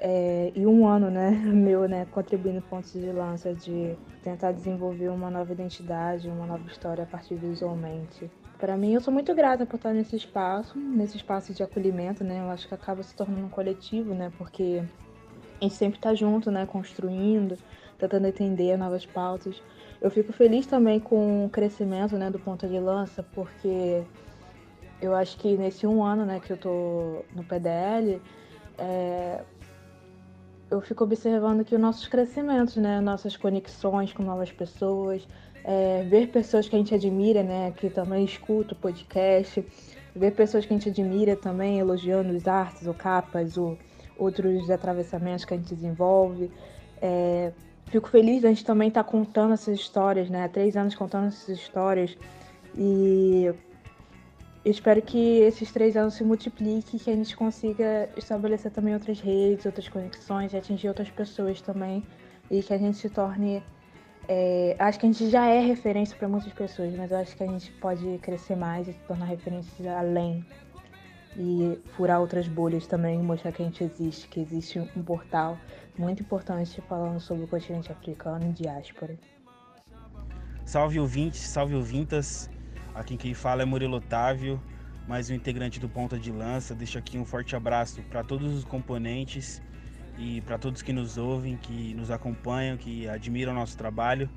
[0.00, 5.30] É, e um ano, né, meu, né, contribuindo pontos de lança de tentar desenvolver uma
[5.30, 8.30] nova identidade, uma nova história a partir visualmente.
[8.58, 12.40] Para mim, eu sou muito grata por estar nesse espaço, nesse espaço de acolhimento, né?
[12.40, 14.32] Eu acho que acaba se tornando um coletivo, né?
[14.36, 14.82] Porque
[15.60, 16.66] a gente sempre está junto, né?
[16.66, 17.56] Construindo,
[17.96, 19.62] tentando entender novas pautas.
[20.00, 22.30] Eu fico feliz também com o crescimento, né?
[22.30, 24.02] Do ponta de lança, porque
[25.00, 26.40] eu acho que nesse um ano, né?
[26.40, 28.20] Que eu tô no PDL,
[28.76, 29.40] é,
[30.70, 33.00] eu fico observando que os nossos crescimentos, né?
[33.00, 35.26] Nossas conexões com novas pessoas,
[35.64, 37.72] é, ver pessoas que a gente admira, né?
[37.76, 39.64] Que também escuta o podcast,
[40.14, 43.78] ver pessoas que a gente admira também elogiando as artes, ou capas, ou
[44.18, 46.50] outros atravessamentos que a gente desenvolve.
[47.00, 47.52] É,
[47.86, 50.44] fico feliz a gente também estar tá contando essas histórias, né?
[50.44, 52.16] Há três anos contando essas histórias
[52.76, 53.50] e
[54.70, 59.64] espero que esses três anos se multipliquem, que a gente consiga estabelecer também outras redes,
[59.66, 62.04] outras conexões, atingir outras pessoas também
[62.50, 63.62] e que a gente se torne.
[64.26, 67.46] É, acho que a gente já é referência para muitas pessoas, mas acho que a
[67.46, 70.44] gente pode crescer mais e se tornar referência além
[71.36, 75.58] e furar outras bolhas também, mostrar que a gente existe, que existe um portal
[75.96, 79.18] muito importante falando sobre o continente africano e diáspora.
[80.64, 82.50] Salve ouvintes, salve ouvintas.
[82.98, 84.60] Aqui quem fala é Murilo Otávio,
[85.06, 86.74] mais um integrante do Ponta de Lança.
[86.74, 89.62] Deixo aqui um forte abraço para todos os componentes
[90.18, 94.28] e para todos que nos ouvem, que nos acompanham, que admiram o nosso trabalho.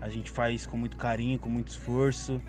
[0.00, 2.40] A gente faz com muito carinho, com muito esforço.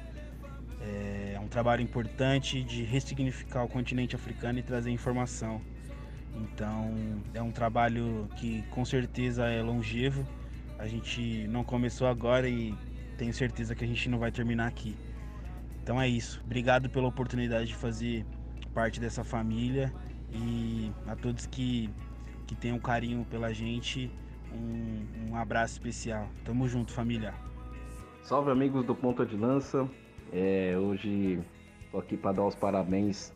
[1.34, 5.60] É um trabalho importante de ressignificar o continente africano e trazer informação.
[6.36, 6.94] Então,
[7.34, 10.28] é um trabalho que com certeza é longevo.
[10.78, 12.72] A gente não começou agora e
[13.18, 14.96] tenho certeza que a gente não vai terminar aqui.
[15.86, 16.42] Então é isso.
[16.44, 18.26] Obrigado pela oportunidade de fazer
[18.74, 19.94] parte dessa família
[20.34, 21.92] e a todos que,
[22.48, 24.12] que tenham carinho pela gente,
[24.52, 26.28] um, um abraço especial.
[26.44, 27.36] Tamo junto, família.
[28.24, 29.88] Salve amigos do Ponta de Lança.
[30.34, 31.40] É, hoje
[31.84, 33.32] estou aqui para dar os parabéns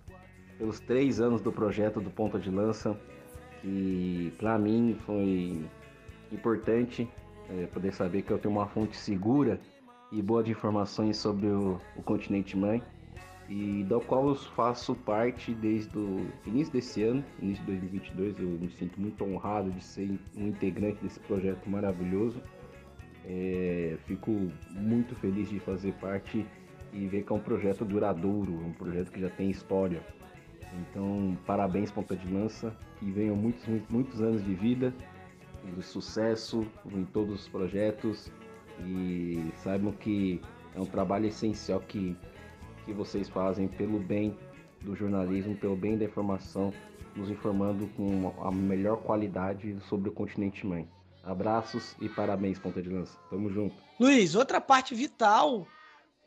[0.57, 2.99] pelos três anos do projeto do Ponta de Lança,
[3.61, 5.63] que para mim foi
[6.31, 7.07] importante
[7.51, 9.61] é, poder saber que eu tenho uma fonte segura
[10.11, 12.81] e boa de informações sobre o, o continente mãe
[13.47, 18.39] e do qual eu faço parte desde o início desse ano, início de 2022.
[18.39, 22.41] Eu me sinto muito honrado de ser um integrante desse projeto maravilhoso.
[23.25, 26.45] É, fico muito feliz de fazer parte
[26.93, 30.01] e ver que é um projeto duradouro, um projeto que já tem história.
[30.81, 34.93] Então, parabéns, Ponta de Lança, que venham muitos, muitos, muitos anos de vida,
[35.75, 38.31] de sucesso em todos os projetos
[38.85, 40.41] e saibam que
[40.75, 42.15] é um trabalho essencial que,
[42.85, 44.37] que vocês fazem pelo bem
[44.81, 46.73] do jornalismo, pelo bem da informação,
[47.15, 50.87] nos informando com a melhor qualidade sobre o continente mãe.
[51.23, 53.17] Abraços e parabéns, Ponta de Lança.
[53.29, 53.75] Tamo junto.
[53.99, 55.67] Luiz, outra parte vital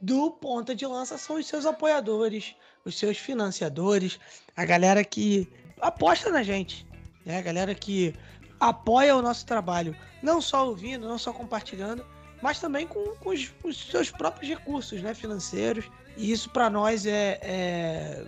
[0.01, 2.55] do Ponta de Lança são os seus apoiadores,
[2.85, 4.21] os seus financiadores,
[4.57, 5.49] a galera que
[5.81, 6.87] aposta na gente,
[7.25, 7.39] né?
[7.39, 8.15] A galera que
[8.61, 12.05] apoia o nosso trabalho, não só ouvindo, não só compartilhando,
[12.43, 15.89] mas também com, com os, os, seus próprios recursos né, financeiros.
[16.17, 18.25] E isso para nós é, é,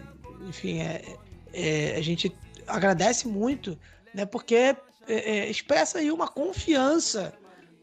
[0.49, 1.03] enfim, é,
[1.53, 2.35] é, a gente
[2.67, 3.77] agradece muito,
[4.15, 4.77] né, porque é,
[5.09, 7.35] é, expressa aí uma confiança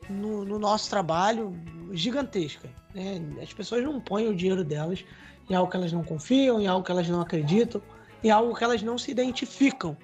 [0.09, 1.53] no, no, nosso trabalho
[1.91, 2.69] gigantesca.
[2.95, 3.21] Né?
[3.41, 5.03] As pessoas não põem o dinheiro delas
[5.49, 7.81] em algo que elas não confiam, em algo que elas não acreditam,
[8.23, 9.97] em algo que elas não se identificam.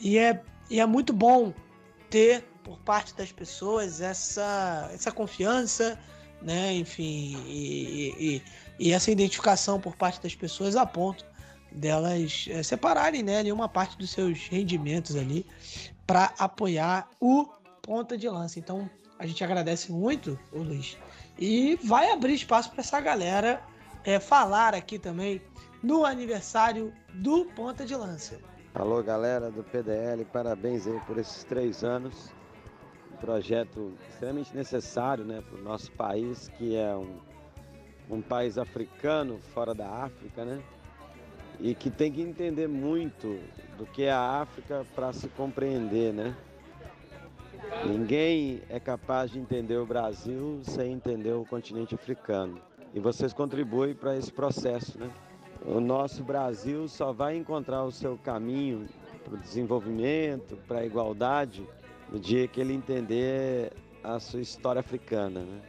[0.00, 1.52] E é, e é muito bom
[2.08, 5.98] ter por parte das pessoas essa, essa confiança,
[6.42, 6.74] né?
[6.74, 8.42] Enfim, e, e,
[8.78, 11.24] e essa identificação por parte das pessoas a ponto
[11.70, 15.46] delas é, separarem né, ali uma parte dos seus rendimentos ali
[16.06, 17.46] para apoiar o
[17.82, 18.58] ponta de lança.
[18.58, 18.88] Então
[19.18, 20.96] a gente agradece muito, o Luiz,
[21.38, 23.62] e vai abrir espaço para essa galera
[24.04, 25.40] é, falar aqui também
[25.82, 28.40] no aniversário do ponta de lança.
[28.74, 32.32] Alô galera do PDL, parabéns aí por esses três anos
[33.14, 37.18] projeto extremamente necessário né, para o nosso país, que é um,
[38.10, 40.62] um país africano fora da África, né?
[41.60, 43.38] E que tem que entender muito
[43.78, 46.36] do que é a África para se compreender, né?
[47.86, 52.60] Ninguém é capaz de entender o Brasil sem entender o continente africano.
[52.92, 55.10] E vocês contribuem para esse processo, né?
[55.64, 58.86] O nosso Brasil só vai encontrar o seu caminho
[59.24, 61.66] para o desenvolvimento, para a igualdade,
[62.10, 63.72] no dia que ele entender
[64.02, 65.40] a sua história africana.
[65.40, 65.60] Né?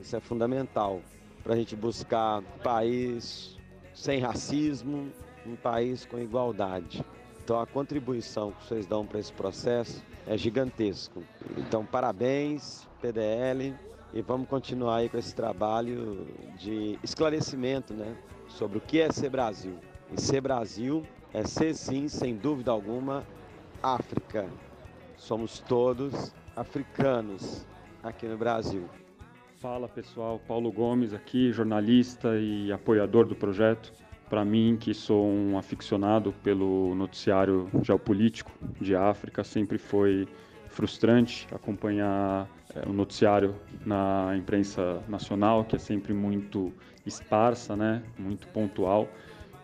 [0.00, 1.00] Isso é fundamental.
[1.42, 3.56] para a gente buscar um país
[3.94, 5.12] sem racismo,
[5.46, 7.04] um país com igualdade.
[7.42, 11.22] Então a contribuição que vocês dão para esse processo é gigantesco.
[11.56, 13.72] Então parabéns, PDL,
[14.12, 16.26] e vamos continuar aí com esse trabalho
[16.58, 18.16] de esclarecimento, né,
[18.48, 19.78] sobre o que é ser Brasil.
[20.12, 23.24] E ser Brasil é ser sim, sem dúvida alguma,
[23.82, 24.48] África.
[25.16, 27.66] Somos todos africanos
[28.02, 28.88] aqui no Brasil.
[29.58, 33.92] Fala pessoal, Paulo Gomes aqui, jornalista e apoiador do projeto.
[34.28, 40.28] Para mim, que sou um aficionado pelo noticiário geopolítico de África, sempre foi
[40.68, 46.72] frustrante acompanhar é, o noticiário na imprensa nacional, que é sempre muito
[47.06, 49.08] esparsa, né, muito pontual,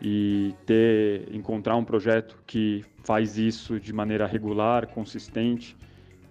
[0.05, 5.77] e ter encontrar um projeto que faz isso de maneira regular, consistente,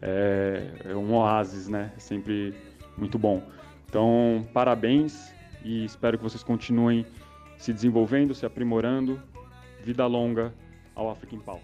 [0.02, 1.94] é, é um oásis, né?
[1.96, 2.54] É sempre
[2.98, 3.42] muito bom.
[3.88, 5.34] Então, parabéns
[5.64, 7.06] e espero que vocês continuem
[7.58, 9.22] se desenvolvendo, se aprimorando.
[9.86, 10.54] Vida longa
[10.94, 11.62] ao African Pau.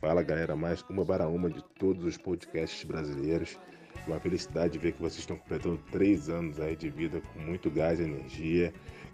[0.00, 3.58] Fala galera, mais uma para uma de todos os podcasts brasileiros.
[4.06, 7.98] Uma felicidade ver que vocês estão completando três anos aí de vida com muito gás
[7.98, 8.72] e energia.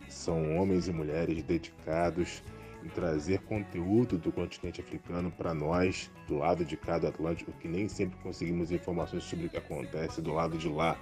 [0.09, 2.43] São homens e mulheres dedicados
[2.85, 7.89] em trazer conteúdo do continente africano para nós, do lado de cada Atlântico, que nem
[7.89, 10.97] sempre conseguimos informações sobre o que acontece do lado de lá,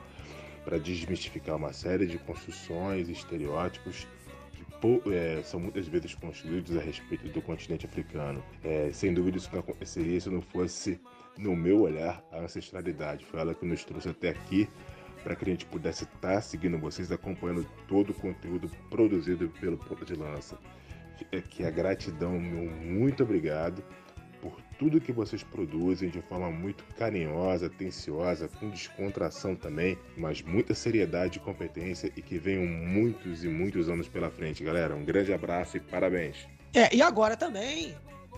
[0.65, 4.07] para desmistificar uma série de construções e estereótipos
[5.11, 8.45] é, são muitas vezes construídos a respeito do continente africano.
[8.63, 11.01] É, sem dúvida, isso não aconteceria se não fosse,
[11.39, 13.25] no meu olhar, a ancestralidade.
[13.25, 14.69] Foi ela que nos trouxe até aqui
[15.25, 19.79] para que a gente pudesse estar tá seguindo vocês, acompanhando todo o conteúdo produzido pelo
[19.79, 20.59] Ponta de Lança.
[21.19, 23.83] Fica aqui a gratidão, meu muito obrigado
[24.43, 30.75] por tudo que vocês produzem de forma muito carinhosa, atenciosa, com descontração também, mas muita
[30.75, 34.95] seriedade e competência e que venham muitos e muitos anos pela frente, galera.
[34.95, 36.47] Um grande abraço e parabéns.
[36.75, 37.97] É, e agora também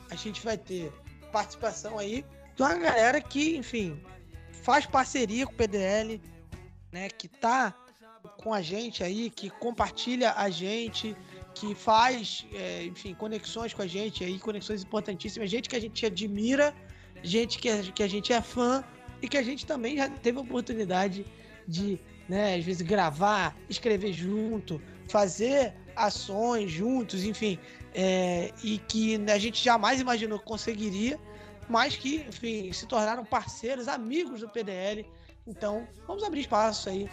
[0.08, 0.92] a gente vai ter
[1.32, 4.00] participação aí de uma galera que, enfim,
[4.62, 6.20] faz parceria com o PDL,
[6.96, 7.74] né, que tá
[8.42, 11.14] com a gente aí, que compartilha a gente,
[11.54, 16.06] que faz, é, enfim, conexões com a gente aí, conexões importantíssimas, gente que a gente
[16.06, 16.74] admira,
[17.22, 18.82] gente que a, que a gente é fã
[19.20, 21.26] e que a gente também já teve a oportunidade
[21.68, 27.58] de, né, às vezes gravar, escrever junto, fazer ações juntos, enfim,
[27.94, 31.20] é, e que a gente jamais imaginou que conseguiria,
[31.68, 35.06] mas que, enfim, se tornaram parceiros, amigos do PDL.
[35.46, 37.08] Então, vamos abrir espaço aí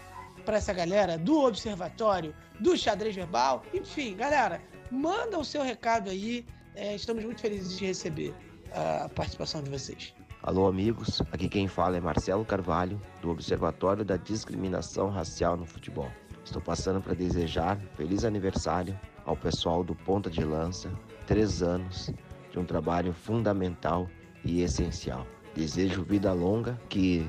[0.45, 3.63] para essa galera do Observatório, do Xadrez Verbal.
[3.73, 4.61] Enfim, galera,
[4.91, 6.45] manda o seu recado aí.
[6.75, 8.33] É, estamos muito felizes de receber
[8.73, 10.13] a participação de vocês.
[10.41, 11.21] Alô, amigos.
[11.31, 16.09] Aqui quem fala é Marcelo Carvalho, do Observatório da Discriminação Racial no Futebol.
[16.43, 20.91] Estou passando para desejar feliz aniversário ao pessoal do Ponta de Lança,
[21.25, 22.11] três anos
[22.51, 24.09] de um trabalho fundamental
[24.43, 25.25] e essencial.
[25.55, 27.25] Desejo vida longa, que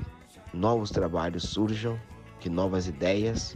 [0.55, 1.99] novos trabalhos surjam
[2.39, 3.55] que novas ideias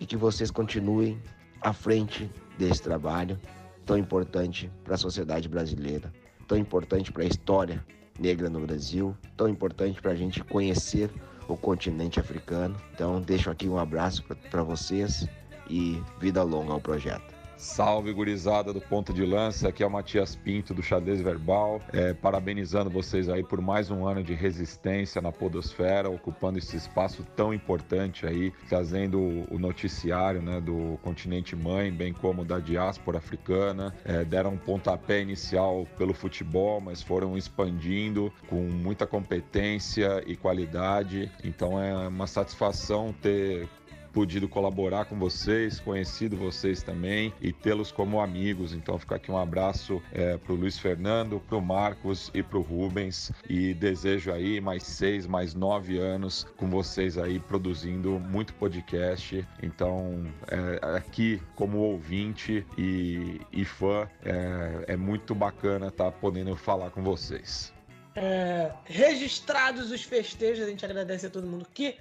[0.00, 1.20] e que vocês continuem
[1.60, 2.28] à frente
[2.58, 3.38] desse trabalho
[3.86, 6.12] tão importante para a sociedade brasileira,
[6.48, 7.84] tão importante para a história
[8.18, 11.10] negra no Brasil, tão importante para a gente conhecer
[11.48, 12.76] o continente africano.
[12.92, 15.26] Então, deixo aqui um abraço para vocês
[15.68, 17.31] e vida longa ao projeto.
[17.62, 22.12] Salve, gurizada do Ponto de Lança, aqui é o Matias Pinto do Xadrez Verbal, é,
[22.12, 27.54] parabenizando vocês aí por mais um ano de resistência na podosfera, ocupando esse espaço tão
[27.54, 34.24] importante aí, trazendo o noticiário né, do continente mãe, bem como da diáspora africana, é,
[34.24, 41.80] deram um pontapé inicial pelo futebol, mas foram expandindo com muita competência e qualidade, então
[41.80, 43.68] é uma satisfação ter
[44.12, 48.72] podido colaborar com vocês, conhecido vocês também e tê-los como amigos.
[48.72, 52.58] Então fica aqui um abraço é, para o Luiz Fernando, para o Marcos e para
[52.58, 58.54] o Rubens e desejo aí mais seis, mais nove anos com vocês aí produzindo muito
[58.54, 59.46] podcast.
[59.62, 66.54] Então é, aqui como ouvinte e, e fã é, é muito bacana estar tá podendo
[66.54, 67.72] falar com vocês.
[68.14, 71.96] É, registrados os festejos, a gente agradece a todo mundo que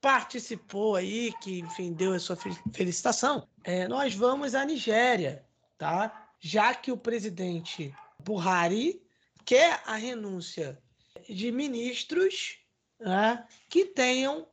[0.00, 2.36] participou aí, que enfim deu a sua
[2.72, 3.46] felicitação.
[3.64, 5.44] É, nós vamos à Nigéria,
[5.76, 6.30] tá?
[6.40, 9.02] Já que o presidente Buhari
[9.44, 10.78] quer a renúncia
[11.28, 12.58] de ministros
[13.00, 14.46] né, que tenham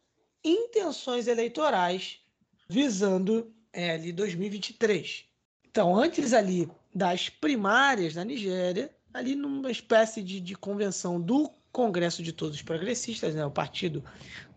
[0.43, 2.19] intenções eleitorais
[2.67, 5.25] visando é, ali 2023.
[5.69, 12.23] Então, antes ali das primárias na Nigéria, ali numa espécie de, de convenção do Congresso
[12.23, 14.03] de Todos os Progressistas, né, o partido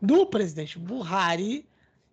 [0.00, 1.66] do presidente Buhari,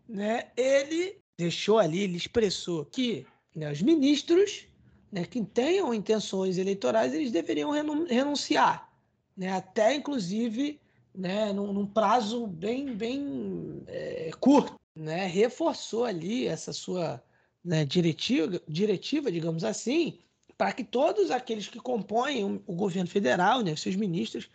[0.08, 3.26] né, ele deixou ali, ele expressou que
[3.56, 4.68] né, os ministros
[5.12, 7.72] né, que tenham intenções eleitorais, eles deveriam
[8.08, 8.92] renunciar,
[9.36, 10.80] né, até inclusive
[11.14, 14.76] né, num, num prazo bem, bem é, curto.
[14.96, 17.22] Né, reforçou ali essa sua
[17.62, 20.20] né, diretiva, diretiva, digamos assim,
[20.58, 24.50] para que todos aqueles que compõem o governo federal, né, seus ministros,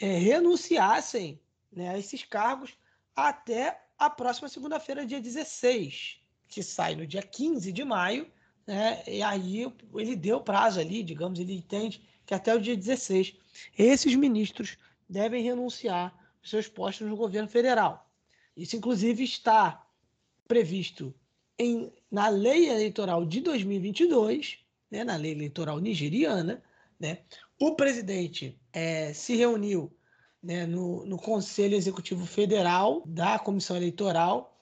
[0.00, 1.38] é, renunciassem
[1.76, 2.72] né, a esses cargos
[3.14, 8.30] até a próxima segunda-feira, dia 16, que sai no dia 15 de maio,
[8.66, 13.36] né, e aí ele deu prazo ali, digamos, ele entende que até o dia 16
[13.78, 14.76] esses ministros
[15.08, 16.12] devem renunciar
[16.42, 18.10] seus postos no governo federal.
[18.56, 19.86] Isso, inclusive, está
[20.48, 21.14] previsto
[21.58, 24.58] em, na lei eleitoral de 2022,
[24.90, 26.62] né, na lei eleitoral nigeriana.
[26.98, 27.18] Né,
[27.60, 29.95] o presidente é, se reuniu
[30.46, 34.56] né, no, no, Conselho Executivo Federal da Comissão Eleitoral,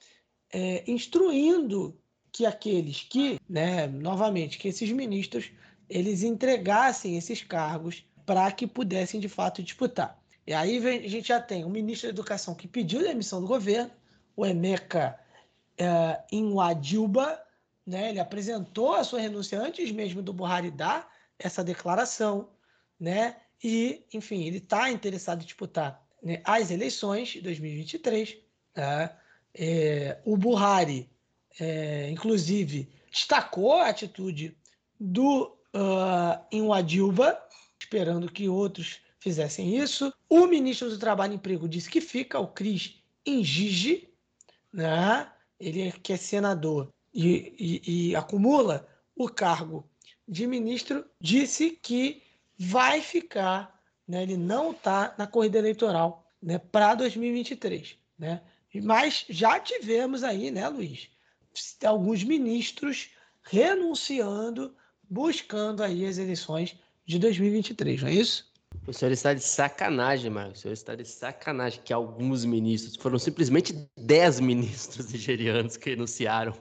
[0.51, 1.95] é, instruindo
[2.33, 5.51] que aqueles que, né, novamente, que esses ministros
[5.89, 10.19] eles entregassem esses cargos para que pudessem de fato disputar.
[10.47, 13.91] E aí a gente já tem o ministro da Educação que pediu demissão do governo,
[14.35, 15.21] o Emeka
[15.79, 17.39] uh, Inwadilba,
[17.87, 22.49] né, ele apresentou a sua renúncia antes mesmo do Buhari dar essa declaração,
[22.99, 28.37] né, e, enfim, ele está interessado em disputar né, as eleições de 2023.
[28.77, 29.11] Né,
[29.55, 31.09] é, o Buhari,
[31.59, 34.55] é, inclusive, destacou a atitude
[35.01, 37.41] do uh, Inwadilba,
[37.81, 40.13] esperando que outros fizessem isso.
[40.29, 44.11] O ministro do Trabalho e Emprego disse que fica, o Cris Ingigi,
[44.71, 45.33] né?
[45.59, 48.87] ele é, que é senador e, e, e acumula
[49.17, 49.89] o cargo
[50.29, 52.24] de ministro, disse que
[52.59, 54.23] vai ficar, né?
[54.23, 56.59] ele não está na corrida eleitoral né?
[56.59, 57.97] para 2023.
[58.19, 58.41] Né?
[58.83, 61.09] Mas já tivemos aí, né, Luiz,
[61.85, 63.11] alguns ministros
[63.43, 64.75] renunciando,
[65.09, 66.77] buscando aí as eleições
[67.07, 68.53] de 2023, não é isso?
[68.87, 70.59] O senhor está de sacanagem, Marcos.
[70.59, 76.53] O senhor está de sacanagem que alguns ministros, foram simplesmente 10 ministros nigerianos que renunciaram.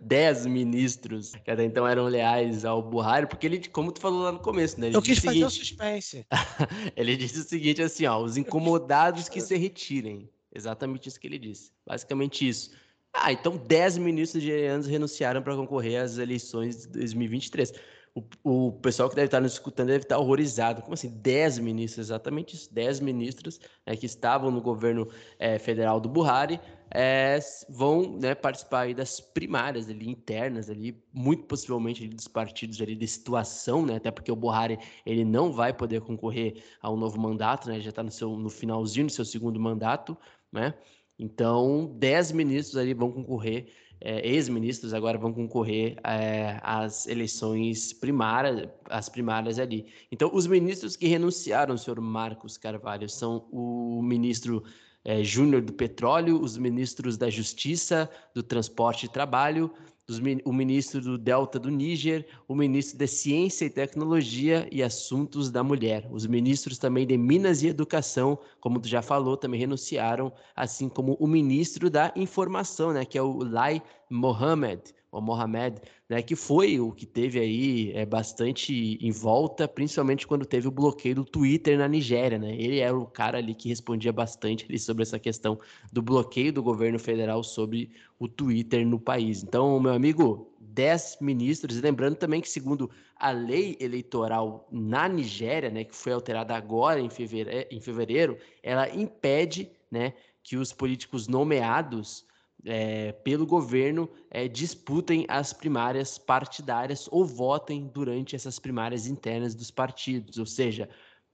[0.00, 4.32] 10 ministros que até então eram leais ao Buhari, porque ele, como tu falou lá
[4.32, 4.90] no começo, né?
[4.92, 5.46] Eu quis fazer seguinte...
[5.46, 6.26] o suspense.
[6.96, 10.28] ele disse o seguinte assim, ó, os incomodados que se retirem.
[10.54, 11.72] Exatamente isso que ele disse.
[11.84, 12.70] Basicamente isso.
[13.12, 17.72] Ah, então 10 ministros nigerianos renunciaram para concorrer às eleições de 2023
[18.14, 20.82] o, o pessoal que deve estar nos escutando deve estar horrorizado.
[20.82, 21.08] Como assim?
[21.08, 22.72] 10 ministros, exatamente isso.
[22.72, 25.08] 10 ministros né, que estavam no governo
[25.38, 26.60] é, federal do Buhari
[26.90, 27.38] é,
[27.68, 33.08] vão né, participar das primárias ali, internas, ali, muito possivelmente ali, dos partidos ali, de
[33.08, 37.68] situação, né, até porque o Buhari ele não vai poder concorrer a um novo mandato,
[37.68, 40.16] né, já está no, no finalzinho do seu segundo mandato,
[40.52, 40.74] né?
[41.18, 43.68] Então, 10 ministros ali vão concorrer
[44.00, 49.86] é, ex-ministros agora vão concorrer é, às eleições primárias, as primárias ali.
[50.12, 54.62] Então, os ministros que renunciaram, senhor Marcos Carvalho, são o ministro
[55.04, 59.70] é, Júnior do Petróleo, os ministros da Justiça, do Transporte e Trabalho,
[60.06, 65.50] dos, o ministro do Delta do Níger, o ministro da Ciência e Tecnologia e Assuntos
[65.50, 66.06] da Mulher.
[66.10, 71.14] Os ministros também de Minas e Educação, como tu já falou, também renunciaram, assim como
[71.18, 74.82] o ministro da Informação, né, que é o Lai Mohamed,
[75.18, 80.44] o Mohamed, né, que foi o que teve aí é, bastante em volta, principalmente quando
[80.44, 82.54] teve o bloqueio do Twitter na Nigéria, né?
[82.54, 85.58] Ele era o cara ali que respondia bastante ali sobre essa questão
[85.92, 89.42] do bloqueio do governo federal sobre o Twitter no país.
[89.42, 95.84] Então, meu amigo, 10 ministros, lembrando também que segundo a lei eleitoral na Nigéria, né,
[95.84, 100.12] que foi alterada agora em fevereiro, em fevereiro ela impede, né,
[100.42, 102.26] que os políticos nomeados
[102.64, 109.70] é, pelo governo é, disputem as primárias partidárias ou votem durante essas primárias internas dos
[109.70, 110.38] partidos.
[110.38, 110.88] Ou seja,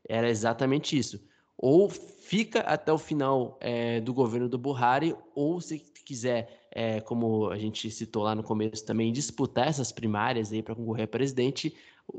[0.08, 1.20] era exatamente isso.
[1.56, 7.50] Ou fica até o final é, do governo do Buhari, ou se quiser, é, como
[7.50, 11.74] a gente citou lá no começo também, disputar essas primárias aí para concorrer a presidente,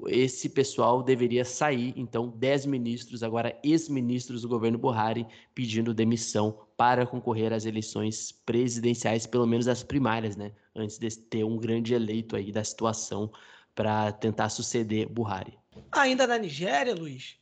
[0.07, 1.93] esse pessoal deveria sair.
[1.97, 9.28] Então, 10 ministros, agora ex-ministros do governo Buhari, pedindo demissão para concorrer às eleições presidenciais,
[9.28, 10.52] pelo menos as primárias, né?
[10.76, 13.32] Antes de ter um grande eleito aí da situação
[13.76, 15.60] para tentar suceder Buhari.
[15.91, 17.38] Ainda na Nigéria, Luiz,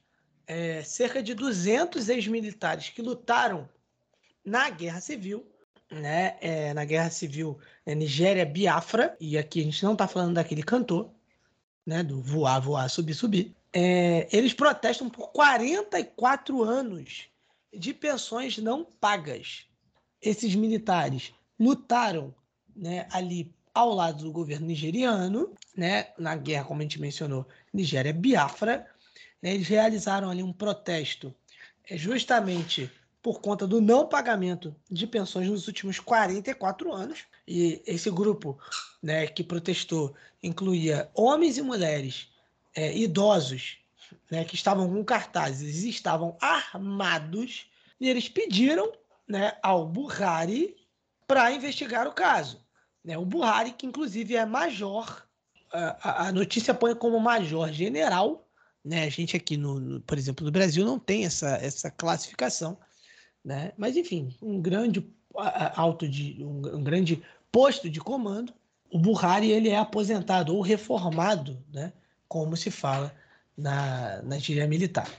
[0.45, 3.69] é, cerca de 200 ex-militares que lutaram
[4.43, 5.47] na Guerra Civil,
[5.89, 6.35] né?
[6.41, 11.11] É, na Guerra Civil é, Nigéria-Biafra, e aqui a gente não está falando daquele cantor,
[11.85, 17.28] né, do voar, voar, subir, subir, é, eles protestam por 44 anos
[17.73, 19.65] de pensões não pagas.
[20.21, 22.33] Esses militares lutaram
[22.75, 28.85] né, ali ao lado do governo nigeriano, né, na guerra, como a gente mencionou, Nigéria-Biafra.
[29.41, 31.33] Né, eles realizaram ali um protesto
[31.89, 32.91] é, justamente
[33.21, 37.25] por conta do não pagamento de pensões nos últimos 44 anos.
[37.47, 38.57] E esse grupo
[39.01, 42.29] né, que protestou incluía homens e mulheres
[42.75, 43.79] é, idosos
[44.29, 47.67] né, que estavam com cartazes estavam armados,
[47.99, 48.91] e eles pediram
[49.27, 50.75] né, ao Buhari
[51.27, 52.63] para investigar o caso.
[53.03, 55.25] Né, o Buhari, que inclusive é major,
[55.71, 58.47] a, a notícia põe como major general,
[58.83, 62.77] né, a gente aqui, no, no, por exemplo, no Brasil não tem essa, essa classificação,
[63.43, 65.05] né, mas enfim, um grande
[65.75, 68.53] alto de um, um grande posto de comando.
[68.91, 71.93] O Buhari ele é aposentado ou reformado, né,
[72.27, 73.13] como se fala
[73.59, 75.09] na, na gíria militar.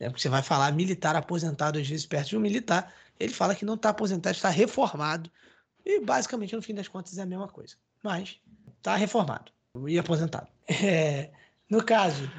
[0.00, 3.54] É, porque você vai falar militar aposentado, às vezes perto de um militar, ele fala
[3.54, 5.30] que não está aposentado, está reformado.
[5.84, 7.76] E basicamente, no fim das contas, é a mesma coisa.
[8.02, 8.40] Mas
[8.78, 9.52] está reformado
[9.86, 10.48] e aposentado.
[10.84, 11.30] É,
[11.68, 12.30] no caso,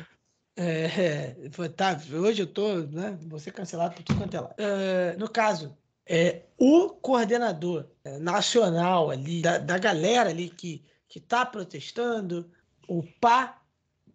[0.56, 4.54] é, tá, hoje eu estou, né, vou ser cancelado por tudo quanto é lá.
[4.58, 11.46] É, no caso, é, o coordenador é, nacional ali, da, da galera ali que está
[11.46, 12.50] protestando,
[12.88, 13.62] o Pa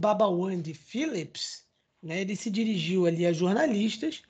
[0.00, 1.64] Babawandi Phillips,
[2.02, 4.22] né, ele se dirigiu ali a jornalistas.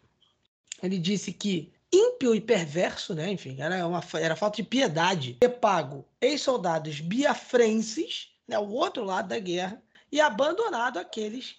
[0.82, 5.48] Ele disse que ímpio e perverso, né, enfim, era, uma, era falta de piedade ter
[5.48, 11.56] pago ex-soldados biafrenses, né, o outro lado da guerra, e abandonado aqueles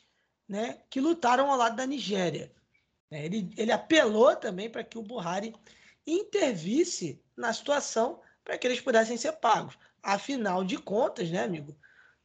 [0.48, 2.52] né, que lutaram ao lado da Nigéria.
[3.11, 3.26] Né.
[3.26, 5.53] Ele, ele apelou também para que o Buhari
[6.06, 9.77] intervisse na situação para que eles pudessem ser pagos.
[10.02, 11.77] Afinal de contas, né, amigo,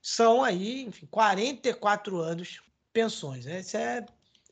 [0.06, 2.60] são aí, enfim, 44 anos
[2.92, 3.46] pensões.
[3.46, 3.60] Né?
[3.60, 4.04] Isso é,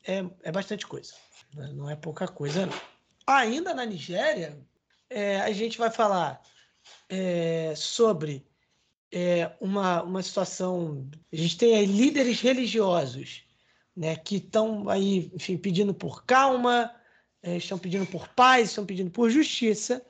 [0.03, 1.13] é, é bastante coisa.
[1.55, 1.71] Né?
[1.75, 2.81] Não é pouca coisa, não.
[3.27, 4.59] Ainda na Nigéria,
[5.11, 6.41] é, a gente vai falar
[7.07, 8.47] é, sobre
[9.13, 11.07] é, uma, uma situação.
[11.31, 13.45] A gente tem aí líderes religiosos
[13.95, 16.91] né, que estão aí, enfim, pedindo por calma,
[17.43, 20.03] é, estão pedindo por paz, estão pedindo por justiça,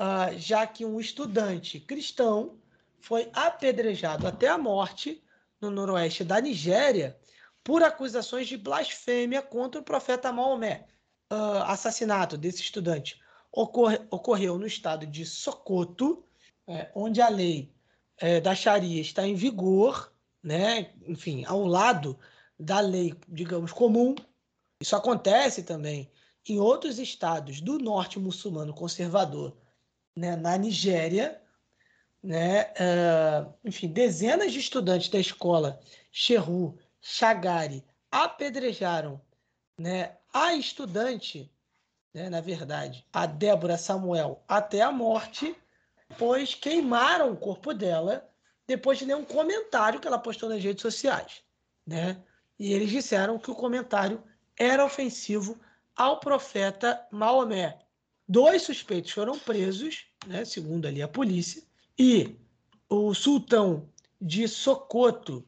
[0.00, 2.58] uh, já que um estudante cristão
[3.04, 5.22] foi apedrejado até a morte
[5.60, 7.18] no noroeste da Nigéria
[7.62, 10.86] por acusações de blasfêmia contra o profeta Maomé.
[11.30, 13.20] Uh, assassinato desse estudante
[13.52, 16.24] ocorre, ocorreu no estado de Sokoto,
[16.66, 17.74] é, onde a lei
[18.16, 20.10] é, da Sharia está em vigor,
[20.42, 20.94] né?
[21.06, 22.18] enfim, ao lado
[22.58, 24.14] da lei, digamos, comum.
[24.80, 26.10] Isso acontece também
[26.48, 29.54] em outros estados do norte muçulmano conservador,
[30.16, 30.36] né?
[30.36, 31.43] na Nigéria,
[32.24, 32.72] né?
[32.72, 35.78] Uh, enfim, dezenas de estudantes da escola
[36.10, 39.20] Shehu Chagari apedrejaram
[39.78, 41.52] né, a estudante,
[42.14, 45.54] né, na verdade, a Débora Samuel, até a morte,
[46.16, 48.26] pois queimaram o corpo dela
[48.66, 51.42] depois de ler um comentário que ela postou nas redes sociais.
[51.86, 52.16] Né?
[52.58, 54.22] E eles disseram que o comentário
[54.56, 55.60] era ofensivo
[55.94, 57.78] ao profeta Maomé.
[58.26, 61.62] Dois suspeitos foram presos, né, segundo ali a polícia,
[61.98, 62.36] e
[62.88, 63.88] o sultão
[64.20, 65.46] de Sokoto,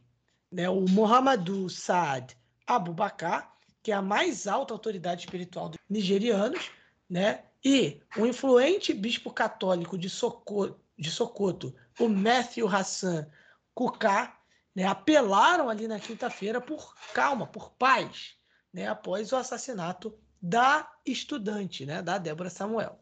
[0.51, 2.37] né, o Muhammadu Saad
[2.67, 6.71] Abubakar, que é a mais alta autoridade espiritual dos nigerianos,
[7.09, 13.27] né, e o influente bispo católico de Sokoto, de Sokoto o Matthew Hassan
[13.75, 14.39] Kuká,
[14.75, 18.37] né, apelaram ali na quinta-feira por calma, por paz,
[18.73, 22.99] né, após o assassinato da estudante, né, da Débora Samuel.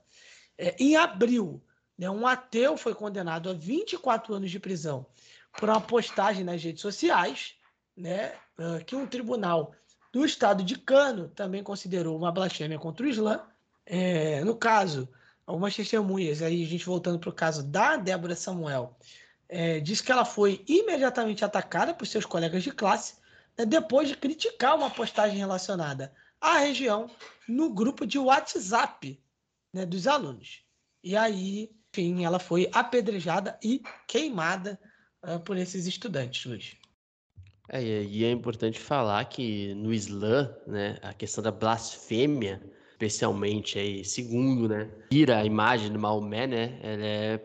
[0.57, 1.63] É, em abril,
[1.99, 2.11] né?
[2.11, 5.07] Um ateu foi condenado a 24 anos de prisão
[5.59, 7.55] por uma postagem nas redes sociais,
[7.97, 8.35] né?
[8.59, 9.75] Ah, que um tribunal
[10.13, 13.43] do estado de Cano também considerou uma blasfêmia contra o Islã.
[13.85, 15.09] É, no caso,
[15.47, 18.97] algumas testemunhas, aí a gente voltando para o caso da Débora Samuel,
[19.49, 23.17] é, diz que ela foi imediatamente atacada por seus colegas de classe
[23.59, 27.11] né, depois de criticar uma postagem relacionada à região
[27.49, 29.21] no grupo de WhatsApp
[29.73, 30.63] né, dos alunos.
[31.03, 34.79] E aí enfim, ela foi apedrejada e queimada
[35.25, 36.77] uh, por esses estudantes, Luiz.
[37.69, 42.61] É, e é importante falar que no Islã, né, a questão da blasfêmia,
[42.91, 47.41] especialmente aí, segundo, né, tira a imagem do Maomé, né, ela, é,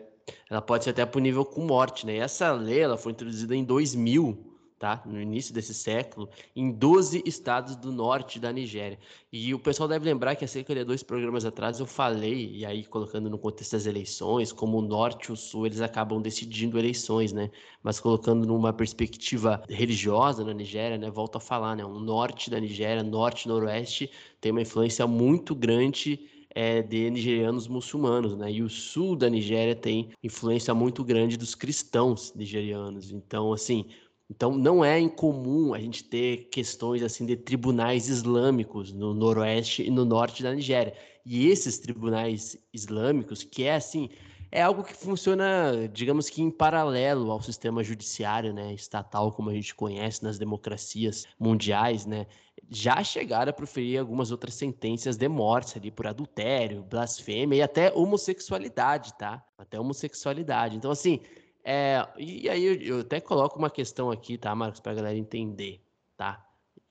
[0.50, 3.64] ela pode ser até punível com morte, né, e essa lei, ela foi introduzida em
[3.64, 4.49] 2000,
[4.80, 5.02] tá?
[5.04, 6.26] no início desse século,
[6.56, 8.98] em 12 estados do norte da Nigéria.
[9.30, 12.64] E o pessoal deve lembrar que há cerca de dois programas atrás eu falei, e
[12.64, 16.78] aí colocando no contexto das eleições, como o norte e o sul eles acabam decidindo
[16.78, 17.50] eleições, né?
[17.82, 21.10] Mas colocando numa perspectiva religiosa na Nigéria, né?
[21.10, 21.84] Volto a falar, né?
[21.84, 26.18] O norte da Nigéria, norte e noroeste, tem uma influência muito grande
[26.52, 28.50] é de nigerianos muçulmanos, né?
[28.50, 33.12] E o sul da Nigéria tem influência muito grande dos cristãos nigerianos.
[33.12, 33.84] Então, assim,
[34.30, 39.90] então não é incomum a gente ter questões assim de tribunais islâmicos no noroeste e
[39.90, 40.94] no norte da Nigéria.
[41.26, 44.08] E esses tribunais islâmicos, que é assim,
[44.52, 49.54] é algo que funciona, digamos que em paralelo ao sistema judiciário, né, estatal como a
[49.54, 52.26] gente conhece nas democracias mundiais, né,
[52.68, 57.92] já chegaram a proferir algumas outras sentenças de morte ali por adultério, blasfêmia e até
[57.92, 59.44] homossexualidade, tá?
[59.58, 60.76] Até homossexualidade.
[60.76, 61.20] Então, assim,
[61.64, 65.16] é, e aí eu, eu até coloco uma questão aqui, tá, Marcos, para a galera
[65.16, 65.80] entender,
[66.16, 66.44] tá?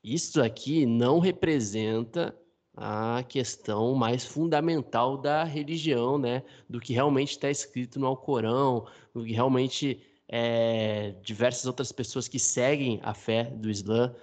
[0.03, 2.35] Isso aqui não representa
[2.75, 6.43] a questão mais fundamental da religião, né?
[6.69, 12.39] Do que realmente está escrito no Alcorão, do que realmente é, diversas outras pessoas que
[12.39, 14.15] seguem a fé do Islã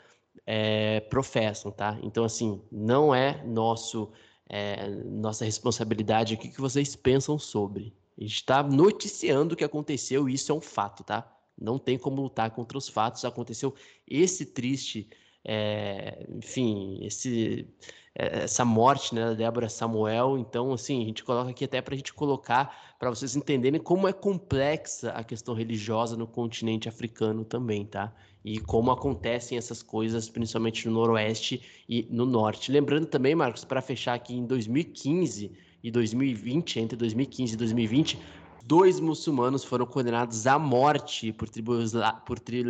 [0.46, 1.98] é, professam, tá?
[2.02, 4.10] Então, assim, não é nosso
[4.48, 7.92] é, nossa responsabilidade aqui que vocês pensam sobre.
[8.18, 11.30] Está noticiando o que aconteceu e isso é um fato, tá?
[11.58, 13.24] Não tem como lutar contra os fatos.
[13.24, 13.74] Aconteceu
[14.06, 15.08] esse triste,
[15.44, 17.68] é, enfim, esse,
[18.14, 20.38] é, essa morte né, da Débora Samuel.
[20.38, 24.08] Então, assim, a gente coloca aqui até para a gente colocar, para vocês entenderem como
[24.08, 28.14] é complexa a questão religiosa no continente africano também, tá?
[28.42, 32.70] E como acontecem essas coisas, principalmente no Noroeste e no Norte.
[32.70, 38.18] Lembrando também, Marcos, para fechar aqui em 2015 e 2020, entre 2015 e 2020,
[38.64, 41.92] dois muçulmanos foram condenados à morte por, tribunais,
[42.26, 42.64] por, tri,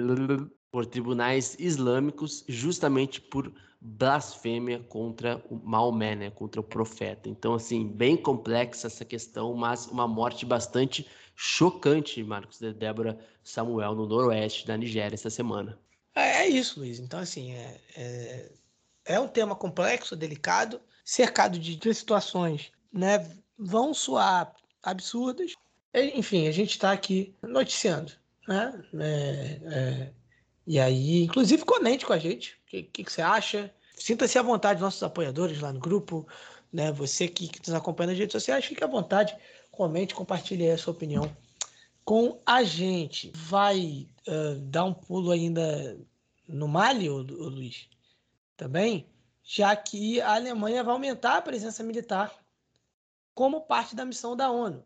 [0.70, 7.26] por tribunais islâmicos justamente por blasfêmia contra o Maomé, né, contra o profeta.
[7.26, 13.94] Então, assim, bem complexa essa questão, mas uma morte bastante chocante, Marcos, de Débora Samuel,
[13.94, 15.78] no noroeste da Nigéria, essa semana.
[16.14, 16.98] É, é isso, Luiz.
[16.98, 18.52] Então, assim, é, é,
[19.06, 23.28] é um tema complexo, delicado, cercado de, de situações né,
[23.58, 25.54] vão soar absurdas.
[25.94, 28.12] Enfim, a gente está aqui noticiando.
[28.46, 28.84] Né?
[29.00, 30.12] É, é,
[30.66, 33.72] e aí, inclusive, comente com a gente o que, que, que, você acha.
[33.94, 36.26] Sinta-se à vontade, nossos apoiadores lá no grupo.
[36.72, 36.92] Né?
[36.92, 39.36] Você que, que nos acompanha nas redes sociais, fique à vontade,
[39.70, 41.34] comente, compartilhe a sua opinião
[42.04, 43.32] com a gente.
[43.34, 45.98] Vai uh, dar um pulo ainda
[46.46, 47.88] no Mali, ô, ô, Luiz?
[48.56, 49.06] Também?
[49.42, 52.32] Já que a Alemanha vai aumentar a presença militar
[53.36, 54.82] como parte da missão da ONU.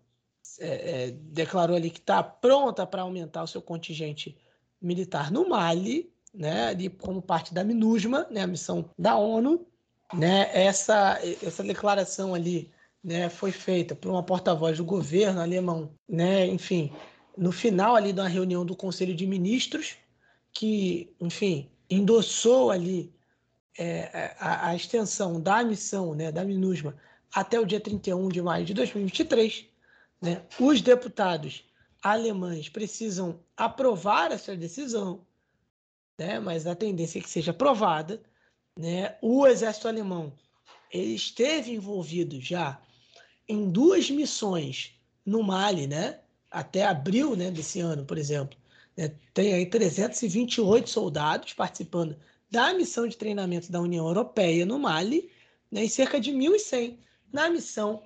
[0.59, 0.67] É,
[1.07, 4.37] é, declarou ali que está pronta para aumentar o seu contingente
[4.83, 9.65] militar no Mali, né, ali como parte da MINUSMA, né, a missão da ONU.
[10.13, 12.69] Né, essa, essa declaração ali
[13.05, 16.93] né, foi feita por uma porta-voz do governo alemão, né, enfim,
[17.39, 19.95] no final ali da reunião do Conselho de Ministros,
[20.53, 23.15] que, enfim, endossou ali
[23.79, 26.97] é, a, a, extensão da missão, né, da MINUSMA,
[27.35, 29.67] até o dia 31 de maio de 2023.
[30.21, 30.43] Né?
[30.59, 31.65] Os deputados
[32.03, 35.25] alemães precisam aprovar essa decisão,
[36.19, 36.41] né?
[36.41, 38.21] mas a tendência é que seja aprovada.
[38.77, 39.17] Né?
[39.21, 40.33] O exército alemão
[40.93, 42.81] ele esteve envolvido já
[43.49, 44.93] em duas missões
[45.25, 46.19] no Mali, né?
[46.51, 48.59] até abril né, desse ano, por exemplo.
[48.97, 49.13] Né?
[49.33, 52.17] Tem aí 328 soldados participando
[52.51, 55.31] da missão de treinamento da União Europeia no Mali
[55.71, 55.85] né?
[55.85, 56.99] e cerca de 1.100
[57.33, 58.03] na missão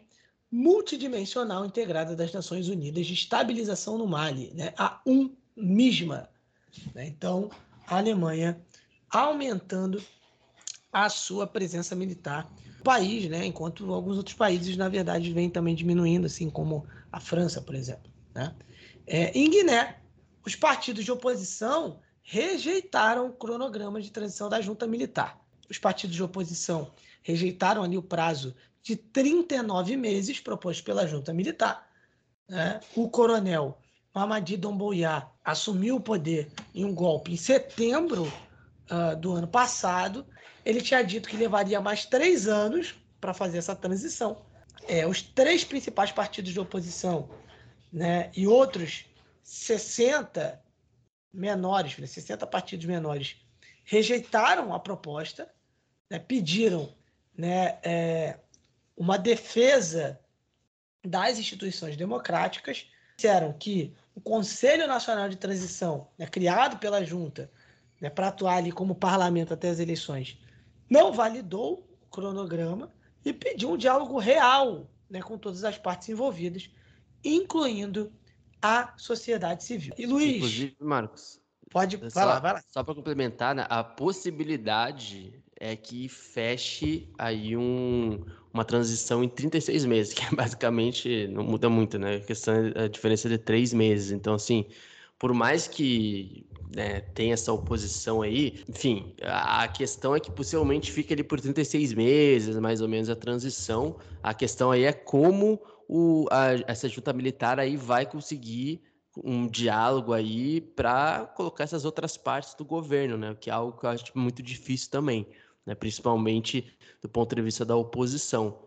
[0.50, 6.28] multidimensional integrada das Nações Unidas de estabilização no Mali, né, a UNMISMA.
[6.94, 7.06] Né?
[7.08, 7.50] Então,
[7.86, 8.60] a Alemanha
[9.10, 10.02] aumentando
[10.92, 12.48] a sua presença militar
[12.78, 17.18] no país, né, enquanto alguns outros países, na verdade, vêm também diminuindo, assim como a
[17.18, 18.10] França, por exemplo.
[18.32, 18.54] Né?
[19.06, 19.98] É, em Guiné,
[20.44, 25.40] os partidos de oposição rejeitaram o cronograma de transição da junta militar.
[25.68, 26.92] Os partidos de oposição
[27.22, 31.88] rejeitaram ali o prazo de 39 meses proposto pela junta militar.
[32.46, 32.78] Né?
[32.94, 33.78] O coronel
[34.14, 38.30] Mamadi Doumbouya assumiu o poder em um golpe em setembro
[38.90, 40.26] uh, do ano passado.
[40.66, 44.44] Ele tinha dito que levaria mais três anos para fazer essa transição.
[44.86, 47.30] É, os três principais partidos de oposição
[47.90, 49.06] né, e outros
[49.42, 50.62] 60
[51.32, 53.36] menores, 60 partidos menores,
[53.82, 55.50] rejeitaram a proposta,
[56.10, 56.92] né, pediram
[57.36, 58.38] né, é,
[58.96, 60.20] uma defesa
[61.04, 67.50] das instituições democráticas, disseram que o Conselho Nacional de Transição, né, criado pela junta
[68.00, 70.38] né, para atuar ali como parlamento até as eleições,
[70.88, 72.92] não validou o cronograma
[73.24, 76.70] e pediu um diálogo real né, com todas as partes envolvidas,
[77.24, 78.12] incluindo
[78.60, 79.94] a sociedade civil.
[79.98, 80.36] E Luiz.
[80.36, 81.40] Inclusive, Marcos.
[81.70, 82.62] Pode só, vai lá, vai lá.
[82.68, 88.24] Só para complementar, né, a possibilidade é que feche aí um,
[88.54, 92.16] uma transição em 36 meses, que basicamente não muda muito, né?
[92.16, 94.12] A questão é a diferença de três meses.
[94.12, 94.66] Então, assim,
[95.18, 101.14] por mais que né, tenha essa oposição aí, enfim, a questão é que possivelmente fica
[101.14, 103.96] ali por 36 meses, mais ou menos, a transição.
[104.22, 108.82] A questão aí é como o, a, essa junta militar aí vai conseguir
[109.22, 113.36] um diálogo aí para colocar essas outras partes do governo, né?
[113.38, 115.26] Que é algo que eu acho muito difícil também,
[115.66, 115.74] né?
[115.74, 116.66] Principalmente
[117.00, 118.58] do ponto de vista da oposição,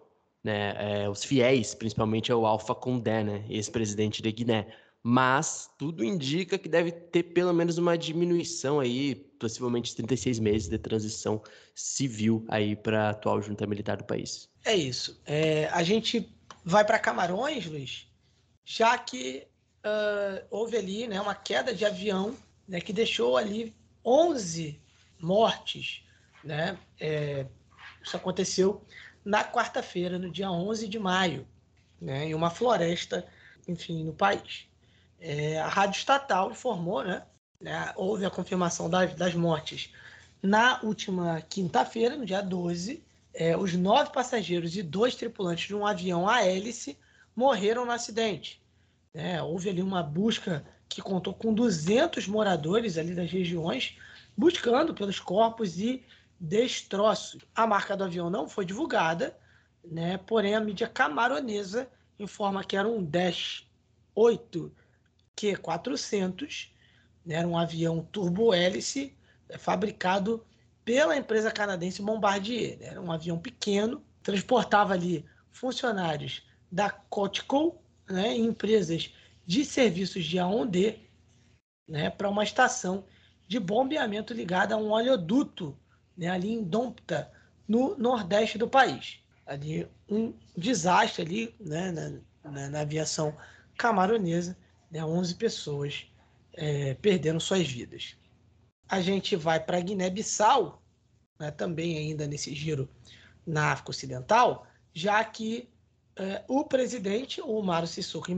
[0.43, 1.03] né?
[1.03, 3.45] É, os fiéis, principalmente é o Alpha Condé, né?
[3.49, 4.67] Ex-presidente de Guiné.
[5.03, 10.77] Mas tudo indica que deve ter pelo menos uma diminuição aí, possivelmente 36 meses de
[10.77, 11.41] transição
[11.73, 14.49] civil aí para a atual junta militar do país.
[14.65, 15.21] É isso.
[15.25, 16.29] É, a gente
[16.65, 18.07] vai para Camarões, Luiz,
[18.65, 19.47] já que
[19.85, 22.35] uh, houve ali né, uma queda de avião
[22.67, 24.77] né, que deixou ali 11
[25.19, 26.03] mortes.
[26.47, 26.77] Né?
[26.97, 27.45] É,
[28.01, 28.81] isso aconteceu
[29.23, 31.45] na quarta-feira, no dia 11 de maio,
[31.99, 33.27] né, em uma floresta,
[33.67, 34.69] enfim, no país.
[35.19, 37.23] É, a rádio estatal informou, né,
[37.59, 39.91] né houve a confirmação das, das mortes
[40.41, 43.03] na última quinta-feira, no dia 12,
[43.33, 46.97] é, os nove passageiros e dois tripulantes de um avião a hélice
[47.35, 48.61] morreram no acidente.
[49.13, 53.97] É, houve ali uma busca que contou com 200 moradores ali das regiões
[54.37, 56.05] buscando pelos corpos e
[56.39, 57.41] destroços.
[57.55, 59.37] A marca do avião não foi divulgada,
[59.83, 60.17] né?
[60.17, 61.89] porém a mídia camaronesa
[62.19, 63.67] informa que era um Dash
[64.15, 64.71] 8
[65.35, 66.69] Q400,
[67.25, 67.35] né?
[67.35, 69.15] era um avião turbo-hélice
[69.49, 70.45] é, fabricado
[70.83, 72.79] pela empresa canadense Bombardier.
[72.79, 72.87] Né?
[72.87, 79.13] Era um avião pequeno, transportava ali funcionários da Cotco, né, empresas
[79.45, 80.99] de serviços de A1D,
[81.87, 83.05] né, para uma estação
[83.47, 85.77] de bombeamento ligada a um oleoduto
[86.17, 86.69] né, ali em
[87.67, 89.19] no nordeste do país.
[89.45, 93.35] Ali um desastre ali né, na, na, na aviação
[93.77, 94.57] camaronesa,
[94.89, 96.05] né, 11 pessoas
[96.53, 98.17] é, perderam suas vidas
[98.87, 100.81] a gente vai para Guiné-Bissau,
[101.39, 102.89] né, também ainda nesse giro
[103.45, 105.69] na África Ocidental, já que
[106.15, 108.31] eh, o presidente, o Mário Sissoko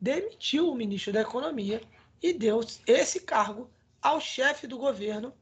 [0.00, 1.80] demitiu o ministro da Economia
[2.22, 3.70] e deu esse cargo
[4.00, 5.32] ao chefe do governo,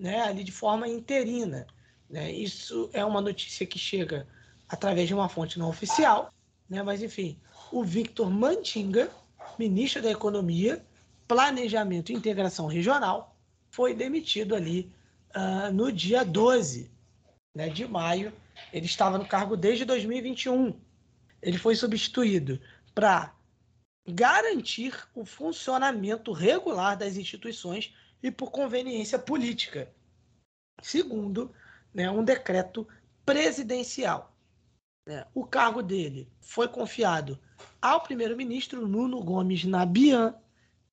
[0.00, 1.66] né, ali de forma interina.
[2.08, 2.32] Né?
[2.32, 4.26] Isso é uma notícia que chega
[4.66, 6.32] através de uma fonte não oficial,
[6.68, 6.82] né?
[6.82, 7.38] mas enfim,
[7.70, 9.10] o Victor Mantinga,
[9.58, 10.82] ministro da Economia,
[11.28, 13.36] Planejamento e Integração Regional,
[13.70, 14.90] foi demitido ali
[15.36, 16.90] uh, no dia 12
[17.54, 18.32] né, de maio.
[18.72, 20.74] Ele estava no cargo desde 2021.
[21.42, 22.60] Ele foi substituído
[22.94, 23.34] para
[24.08, 29.90] garantir o funcionamento regular das instituições e por conveniência política,
[30.82, 31.52] segundo
[31.92, 32.86] né, um decreto
[33.24, 34.36] presidencial.
[35.06, 35.26] Né.
[35.34, 37.38] O cargo dele foi confiado
[37.80, 40.34] ao primeiro-ministro Nuno Gomes Nabian,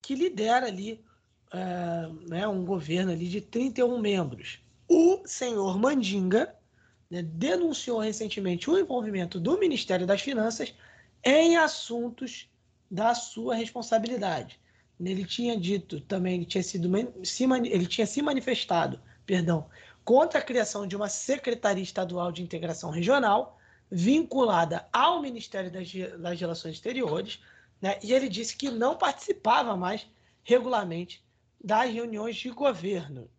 [0.01, 1.03] que lidera ali
[1.51, 4.59] é, né, um governo ali de 31 membros.
[4.87, 6.55] O senhor Mandinga
[7.09, 10.73] né, denunciou recentemente o envolvimento do Ministério das Finanças
[11.23, 12.49] em assuntos
[12.89, 14.59] da sua responsabilidade.
[14.99, 19.69] Ele tinha dito também, ele tinha, sido, ele tinha se manifestado perdão,
[20.05, 23.59] contra a criação de uma Secretaria Estadual de Integração Regional
[23.91, 27.39] vinculada ao Ministério das, das Relações Exteriores,
[27.81, 30.07] né, e ele disse que não participava mais
[30.43, 31.23] regularmente
[31.61, 33.29] das reuniões de governo.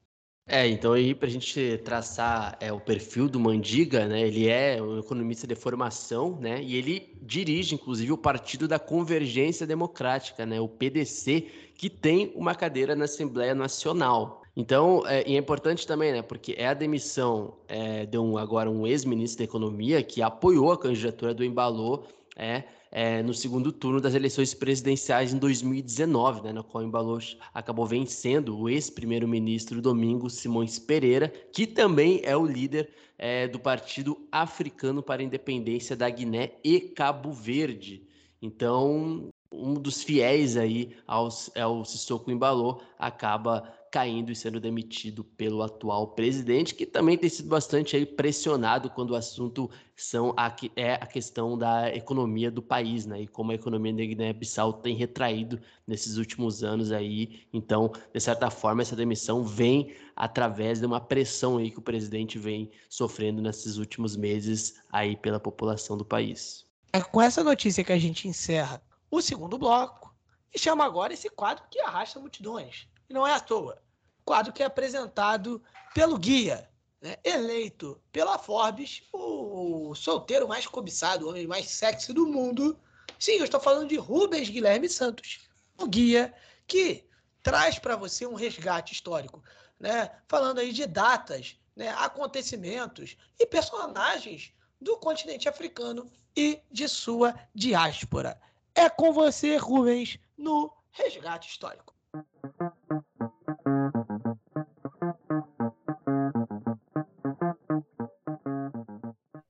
[0.51, 4.83] É, então aí para a gente traçar é, o perfil do Mandiga, né, ele é
[4.83, 10.59] um economista de formação, né, e ele dirige inclusive o Partido da Convergência Democrática, né,
[10.59, 14.43] o PDC, que tem uma cadeira na Assembleia Nacional.
[14.57, 18.87] Então, é, é importante também, né, porque é a demissão é, de um agora um
[18.87, 22.05] ex-ministro da Economia que apoiou a candidatura do Embalô,
[22.35, 27.19] é, é, no segundo turno das eleições presidenciais em 2019, né, no qual Embalou
[27.52, 34.19] acabou vencendo o ex-primeiro-ministro Domingos Simões Pereira, que também é o líder é, do Partido
[34.31, 38.06] Africano para a Independência da Guiné e Cabo Verde.
[38.40, 41.28] Então, um dos fiéis aí ao,
[41.60, 47.48] ao Sissoko Embalou acaba caindo e sendo demitido pelo atual presidente, que também tem sido
[47.48, 53.06] bastante aí pressionado quando o assunto são a, é a questão da economia do país,
[53.06, 53.23] né?
[53.23, 57.43] E como a economia da Guiné-Bissau tem retraído nesses últimos anos aí.
[57.52, 62.39] Então, de certa forma, essa demissão vem através de uma pressão aí que o presidente
[62.39, 66.66] vem sofrendo nesses últimos meses aí pela população do país.
[66.93, 70.15] É com essa notícia que a gente encerra o segundo bloco
[70.55, 72.89] e chama agora esse quadro que arrasta multidões.
[73.09, 73.83] E não é à toa.
[74.25, 75.63] Quadro que é apresentado
[75.95, 76.69] pelo guia,
[77.01, 82.79] né, eleito pela Forbes o solteiro mais cobiçado, o homem mais sexy do mundo.
[83.19, 85.49] Sim, eu estou falando de Rubens Guilherme Santos,
[85.79, 86.35] o guia
[86.67, 87.09] que
[87.43, 89.43] traz para você um resgate histórico,
[89.81, 90.11] né?
[90.29, 98.41] Falando aí de datas, né, acontecimentos e personagens do continente africano e de sua diáspora.
[98.75, 101.95] É com você, Rubens, no Resgate Histórico.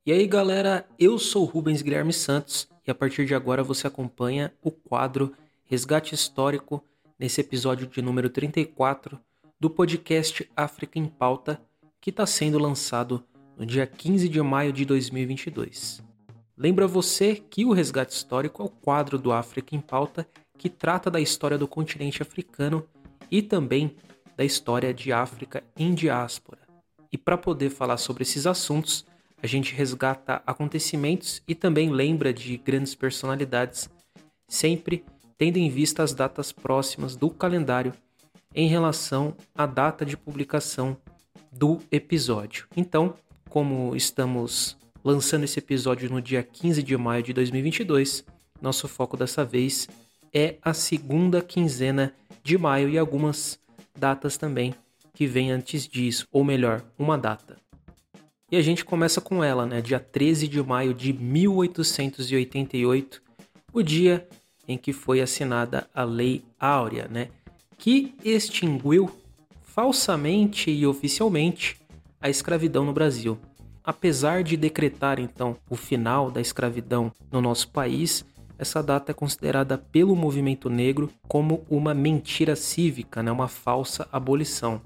[0.09, 4.51] E aí, galera, eu sou Rubens Guilherme Santos e a partir de agora você acompanha
[4.63, 5.35] o quadro
[5.67, 6.83] Resgate Histórico
[7.19, 9.21] nesse episódio de número 34
[9.61, 11.61] do podcast África em Pauta,
[12.01, 13.23] que está sendo lançado
[13.55, 16.03] no dia 15 de maio de 2022.
[16.57, 20.27] Lembra você que o Resgate Histórico é o quadro do África em Pauta
[20.57, 22.83] que trata da história do continente africano
[23.31, 23.95] e também
[24.39, 26.63] da história de África em diáspora.
[27.13, 29.05] E para poder falar sobre esses assuntos,
[29.43, 33.89] a gente resgata acontecimentos e também lembra de grandes personalidades,
[34.49, 35.05] sempre
[35.37, 37.93] tendo em vista as datas próximas do calendário
[38.55, 40.97] em relação à data de publicação
[41.53, 42.67] do episódio.
[42.77, 43.15] Então,
[43.49, 48.25] como estamos lançando esse episódio no dia 15 de maio de 2022,
[48.61, 49.89] nosso foco dessa vez
[50.35, 52.13] é a segunda quinzena
[52.43, 53.59] de maio e algumas
[53.97, 54.75] datas também
[55.15, 57.57] que vêm antes disso, ou melhor, uma data.
[58.51, 59.83] E a gente começa com ela, né?
[59.83, 63.21] Dia 13 de maio de 1888,
[63.75, 64.27] o dia
[64.67, 67.29] em que foi assinada a Lei Áurea, né?
[67.77, 69.11] Que extinguiu
[69.61, 71.77] falsamente e oficialmente
[72.19, 73.39] a escravidão no Brasil.
[73.85, 78.25] Apesar de decretar então o final da escravidão no nosso país,
[78.59, 83.31] essa data é considerada pelo movimento negro como uma mentira cívica, né?
[83.31, 84.81] uma falsa abolição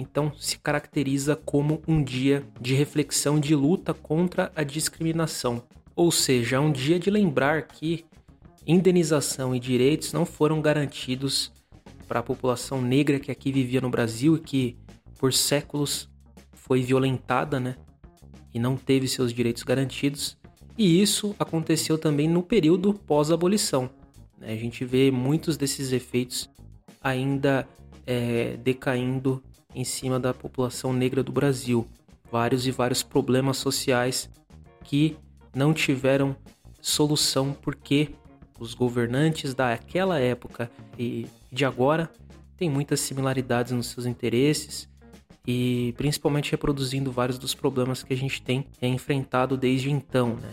[0.00, 5.62] então se caracteriza como um dia de reflexão de luta contra a discriminação,
[5.94, 8.04] ou seja, é um dia de lembrar que
[8.66, 11.52] indenização e direitos não foram garantidos
[12.08, 14.76] para a população negra que aqui vivia no Brasil e que
[15.18, 16.08] por séculos
[16.52, 17.76] foi violentada, né?
[18.54, 20.38] E não teve seus direitos garantidos.
[20.78, 23.90] E isso aconteceu também no período pós-abolição.
[24.38, 24.52] Né?
[24.52, 26.48] A gente vê muitos desses efeitos
[27.02, 27.68] ainda
[28.06, 29.42] é, decaindo
[29.74, 31.86] em cima da população negra do Brasil.
[32.30, 34.28] Vários e vários problemas sociais
[34.84, 35.16] que
[35.54, 36.36] não tiveram
[36.80, 38.10] solução porque
[38.58, 42.10] os governantes daquela época e de agora
[42.56, 44.88] têm muitas similaridades nos seus interesses
[45.46, 50.50] e principalmente reproduzindo vários dos problemas que a gente tem enfrentado desde então, né?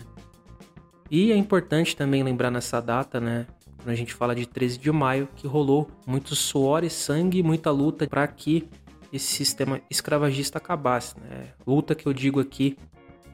[1.10, 3.46] E é importante também lembrar nessa data, né,
[3.76, 7.70] quando a gente fala de 13 de maio, que rolou muito suor e sangue, muita
[7.70, 8.68] luta para que
[9.12, 11.14] esse sistema escravagista acabasse.
[11.18, 11.48] Né?
[11.66, 12.76] Luta que eu digo aqui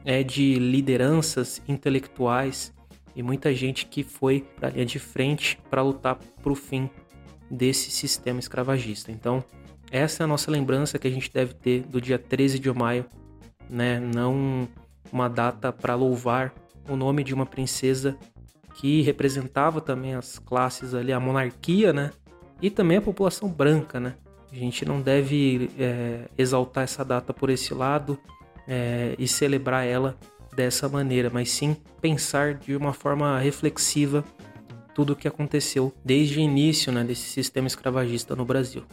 [0.03, 2.73] é de lideranças intelectuais
[3.15, 6.89] e muita gente que foi para a linha de frente para lutar para o fim
[7.49, 9.11] desse sistema escravagista.
[9.11, 9.43] Então,
[9.91, 13.05] essa é a nossa lembrança que a gente deve ter do dia 13 de maio,
[13.69, 13.99] né?
[13.99, 14.67] Não
[15.11, 16.53] uma data para louvar
[16.89, 18.17] o nome de uma princesa
[18.75, 22.11] que representava também as classes ali, a monarquia, né?
[22.61, 24.15] E também a população branca, né?
[24.51, 28.17] A gente não deve é, exaltar essa data por esse lado
[28.67, 30.17] é, e celebrar ela
[30.55, 34.23] dessa maneira, mas sim pensar de uma forma reflexiva
[34.93, 38.83] tudo o que aconteceu desde o início né, desse sistema escravagista no Brasil.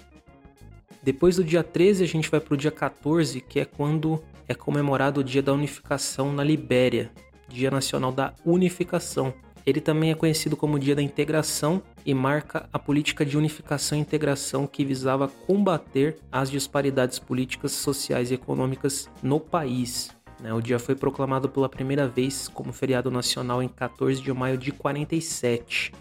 [1.03, 4.55] Depois do dia 13, a gente vai para o dia 14, que é quando é
[4.55, 7.11] comemorado o Dia da Unificação na Libéria,
[7.49, 9.33] Dia Nacional da Unificação.
[9.65, 14.01] Ele também é conhecido como Dia da Integração e marca a política de unificação e
[14.01, 20.11] integração que visava combater as disparidades políticas, sociais e econômicas no país.
[20.41, 20.53] Né?
[20.53, 24.73] O dia foi proclamado pela primeira vez como feriado nacional em 14 de maio de
[24.73, 25.93] 47.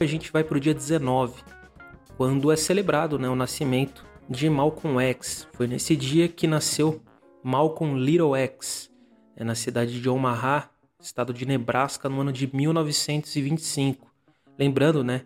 [0.00, 1.42] A gente vai para o dia 19,
[2.16, 5.46] quando é celebrado né, o nascimento de Malcolm X.
[5.52, 7.00] Foi nesse dia que nasceu
[7.44, 8.90] Malcolm Little X,
[9.36, 10.71] é na cidade de Omaha,
[11.02, 14.10] estado de Nebraska, no ano de 1925.
[14.58, 15.22] Lembrando, né,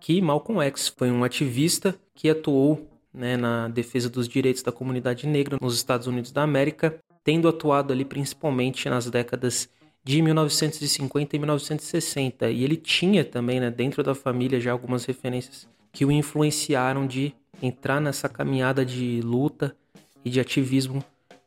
[0.00, 5.26] que Malcolm X foi um ativista que atuou né, na defesa dos direitos da comunidade
[5.26, 9.68] negra nos Estados Unidos da América, tendo atuado ali principalmente nas décadas
[10.02, 12.50] de 1950 e 1960.
[12.50, 17.32] E ele tinha também, né, dentro da família, já algumas referências que o influenciaram de
[17.62, 19.76] entrar nessa caminhada de luta
[20.24, 21.02] e de ativismo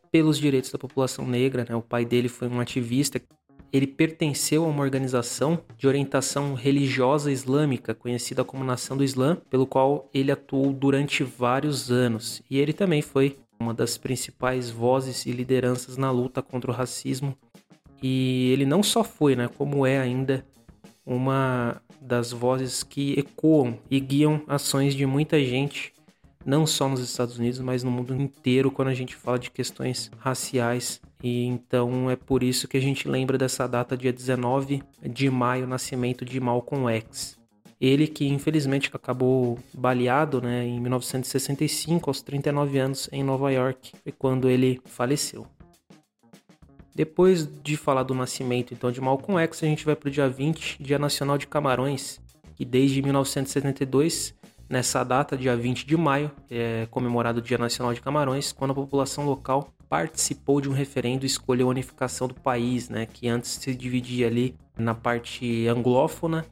[0.09, 1.65] pelos direitos da população negra.
[1.67, 1.75] Né?
[1.75, 3.21] O pai dele foi um ativista
[3.71, 9.67] ele pertenceu a uma organização de orientação religiosa islâmica, conhecida como Nação do Islã, pelo
[9.67, 12.41] qual ele atuou durante vários anos.
[12.49, 17.35] E ele também foi uma das principais vozes e lideranças na luta contra o racismo.
[18.01, 20.45] E ele não só foi, né, como é ainda
[21.05, 25.93] uma das vozes que ecoam e guiam ações de muita gente,
[26.45, 30.11] não só nos Estados Unidos, mas no mundo inteiro quando a gente fala de questões
[30.17, 31.01] raciais.
[31.21, 35.67] E então é por isso que a gente lembra dessa data, dia 19 de maio,
[35.67, 37.37] nascimento de Malcolm X.
[37.79, 44.11] Ele que infelizmente acabou baleado né, em 1965, aos 39 anos, em Nova York, foi
[44.11, 45.45] quando ele faleceu.
[46.95, 50.27] Depois de falar do nascimento então de Malcolm X, a gente vai para o dia
[50.27, 52.19] 20, Dia Nacional de Camarões,
[52.55, 54.33] que desde 1972,
[54.67, 58.75] nessa data, dia 20 de maio, é comemorado o Dia Nacional de Camarões, quando a
[58.75, 63.51] população local participou de um referendo e escolheu a unificação do país, né, que antes
[63.51, 66.45] se dividia ali na parte anglófona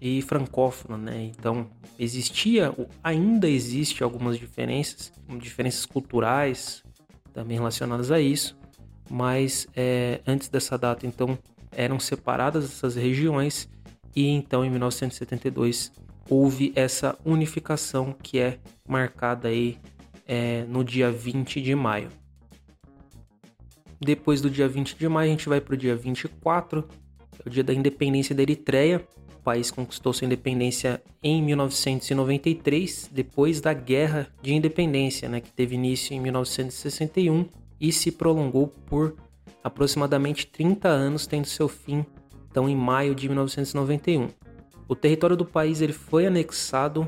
[0.00, 1.30] e francófona, né?
[1.36, 2.74] Então existia,
[3.04, 6.82] ainda existe algumas diferenças, diferenças culturais
[7.32, 8.58] também relacionadas a isso,
[9.08, 11.38] mas é, antes dessa data, então
[11.70, 13.68] eram separadas essas regiões
[14.14, 15.92] e então em 1972
[16.28, 18.58] houve essa unificação que é
[18.88, 19.78] marcada aí
[20.26, 22.08] é, no dia 20 de maio.
[24.04, 27.46] Depois do dia 20 de maio, a gente vai para o dia 24, que é
[27.46, 29.06] o dia da independência da Eritreia.
[29.38, 35.76] O país conquistou sua independência em 1993, depois da Guerra de Independência, né, que teve
[35.76, 37.46] início em 1961
[37.80, 39.14] e se prolongou por
[39.62, 42.04] aproximadamente 30 anos, tendo seu fim
[42.50, 44.28] então em maio de 1991.
[44.88, 47.06] O território do país ele foi anexado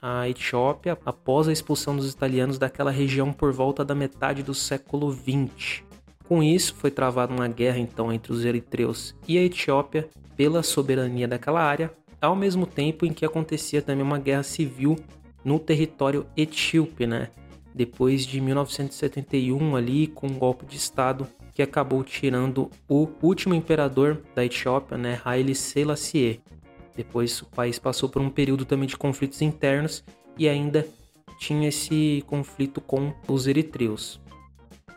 [0.00, 5.10] à Etiópia após a expulsão dos italianos daquela região por volta da metade do século
[5.10, 5.91] 20.
[6.28, 11.28] Com isso, foi travada uma guerra então entre os eritreus e a Etiópia pela soberania
[11.28, 14.96] daquela área, ao mesmo tempo em que acontecia também uma guerra civil
[15.44, 17.30] no território etíope, né?
[17.74, 24.22] Depois de 1971 ali com um golpe de estado que acabou tirando o último imperador
[24.34, 26.40] da Etiópia, né, Haile Selassie.
[26.96, 30.04] Depois o país passou por um período também de conflitos internos
[30.38, 30.86] e ainda
[31.38, 34.21] tinha esse conflito com os eritreus.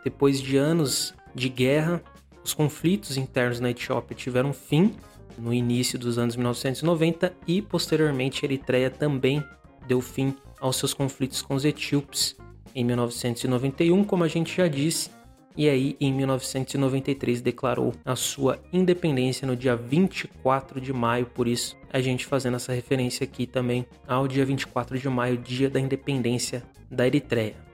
[0.06, 2.00] Depois de anos de guerra,
[2.44, 4.94] os conflitos internos na Etiópia tiveram fim
[5.36, 9.44] no início dos anos 1990 e posteriormente a Eritreia também
[9.88, 12.38] deu fim aos seus conflitos com os etíopes
[12.76, 15.10] em 1991, como a gente já disse,
[15.58, 21.76] e aí em 1993 declarou a sua independência no dia 24 de maio, por isso
[21.92, 26.64] a gente fazendo essa referência aqui também ao dia 24 de maio, dia da independência
[26.92, 27.65] da Eritreia.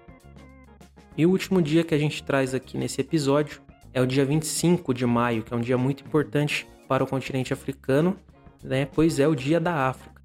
[1.18, 3.62] E o último dia que a gente traz aqui nesse episódio
[3.94, 7.54] é o dia 25 de maio, que é um dia muito importante para o continente
[7.54, 8.18] africano,
[8.64, 8.86] né?
[8.86, 10.22] pois é o Dia da África.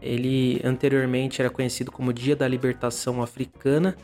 [0.00, 3.96] Ele anteriormente era conhecido como Dia da Libertação Africana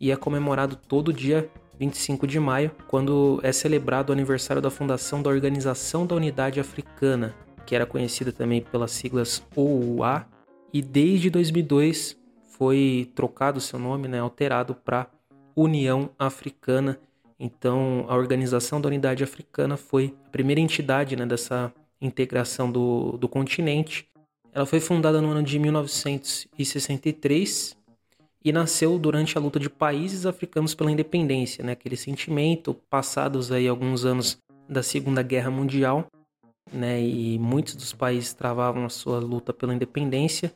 [0.00, 1.48] e é comemorado todo dia
[1.78, 7.34] 25 de maio, quando é celebrado o aniversário da fundação da Organização da Unidade Africana,
[7.66, 10.26] que era conhecida também pelas siglas OUA,
[10.72, 12.16] e desde 2002
[12.56, 15.08] foi trocado seu nome, né, alterado para
[15.54, 16.98] União Africana.
[17.38, 23.28] Então, a Organização da Unidade Africana foi a primeira entidade né, dessa integração do, do
[23.28, 24.08] continente.
[24.52, 27.76] Ela foi fundada no ano de 1963
[28.44, 31.72] e nasceu durante a luta de países africanos pela independência, né?
[31.72, 34.38] aquele sentimento passados aí alguns anos
[34.68, 36.06] da Segunda Guerra Mundial,
[36.72, 37.00] né?
[37.00, 40.52] e muitos dos países travavam a sua luta pela independência.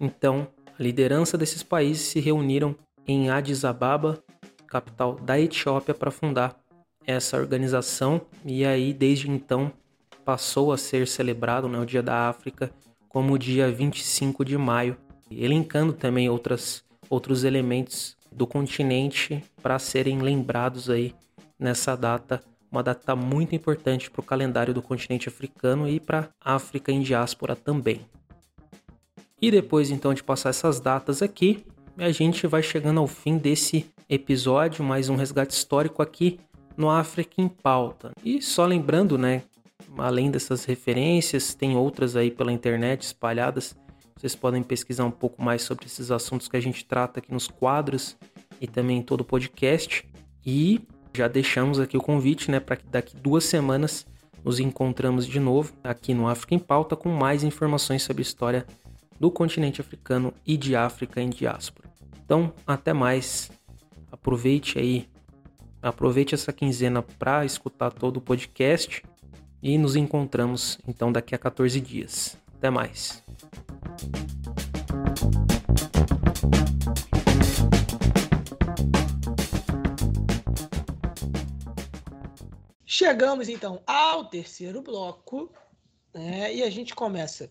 [0.00, 0.48] Então,
[0.78, 2.74] a liderança desses países se reuniram
[3.06, 4.22] em Addis Ababa,
[4.66, 6.56] capital da Etiópia, para fundar
[7.06, 8.20] essa organização.
[8.44, 9.72] E aí, desde então,
[10.24, 12.72] passou a ser celebrado né, o Dia da África
[13.10, 14.96] como o dia 25 de maio,
[15.28, 21.12] elencando também outras, outros elementos do continente para serem lembrados aí
[21.58, 22.40] nessa data,
[22.70, 27.02] uma data muito importante para o calendário do continente africano e para a África em
[27.02, 28.06] diáspora também.
[29.42, 31.64] E depois então de passar essas datas aqui,
[31.98, 36.38] a gente vai chegando ao fim desse episódio, mais um resgate histórico aqui
[36.76, 38.12] no África em Pauta.
[38.24, 39.42] E só lembrando, né,
[39.98, 43.76] além dessas referências, tem outras aí pela internet espalhadas.
[44.16, 47.48] Vocês podem pesquisar um pouco mais sobre esses assuntos que a gente trata aqui nos
[47.48, 48.16] quadros
[48.60, 50.06] e também em todo o podcast.
[50.44, 50.80] E
[51.14, 54.06] já deixamos aqui o convite, né, para que daqui duas semanas
[54.44, 58.66] nos encontramos de novo aqui no África em Pauta com mais informações sobre história
[59.20, 61.90] do continente africano e de África em diáspora.
[62.24, 63.50] Então, até mais.
[64.10, 65.08] Aproveite aí,
[65.82, 69.02] aproveite essa quinzena para escutar todo o podcast
[69.62, 72.36] e nos encontramos então daqui a 14 dias.
[72.56, 73.22] Até mais.
[82.86, 85.52] Chegamos então ao terceiro bloco
[86.12, 87.50] né, e a gente começa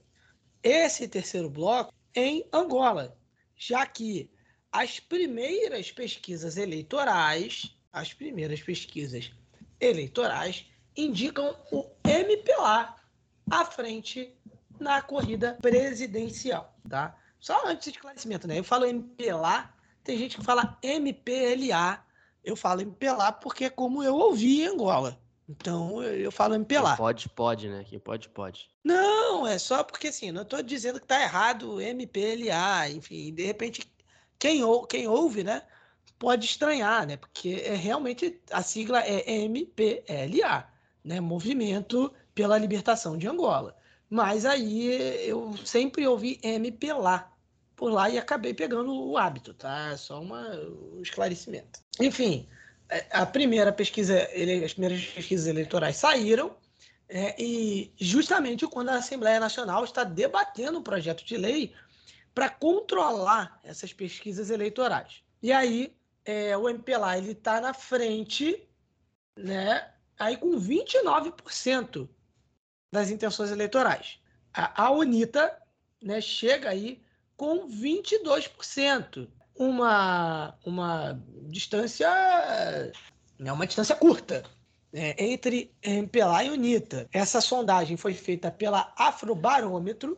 [0.64, 3.18] esse terceiro bloco em Angola,
[3.56, 4.30] já que
[4.72, 9.32] as primeiras pesquisas eleitorais, as primeiras pesquisas
[9.80, 10.66] eleitorais
[10.96, 12.96] indicam o MPLA
[13.50, 14.34] à frente
[14.80, 17.18] na corrida presidencial, tá?
[17.40, 18.60] Só antes de esclarecimento, né?
[18.60, 19.74] Eu falo MPLA,
[20.04, 22.06] tem gente que fala MPLA.
[22.44, 25.20] Eu falo MPLA porque é como eu ouvi em Angola.
[25.50, 26.96] Então eu falo MPLA.
[26.96, 27.84] Pode, pode, né?
[27.84, 28.70] Quem pode, pode.
[28.84, 33.92] Não, é só porque assim, não estou dizendo que está errado MPLA, enfim, de repente
[34.38, 35.64] quem, ou, quem ouve, né,
[36.20, 37.18] pode estranhar, né?
[37.18, 40.70] Porque é realmente a sigla é MPLA,
[41.04, 41.20] né?
[41.20, 43.76] Movimento pela Libertação de Angola.
[44.08, 47.28] Mas aí eu sempre ouvi MPLA
[47.76, 49.98] por lá e acabei pegando o hábito, tá?
[49.98, 50.48] Só uma,
[50.96, 51.80] um esclarecimento.
[52.00, 52.59] Enfim, é,
[53.12, 54.28] a primeira pesquisa,
[54.66, 56.56] as primeiras pesquisas eleitorais saíram,
[57.08, 61.74] é, e justamente quando a Assembleia Nacional está debatendo um projeto de lei
[62.36, 65.24] para controlar essas pesquisas eleitorais.
[65.42, 68.68] E aí é, o MPLA ele está na frente,
[69.36, 69.92] né?
[70.18, 72.08] Aí com 29%
[72.92, 74.20] das intenções eleitorais.
[74.54, 75.58] A, a UNITA
[76.02, 77.02] né, chega aí
[77.36, 79.28] com 22%.
[79.60, 84.42] Uma, uma distância é uma distância curta
[84.94, 87.10] é, entre MPLA e UNITA.
[87.12, 90.18] Essa sondagem foi feita pela Afrobarômetro,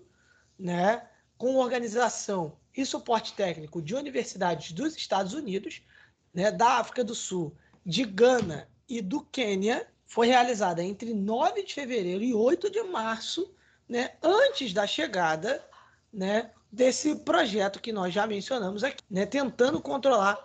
[0.59, 1.07] né,
[1.39, 5.81] com organização e suporte técnico de universidades dos Estados Unidos,
[6.31, 11.73] né, da África do Sul, de Gana e do Quênia, foi realizada entre 9 de
[11.73, 13.51] fevereiro e 8 de março,
[13.89, 15.65] né, antes da chegada
[16.13, 20.39] né, desse projeto que nós já mencionamos aqui, né, tentando controlar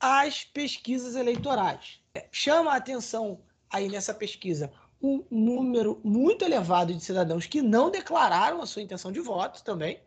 [0.00, 2.00] as pesquisas eleitorais.
[2.32, 3.40] Chama a atenção
[3.70, 4.72] aí nessa pesquisa
[5.02, 10.00] um número muito elevado de cidadãos que não declararam a sua intenção de voto também,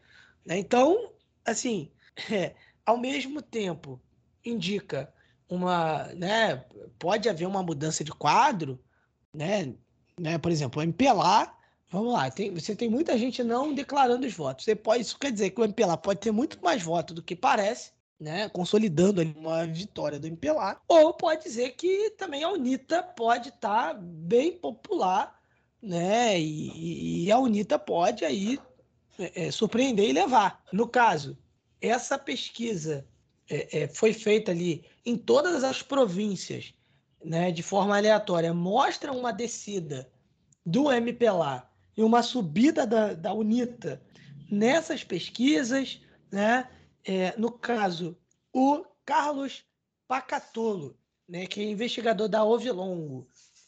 [0.46, 0.58] né?
[0.58, 1.12] Então,
[1.46, 1.92] assim,
[2.32, 2.56] é,
[2.86, 4.02] ao mesmo tempo,
[4.44, 5.14] indica
[5.48, 6.06] uma.
[6.16, 6.58] Né,
[6.98, 8.80] pode haver uma mudança de quadro,
[9.34, 9.74] né?
[10.20, 11.56] né por exemplo, o MPLA.
[11.92, 14.66] Vamos lá, tem, você tem muita gente não declarando os votos.
[14.84, 17.92] Pode, isso quer dizer que o MPLA pode ter muito mais votos do que parece,
[18.20, 23.96] né, consolidando uma vitória do MPLA, ou pode dizer que também a UNITA pode estar
[23.96, 25.40] tá bem popular,
[25.82, 28.60] né, e, e, a UNITA pode aí
[29.18, 30.64] é, é, surpreender e levar.
[30.72, 31.38] No caso,
[31.82, 33.08] essa pesquisa
[33.50, 36.74] é, é, foi feita ali em todas as províncias,
[37.24, 40.08] né, de forma aleatória, mostra uma descida
[40.64, 41.69] do MPLA
[42.00, 44.02] e uma subida da, da UNITA
[44.50, 46.00] nessas pesquisas,
[46.32, 46.70] né?
[47.04, 48.18] É, no caso,
[48.54, 49.66] o Carlos
[50.08, 50.98] Pacatolo,
[51.28, 53.28] né, que é investigador da Ovilongo,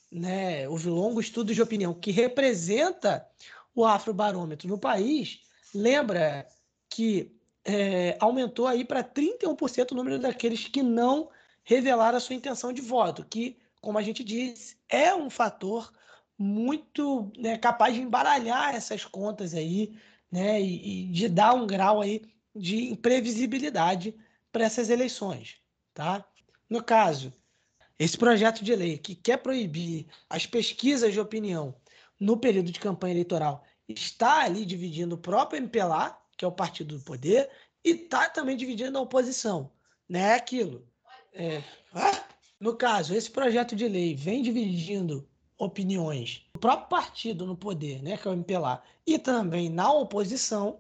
[0.10, 3.28] né, Ovilongo Estudos de Opinião, que representa
[3.76, 5.42] o afrobarômetro no país,
[5.76, 6.48] lembra
[6.90, 7.36] que
[7.66, 11.30] é, aumentou aí para 31% o número daqueles que não
[11.66, 15.92] revelaram a sua intenção de voto, que, como a gente disse, é um fator
[16.42, 19.96] muito né, capaz de embaralhar essas contas aí,
[20.32, 22.22] né, e, e de dar um grau aí
[22.56, 24.16] de imprevisibilidade
[24.52, 25.58] para essas eleições,
[25.94, 26.26] tá?
[26.70, 27.32] No caso,
[27.98, 31.76] esse projeto de lei que quer proibir as pesquisas de opinião
[32.20, 36.98] no período de campanha eleitoral está ali dividindo o próprio MPLA, que é o partido
[36.98, 37.50] do poder,
[37.84, 39.72] e está também dividindo a oposição.
[40.10, 40.32] Né?
[40.32, 40.88] É aquilo.
[41.34, 41.64] É...
[41.94, 42.24] Ah!
[42.60, 45.28] No caso, esse projeto de lei vem dividindo
[45.62, 50.80] opiniões do próprio partido no poder, né, que é o MPLA, e também na oposição,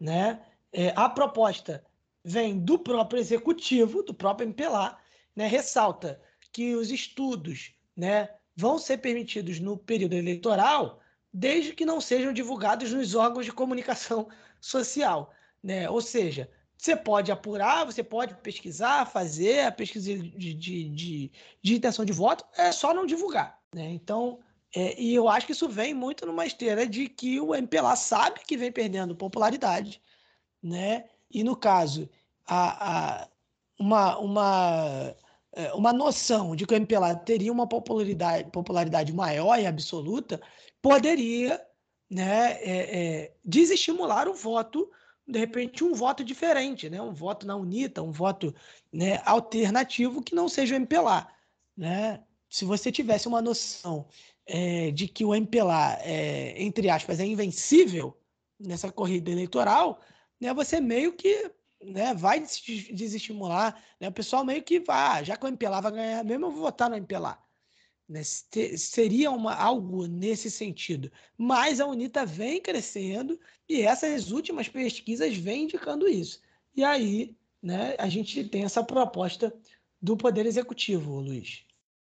[0.00, 0.40] né?
[0.72, 1.84] É, a proposta
[2.24, 4.96] vem do próprio executivo, do próprio MPLA,
[5.34, 6.20] né, ressalta
[6.52, 11.00] que os estudos né, vão ser permitidos no período eleitoral
[11.32, 14.28] desde que não sejam divulgados nos órgãos de comunicação
[14.60, 15.32] social.
[15.62, 15.90] Né?
[15.90, 21.32] Ou seja, você pode apurar, você pode pesquisar, fazer a pesquisa de, de, de,
[21.62, 23.60] de intenção de voto, é só não divulgar.
[23.74, 23.90] Né?
[23.90, 24.38] Então,
[24.74, 28.40] é, e eu acho que isso vem muito numa esteira de que o MPLA sabe
[28.46, 30.00] que vem perdendo popularidade,
[30.62, 31.04] né?
[31.30, 32.08] e no caso,
[32.46, 33.28] a, a,
[33.78, 35.16] uma, uma,
[35.52, 40.40] é, uma noção de que o MPLA teria uma popularidade, popularidade maior e absoluta
[40.80, 41.60] poderia
[42.08, 44.88] né, é, é, desestimular o voto,
[45.26, 48.54] de repente, um voto diferente, né, um voto na UNITA, um voto
[48.92, 51.26] né, alternativo que não seja o MPLA.
[51.76, 52.22] Né?
[52.54, 54.06] Se você tivesse uma noção
[54.46, 58.16] é, de que o MPLA, é, entre aspas, é invencível
[58.60, 60.00] nessa corrida eleitoral,
[60.40, 61.50] né, você meio que
[61.82, 65.90] né, vai desestimular, né, o pessoal meio que vai, ah, já que o MPLA vai
[65.90, 67.36] ganhar mesmo, eu vou votar no MPLA.
[68.08, 68.22] Né?
[68.22, 71.10] Seria uma, algo nesse sentido.
[71.36, 73.36] Mas a UNITA vem crescendo
[73.68, 76.40] e essas últimas pesquisas vêm indicando isso.
[76.72, 79.52] E aí né, a gente tem essa proposta
[80.00, 81.64] do Poder Executivo, Luiz.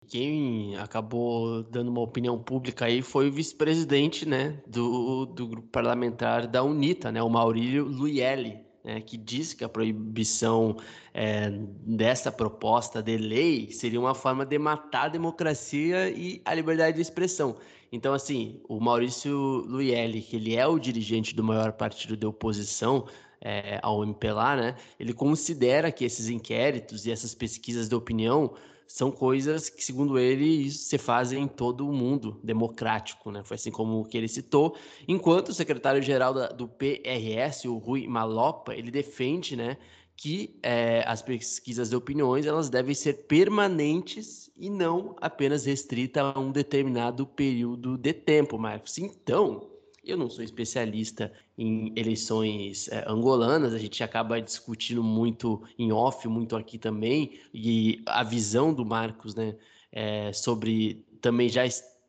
[0.09, 6.47] Quem acabou dando uma opinião pública aí foi o vice-presidente né, do, do grupo parlamentar
[6.47, 10.77] da UNITA, né, o Maurílio Luielli, né, que diz que a proibição
[11.13, 16.97] é, dessa proposta de lei seria uma forma de matar a democracia e a liberdade
[16.97, 17.57] de expressão.
[17.91, 19.37] Então, assim, o Maurício
[19.67, 23.07] Luielli, que ele é o dirigente do maior partido de oposição,
[23.41, 28.55] é, ao MPLA, né, ele considera que esses inquéritos e essas pesquisas de opinião
[28.89, 33.43] são coisas que, segundo ele, se fazem em todo o mundo democrático, né?
[33.45, 34.77] Foi assim como que ele citou.
[35.09, 39.77] Enquanto o secretário-geral do PRS, o Rui Malopa, ele defende, né,
[40.17, 46.39] que é, as pesquisas de opiniões elas devem ser permanentes e não apenas restritas a
[46.39, 48.97] um determinado período de tempo, Marcos.
[48.97, 49.69] Então,
[50.03, 56.27] eu não sou especialista em eleições é, angolanas, a gente acaba discutindo muito em off,
[56.29, 59.57] muito aqui também, e a visão do Marcos, né,
[59.93, 61.67] é, sobre também já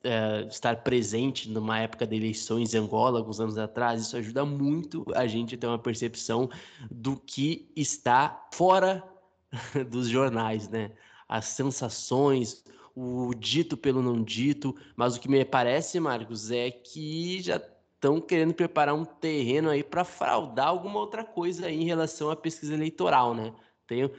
[0.08, 5.06] é, estar presente numa época de eleições em Angola, alguns anos atrás, isso ajuda muito
[5.14, 6.50] a gente a ter uma percepção
[6.90, 9.04] do que está fora
[9.90, 10.92] dos jornais, né?
[11.28, 12.64] As sensações,
[12.96, 17.62] o dito pelo não dito, mas o que me parece, Marcos, é que já
[17.96, 22.36] estão querendo preparar um terreno aí para fraudar alguma outra coisa aí em relação à
[22.36, 23.54] pesquisa eleitoral, né?
[23.86, 24.10] Tem,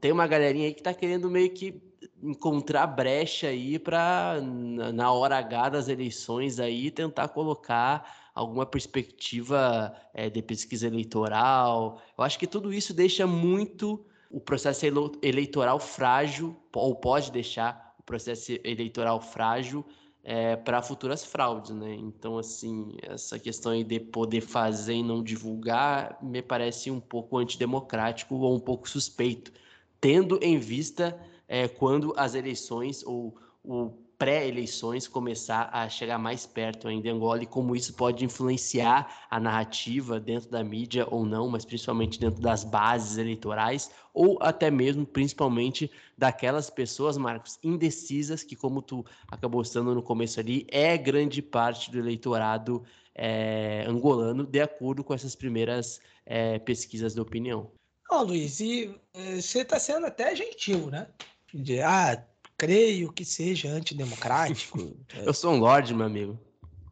[0.00, 1.80] tem uma galerinha aí que está querendo meio que
[2.24, 10.30] encontrar brecha aí para na hora H das eleições aí tentar colocar alguma perspectiva é,
[10.30, 12.00] de pesquisa eleitoral.
[12.16, 14.86] Eu acho que tudo isso deixa muito o processo
[15.22, 19.84] eleitoral frágil, ou pode deixar o processo eleitoral frágil
[20.24, 21.94] é, para futuras fraudes, né?
[21.94, 27.36] Então, assim, essa questão aí de poder fazer e não divulgar me parece um pouco
[27.36, 29.52] antidemocrático ou um pouco suspeito,
[30.00, 31.16] tendo em vista
[31.48, 37.42] é, quando as eleições ou o pré-eleições começar a chegar mais perto ainda em Angola
[37.42, 42.40] e como isso pode influenciar a narrativa dentro da mídia ou não, mas principalmente dentro
[42.40, 49.60] das bases eleitorais ou até mesmo, principalmente, daquelas pessoas, Marcos, indecisas, que como tu acabou
[49.60, 52.84] estando no começo ali, é grande parte do eleitorado
[53.14, 57.70] é, angolano, de acordo com essas primeiras é, pesquisas de opinião.
[58.10, 61.08] Ó, Luiz, e eh, você está sendo até gentil, né?
[61.54, 62.20] De, ah,
[62.58, 64.96] creio que seja antidemocrático.
[65.14, 66.36] Eu sou um lorde, meu amigo.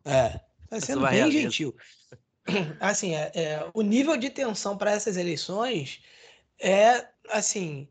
[0.04, 1.74] É, tá sendo bem gentil.
[2.80, 6.00] Assim, é, é, o nível de tensão para essas eleições
[6.60, 7.88] é, assim,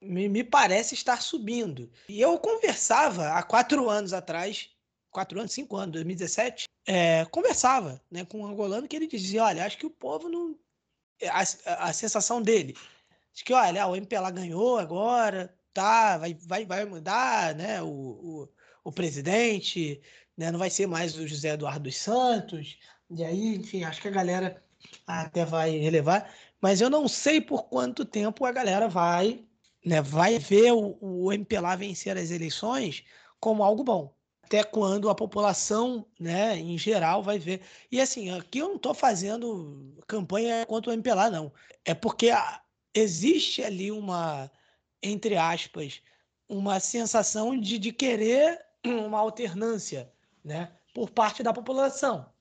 [0.00, 1.90] me, me, parece estar subindo.
[2.08, 4.70] E eu conversava há quatro anos atrás,
[5.10, 9.64] quatro anos, cinco anos, 2017, é, conversava né, com um angolano que ele dizia, olha,
[9.64, 10.56] acho que o povo não...
[11.30, 12.74] A, a sensação dele,
[13.32, 18.48] de que, olha, o MPLA ganhou agora, tá, vai, vai, vai mudar, né, o, o,
[18.84, 20.00] o presidente,
[20.36, 22.78] né, não vai ser mais o José Eduardo dos Santos,
[23.10, 24.62] e aí, enfim, acho que a galera
[25.06, 29.44] até vai relevar, mas eu não sei por quanto tempo a galera vai,
[29.84, 33.04] né, vai ver o, o MPLA vencer as eleições
[33.38, 34.14] como algo bom.
[34.42, 37.62] Até quando a população, né, em geral, vai ver.
[37.90, 41.52] E assim, aqui eu não estou fazendo campanha contra o MPLA, não.
[41.84, 42.30] É porque
[42.94, 44.50] existe ali uma,
[45.04, 46.02] entre aspas,
[46.48, 50.10] uma sensação de, de querer uma alternância
[50.42, 52.32] né, por parte da população.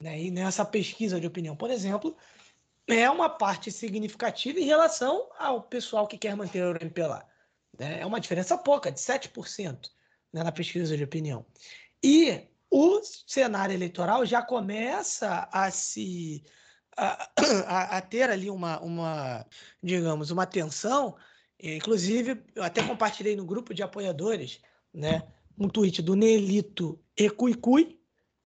[0.00, 0.22] Né?
[0.22, 2.16] E nessa pesquisa de opinião, por exemplo,
[2.86, 7.26] é uma parte significativa em relação ao pessoal que quer manter o MPLA.
[7.78, 8.00] Né?
[8.00, 9.90] É uma diferença pouca, de 7%
[10.32, 11.44] né, na pesquisa de opinião.
[12.02, 16.44] E o cenário eleitoral já começa a se
[16.96, 17.30] a,
[17.66, 19.46] a, a ter ali uma, uma,
[19.82, 21.16] digamos, uma tensão
[21.60, 24.60] Inclusive, eu até compartilhei no grupo de apoiadores
[24.94, 25.26] né,
[25.58, 27.98] um tweet do Nelito Ecuicui,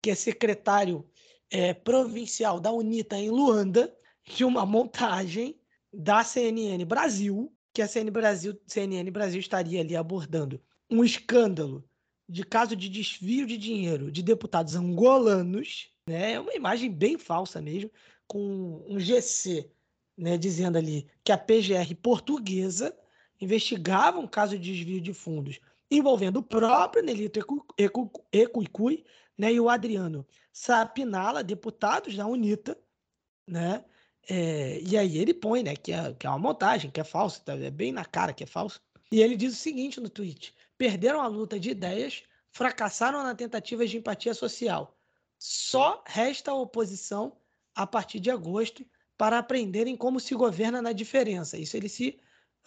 [0.01, 1.09] que é secretário
[1.51, 5.61] é, provincial da UNITA em Luanda, de uma montagem
[5.93, 11.85] da CNN Brasil, que a CNN Brasil, CNN Brasil estaria ali abordando um escândalo
[12.29, 16.35] de caso de desvio de dinheiro de deputados angolanos, né?
[16.35, 17.91] É uma imagem bem falsa mesmo,
[18.27, 19.69] com um GC
[20.21, 22.95] né, dizendo ali que a PGR portuguesa
[23.41, 25.59] investigava um caso de desvio de fundos
[25.91, 27.41] envolvendo o próprio Nelito
[28.31, 29.05] Ecuicui
[29.37, 32.79] né, e o Adriano Sapinala, deputados da UNITA,
[33.47, 33.85] né?
[34.29, 37.43] É, e aí ele põe né, que, é, que é uma montagem, que é falso,
[37.43, 38.81] tá, é bem na cara que é falso.
[39.11, 42.23] E ele diz o seguinte no tweet: perderam a luta de ideias,
[42.53, 44.97] fracassaram na tentativa de empatia social.
[45.39, 47.37] Só resta a oposição
[47.75, 48.85] a partir de agosto
[49.21, 51.59] para aprenderem como se governa na diferença.
[51.59, 52.19] Isso ele se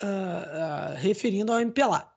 [0.03, 2.13] uh, uh, referindo ao MPLA.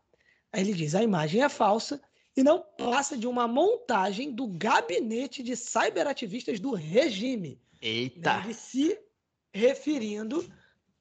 [0.53, 1.99] Aí ele diz: a imagem é falsa
[2.37, 7.59] e não passa de uma montagem do gabinete de cyberativistas do regime.
[7.81, 8.35] Eita!
[8.35, 8.43] Né?
[8.45, 8.99] Ele se
[9.55, 10.47] referindo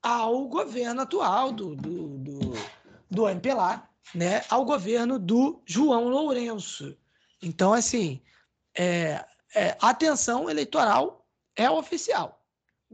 [0.01, 2.39] ao governo atual do, do, do,
[3.11, 4.45] do MPLA, né?
[4.49, 6.97] ao governo do João Lourenço.
[7.41, 8.21] Então, assim,
[8.73, 12.44] é, é, atenção eleitoral é oficial.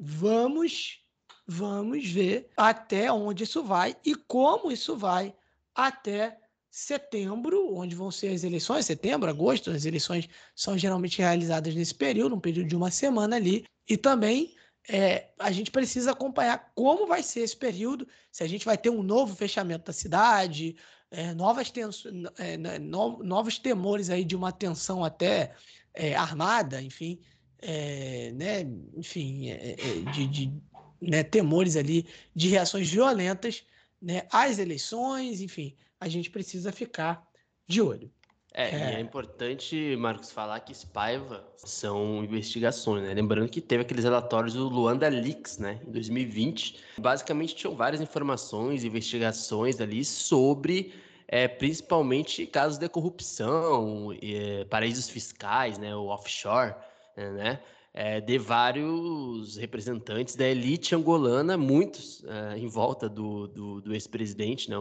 [0.03, 0.99] Vamos,
[1.45, 5.31] vamos ver até onde isso vai e como isso vai
[5.75, 6.39] até
[6.71, 12.35] setembro, onde vão ser as eleições, setembro, agosto, as eleições são geralmente realizadas nesse período,
[12.35, 14.55] um período de uma semana ali, e também
[14.89, 18.89] é, a gente precisa acompanhar como vai ser esse período, se a gente vai ter
[18.89, 20.75] um novo fechamento da cidade,
[21.11, 25.53] é, novas tensões, é, no, novos temores aí de uma tensão até
[25.93, 27.19] é, armada, enfim,
[27.61, 29.75] é, né, enfim, é,
[30.13, 30.53] de, de
[31.01, 32.05] né, temores ali
[32.35, 33.63] de reações violentas
[34.01, 37.25] né, às eleições, enfim, a gente precisa ficar
[37.67, 38.11] de olho.
[38.53, 38.93] É, é.
[38.95, 43.13] é importante, Marcos, falar que Spaiva são investigações, né?
[43.13, 46.77] Lembrando que teve aqueles relatórios do Luanda Leaks, né, em 2020.
[46.97, 50.93] Basicamente tinham várias informações, investigações ali sobre
[51.29, 56.75] é, principalmente casos de corrupção, é, paraísos fiscais, né, o offshore,
[57.15, 57.59] né?
[57.93, 64.69] É, de vários representantes da elite angolana, muitos é, em volta do, do, do ex-presidente,
[64.69, 64.77] né,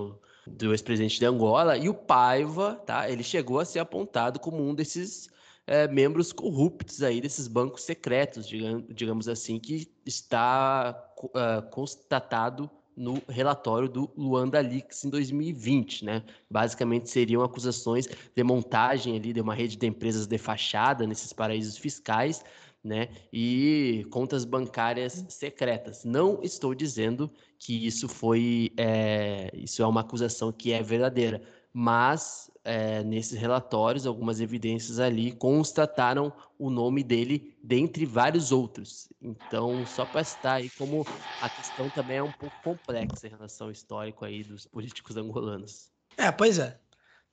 [0.47, 3.11] do ex-presidente de Angola, e o Paiva, tá?
[3.11, 5.29] Ele chegou a ser apontado como um desses
[5.67, 13.89] é, membros corruptos aí desses bancos secretos, digamos assim, que está uh, constatado no relatório
[13.89, 16.23] do Luanda Leaks em 2020, né?
[16.51, 21.77] Basicamente seriam acusações de montagem ali de uma rede de empresas de fachada nesses paraísos
[21.77, 22.45] fiscais,
[22.83, 23.09] né?
[23.33, 26.05] E contas bancárias secretas.
[26.05, 31.43] Não estou dizendo que isso foi, é, isso é uma acusação que é verdadeira,
[31.73, 39.09] mas é, nesses relatórios, algumas evidências ali constataram o nome dele dentre vários outros.
[39.21, 41.07] Então, só para estar aí como
[41.41, 45.91] a questão também é um pouco complexa em relação ao histórico aí dos políticos angolanos.
[46.17, 46.79] É, pois é.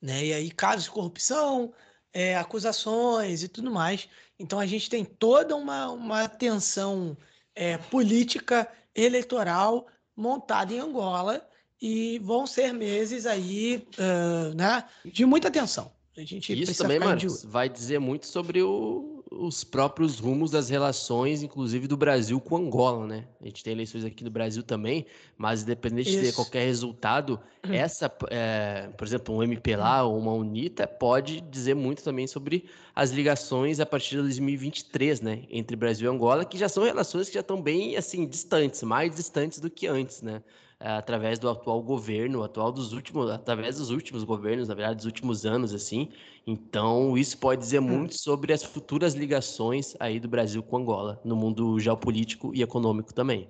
[0.01, 0.25] Né?
[0.25, 1.73] E aí, casos de corrupção,
[2.13, 4.07] é, acusações e tudo mais.
[4.39, 7.17] Então a gente tem toda uma, uma tensão
[7.53, 11.47] é, política eleitoral montada em Angola
[11.81, 15.91] e vão ser meses aí uh, né, de muita tensão.
[16.17, 21.43] A gente Isso também, Marcos, vai dizer muito sobre o, os próprios rumos das relações,
[21.43, 23.27] inclusive do Brasil com Angola, né?
[23.39, 25.05] A gente tem eleições aqui no Brasil também,
[25.37, 26.23] mas independente Isso.
[26.23, 27.71] de qualquer resultado, uhum.
[27.71, 32.65] essa, é, por exemplo, um MP lá ou uma UNITA pode dizer muito também sobre
[32.95, 35.43] as ligações a partir de 2023, né?
[35.51, 39.15] Entre Brasil e Angola, que já são relações que já estão bem, assim, distantes, mais
[39.15, 40.41] distantes do que antes, né?
[40.79, 45.45] Através do atual governo, atual dos últimos, através dos últimos governos, na verdade, dos últimos
[45.45, 46.09] anos, assim.
[46.45, 47.83] Então, isso pode dizer hum.
[47.83, 53.13] muito sobre as futuras ligações aí do Brasil com Angola, no mundo geopolítico e econômico
[53.13, 53.49] também.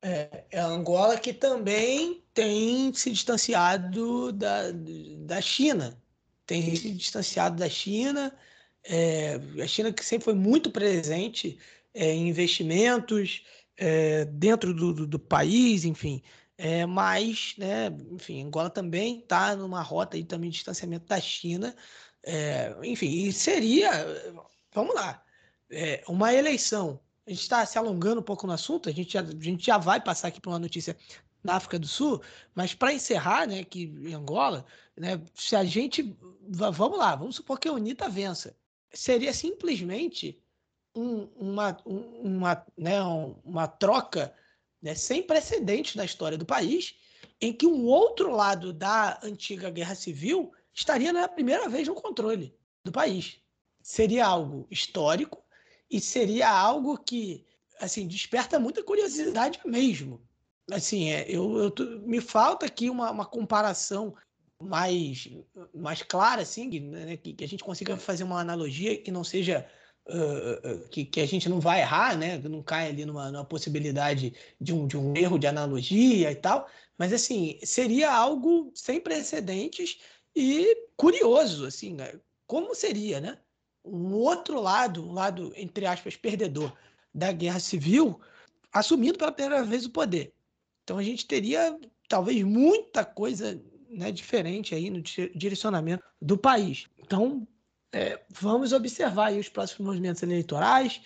[0.00, 4.70] É, é Angola que também tem se distanciado da,
[5.18, 6.00] da China,
[6.46, 8.32] tem se distanciado da China,
[8.84, 11.58] é, a China que sempre foi muito presente
[11.92, 13.42] é, em investimentos,
[13.78, 16.22] é, dentro do, do, do, país, enfim.
[16.56, 21.74] É, mas, né, enfim, Angola também está numa rota aí também de distanciamento da China.
[22.22, 23.90] É, enfim, seria,
[24.72, 25.22] vamos lá,
[25.70, 27.00] é, uma eleição.
[27.26, 29.78] A gente está se alongando um pouco no assunto, a gente já, a gente já
[29.78, 30.96] vai passar aqui para uma notícia
[31.44, 32.20] na África do Sul,
[32.54, 36.16] mas para encerrar, né, que em Angola, né, se a gente,
[36.48, 38.56] vamos lá, vamos supor que a UNITA vença,
[38.92, 40.42] seria simplesmente
[40.94, 43.02] um, uma, uma, né,
[43.44, 44.34] uma troca
[44.82, 46.96] né, sem precedentes na história do país,
[47.40, 52.54] em que um outro lado da antiga guerra civil estaria na primeira vez no controle
[52.84, 53.40] do país.
[53.82, 55.42] Seria algo histórico
[55.90, 57.44] e seria algo que
[57.80, 60.20] assim desperta muita curiosidade mesmo.
[60.70, 64.14] Assim, é, eu, eu me falta aqui uma, uma comparação
[64.60, 65.28] mais,
[65.74, 69.66] mais clara, assim, né, que, que a gente consiga fazer uma analogia que não seja
[70.08, 72.38] uh, que, que, a gente não vai errar, né?
[72.38, 76.68] Não cai ali numa, numa, possibilidade de um, de um erro de analogia e tal.
[76.96, 79.98] Mas, assim, seria algo sem precedentes
[80.34, 82.12] e curioso, assim, né?
[82.48, 83.38] como seria, né?
[83.84, 86.72] Um outro lado, um lado, entre aspas, perdedor
[87.14, 88.20] da guerra civil,
[88.72, 90.32] assumindo pela primeira vez o poder.
[90.82, 91.78] Então a gente teria
[92.08, 96.86] talvez muita coisa né, diferente aí no direcionamento do país.
[96.98, 97.46] Então,
[97.92, 101.00] é, vamos observar os próximos movimentos eleitorais,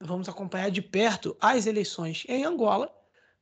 [0.00, 2.92] vamos acompanhar de perto as eleições em Angola,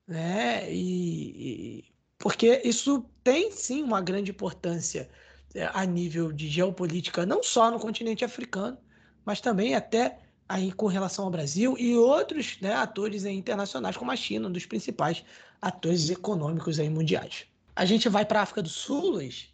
[0.06, 5.08] né, e, e porque isso tem sim uma grande importância
[5.54, 8.78] é, a nível de geopolítica, não só no continente africano,
[9.24, 10.18] mas também até
[10.48, 14.66] aí com relação ao Brasil e outros né, atores internacionais, como a China, um dos
[14.66, 15.24] principais
[15.60, 17.46] atores econômicos aí mundiais.
[17.74, 19.48] A gente vai para a África do Sul, Luiz,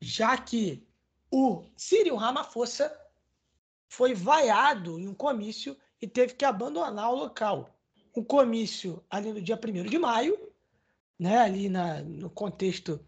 [0.00, 0.82] já que
[1.30, 2.92] o Cyril Ramaphosa
[3.88, 7.78] foi vaiado em um comício e teve que abandonar o local.
[8.16, 10.38] Um comício ali no dia 1 de maio,
[11.18, 13.04] né, ali na, no contexto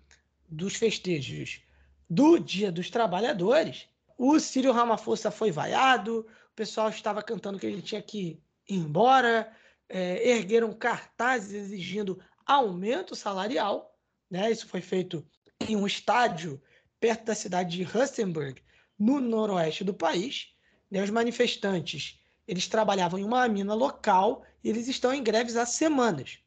[0.48, 1.62] dos festejos
[2.08, 3.88] do Dia dos Trabalhadores,
[4.18, 9.50] o Círio Ramaphosa foi vaiado, o pessoal estava cantando que ele tinha que ir embora,
[9.88, 13.96] é, ergueram cartazes exigindo aumento salarial.
[14.30, 14.50] Né?
[14.50, 15.26] Isso foi feito
[15.60, 16.60] em um estádio
[17.02, 18.62] perto da cidade de Rustenburg,
[18.96, 20.54] no noroeste do país.
[20.88, 21.02] Né?
[21.02, 26.38] Os manifestantes eles trabalhavam em uma mina local e eles estão em greves há semanas.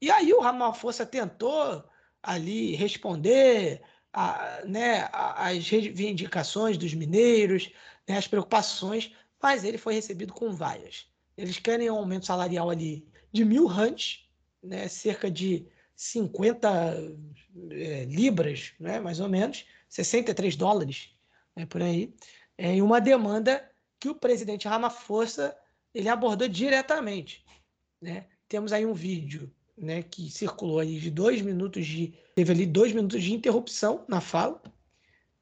[0.00, 1.82] E aí o Ramaphosa tentou
[2.22, 3.80] ali responder
[4.12, 7.70] a, né, as reivindicações dos mineiros,
[8.06, 9.12] né, as preocupações,
[9.42, 11.06] mas ele foi recebido com vaias.
[11.36, 14.28] Eles querem um aumento salarial ali de mil rands,
[14.62, 15.66] né, cerca de
[15.96, 16.68] 50
[17.70, 19.64] é, libras, né, mais ou menos,
[19.94, 21.10] 63 dólares,
[21.54, 22.12] né, por aí,
[22.58, 25.56] é, e uma demanda que o presidente Ramaphosa
[25.94, 27.44] ele abordou diretamente.
[28.02, 28.26] Né?
[28.48, 32.12] Temos aí um vídeo né, que circulou aí de dois minutos de.
[32.34, 34.60] Teve ali dois minutos de interrupção na fala.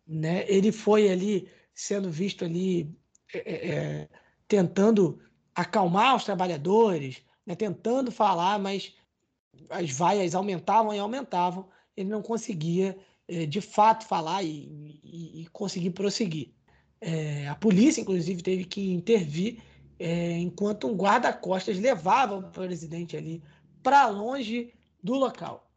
[0.07, 0.45] Né?
[0.47, 2.95] Ele foi ali sendo visto ali
[3.33, 4.09] é, é, é,
[4.47, 5.19] tentando
[5.55, 8.95] acalmar os trabalhadores, né, tentando falar, mas
[9.71, 11.71] as vaias aumentavam e aumentavam.
[11.97, 12.99] Ele não conseguia
[13.49, 16.51] de fato falar e, e, e conseguir prosseguir.
[17.01, 19.59] É, a polícia, inclusive, teve que intervir
[19.99, 23.43] é, enquanto um guarda-costas levava o presidente ali
[23.83, 24.73] para longe
[25.03, 25.69] do local.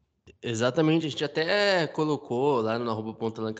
[0.42, 3.16] Exatamente, a gente até colocou lá no arroba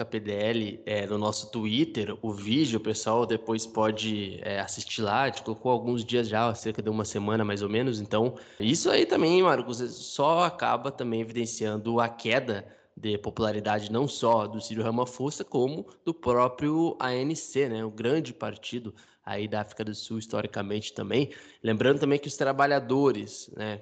[0.06, 5.28] PDL, é, no nosso Twitter, o vídeo, o pessoal depois pode é, assistir lá, a
[5.28, 9.06] gente colocou alguns dias já, cerca de uma semana mais ou menos, então isso aí
[9.06, 12.66] também, Marcos, só acaba também evidenciando a queda
[12.96, 18.94] de popularidade não só do Ciro Ramaphosa, como do próprio ANC, né, o grande partido
[19.26, 21.32] aí da África do Sul historicamente também.
[21.64, 23.82] Lembrando também que os trabalhadores, né,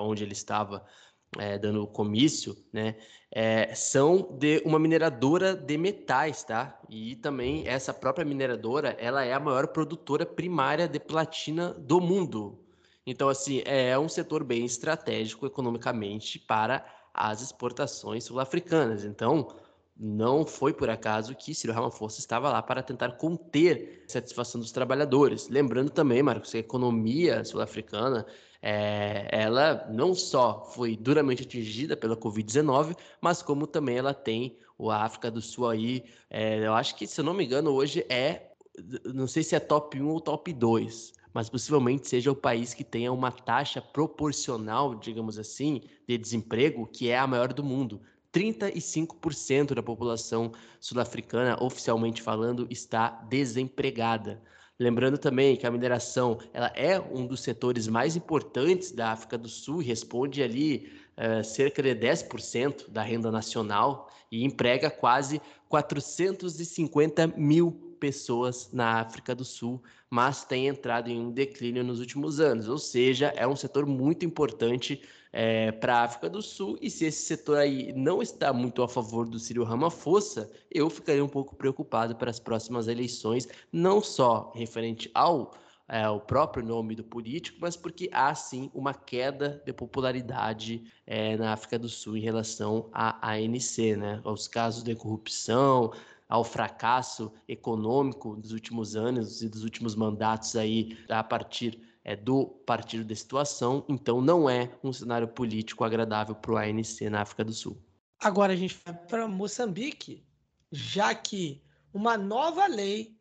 [0.00, 0.84] onde ele estava
[1.38, 2.96] é, dando comício, né,
[3.30, 6.78] é, são de uma mineradora de metais, tá?
[6.88, 12.58] E também essa própria mineradora, ela é a maior produtora primária de platina do mundo.
[13.06, 16.84] Então, assim, é um setor bem estratégico economicamente para
[17.14, 19.04] as exportações sul-africanas.
[19.04, 19.48] Então,
[19.96, 24.72] não foi por acaso que Ciro Ramaphosa estava lá para tentar conter a satisfação dos
[24.72, 25.48] trabalhadores.
[25.48, 28.26] Lembrando também, Marcos, que a economia sul-africana
[28.62, 34.90] é, ela não só foi duramente atingida pela Covid-19, mas como também ela tem o
[34.90, 38.50] África do Sul aí, é, eu acho que, se eu não me engano, hoje é,
[39.04, 42.84] não sei se é top 1 ou top 2, mas possivelmente seja o país que
[42.84, 48.00] tenha uma taxa proporcional, digamos assim, de desemprego que é a maior do mundo.
[48.32, 54.40] 35% da população sul-africana, oficialmente falando, está desempregada.
[54.78, 59.48] Lembrando também que a mineração ela é um dos setores mais importantes da África do
[59.48, 67.26] Sul e responde ali uh, cerca de 10% da renda nacional e emprega quase 450
[67.36, 72.68] mil pessoas na África do Sul, mas tem entrado em um declínio nos últimos anos.
[72.68, 75.00] Ou seja, é um setor muito importante
[75.32, 76.78] é, para a África do Sul.
[76.80, 81.24] E se esse setor aí não está muito a favor do Ciro Ramaphosa, eu ficaria
[81.24, 85.52] um pouco preocupado para as próximas eleições, não só referente ao
[85.92, 91.36] é, o próprio nome do político, mas porque há sim uma queda de popularidade é,
[91.36, 94.20] na África do Sul em relação à ANC, né?
[94.22, 95.92] Aos casos de corrupção,
[96.30, 102.46] ao fracasso econômico dos últimos anos e dos últimos mandatos aí a partir é, do
[102.46, 107.44] partido da situação, então não é um cenário político agradável para o ANC na África
[107.44, 107.76] do Sul.
[108.20, 110.24] Agora a gente vai para Moçambique,
[110.70, 111.60] já que
[111.92, 113.16] uma nova lei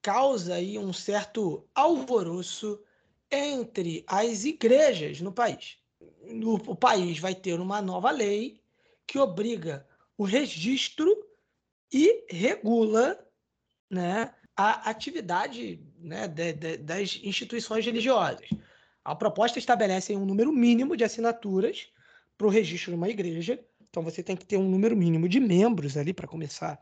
[0.00, 2.80] causa aí um certo alvoroço
[3.30, 5.76] entre as igrejas no país.
[6.42, 8.60] o país vai ter uma nova lei
[9.06, 11.25] que obriga o registro
[11.96, 13.18] e regula
[13.90, 18.50] né, a atividade né, de, de, das instituições religiosas.
[19.02, 21.88] A proposta estabelece um número mínimo de assinaturas
[22.36, 23.58] para o registro de uma igreja,
[23.88, 26.78] Então você tem que ter um número mínimo de membros ali para começar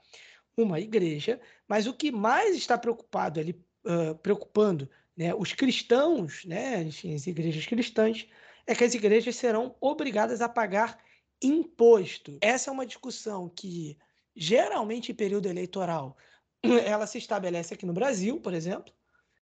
[0.56, 3.52] uma igreja, mas o que mais está preocupado ali,
[3.84, 8.26] uh, preocupando né, os cristãos, né, enfim, as igrejas cristãs,
[8.66, 10.98] é que as igrejas serão obrigadas a pagar
[11.40, 12.38] imposto.
[12.40, 13.96] Essa é uma discussão que
[14.34, 16.16] geralmente em período eleitoral
[16.86, 18.92] ela se estabelece aqui no Brasil, por exemplo,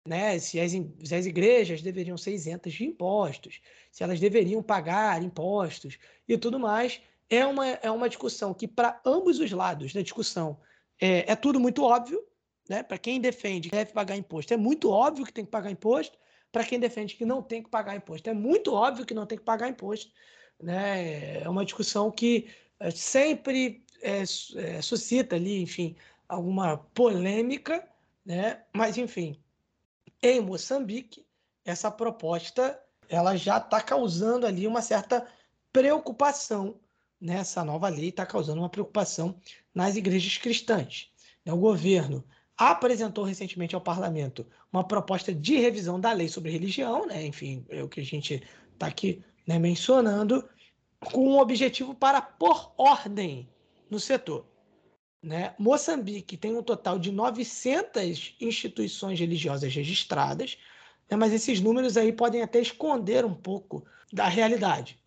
[0.07, 0.39] né?
[0.39, 3.61] Se as, se as igrejas deveriam ser isentas de impostos,
[3.91, 9.01] se elas deveriam pagar impostos e tudo mais, é uma, é uma discussão que, para
[9.05, 10.59] ambos os lados da discussão,
[11.01, 12.25] é, é tudo muito óbvio.
[12.69, 12.83] Né?
[12.83, 16.19] Para quem defende que deve pagar imposto, é muito óbvio que tem que pagar imposto.
[16.51, 19.37] Para quem defende que não tem que pagar imposto, é muito óbvio que não tem
[19.37, 20.11] que pagar imposto.
[20.63, 21.43] Né?
[21.43, 22.49] É uma discussão que
[22.81, 25.97] é, sempre é, é, suscita ali, enfim,
[26.29, 27.87] alguma polêmica,
[28.25, 28.63] né?
[28.73, 29.39] mas, enfim,
[30.23, 31.27] em Moçambique,
[31.65, 35.27] essa proposta ela já está causando ali uma certa
[35.73, 36.79] preocupação
[37.21, 39.35] nessa nova lei está causando uma preocupação
[39.75, 41.11] nas igrejas cristãs.
[41.47, 42.25] O governo
[42.57, 47.25] apresentou recentemente ao parlamento uma proposta de revisão da lei sobre religião, né?
[47.25, 48.43] enfim, é o que a gente
[48.73, 50.47] está aqui né, mencionando,
[51.13, 53.49] com um objetivo para pôr ordem
[53.91, 54.47] no setor.
[55.23, 55.55] Né?
[55.59, 60.59] Moçambique tem um total de 900 instituições religiosas registradas,
[61.11, 61.17] né?
[61.17, 64.99] mas esses números aí podem até esconder um pouco da realidade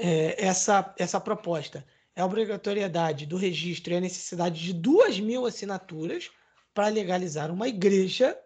[0.00, 1.84] é, essa, essa proposta
[2.16, 6.30] é a obrigatoriedade do registro e a necessidade de duas mil assinaturas
[6.72, 8.36] para legalizar uma igreja.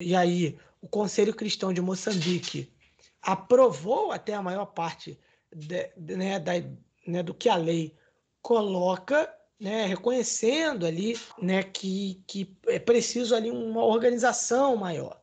[0.00, 2.70] E aí, o Conselho Cristão de Moçambique
[3.22, 5.18] aprovou até a maior parte
[5.50, 6.52] de, né, da,
[7.06, 7.96] né, do que a lei
[8.42, 15.22] coloca, né, reconhecendo ali né, que, que é preciso ali uma organização maior.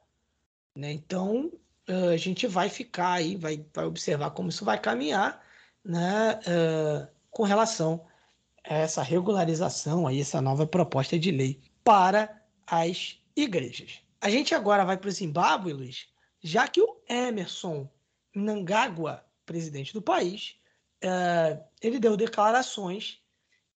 [0.75, 0.93] Né?
[0.93, 1.51] Então,
[2.13, 5.43] a gente vai ficar aí, vai, vai observar como isso vai caminhar
[5.83, 8.05] né, uh, com relação
[8.63, 14.01] a essa regularização, aí, essa nova proposta de lei para as igrejas.
[14.21, 16.07] A gente agora vai para o Zimbábue, Luiz,
[16.41, 17.89] já que o Emerson
[18.35, 20.58] Mnangagwa, presidente do país,
[21.03, 23.21] uh, ele deu declarações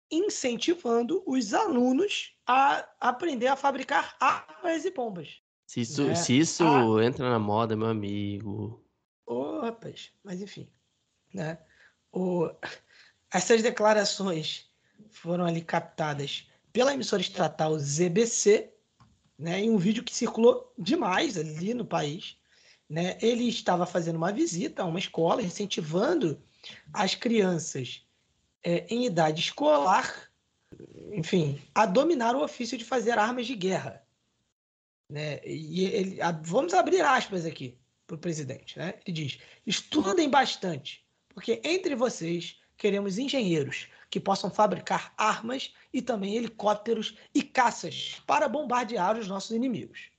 [0.09, 5.41] incentivando os alunos a aprender a fabricar armas e bombas.
[5.65, 6.15] Se isso, né?
[6.15, 7.03] se isso a...
[7.03, 8.85] entra na moda, meu amigo.
[9.25, 10.69] Ô, oh, rapaz, mas enfim.
[11.33, 11.57] Né?
[12.13, 12.49] o,
[13.33, 14.69] essas declarações
[15.09, 18.71] foram ali captadas pela emissora estatal ZBC,
[19.37, 22.37] né, em um vídeo que circulou demais ali no país.
[22.89, 23.17] Né?
[23.21, 26.41] Ele estava fazendo uma visita a uma escola, incentivando
[26.93, 28.05] as crianças
[28.63, 30.29] é, em idade escolar,
[31.11, 34.03] enfim, a dominar o ofício de fazer armas de guerra.
[35.09, 35.39] Né?
[35.45, 37.77] E ele, a, vamos abrir aspas aqui
[38.07, 38.77] para o presidente.
[38.77, 38.95] Né?
[39.05, 46.35] Ele diz: estudem bastante, porque entre vocês queremos engenheiros que possam fabricar armas e também
[46.35, 50.11] helicópteros e caças para bombardear os nossos inimigos.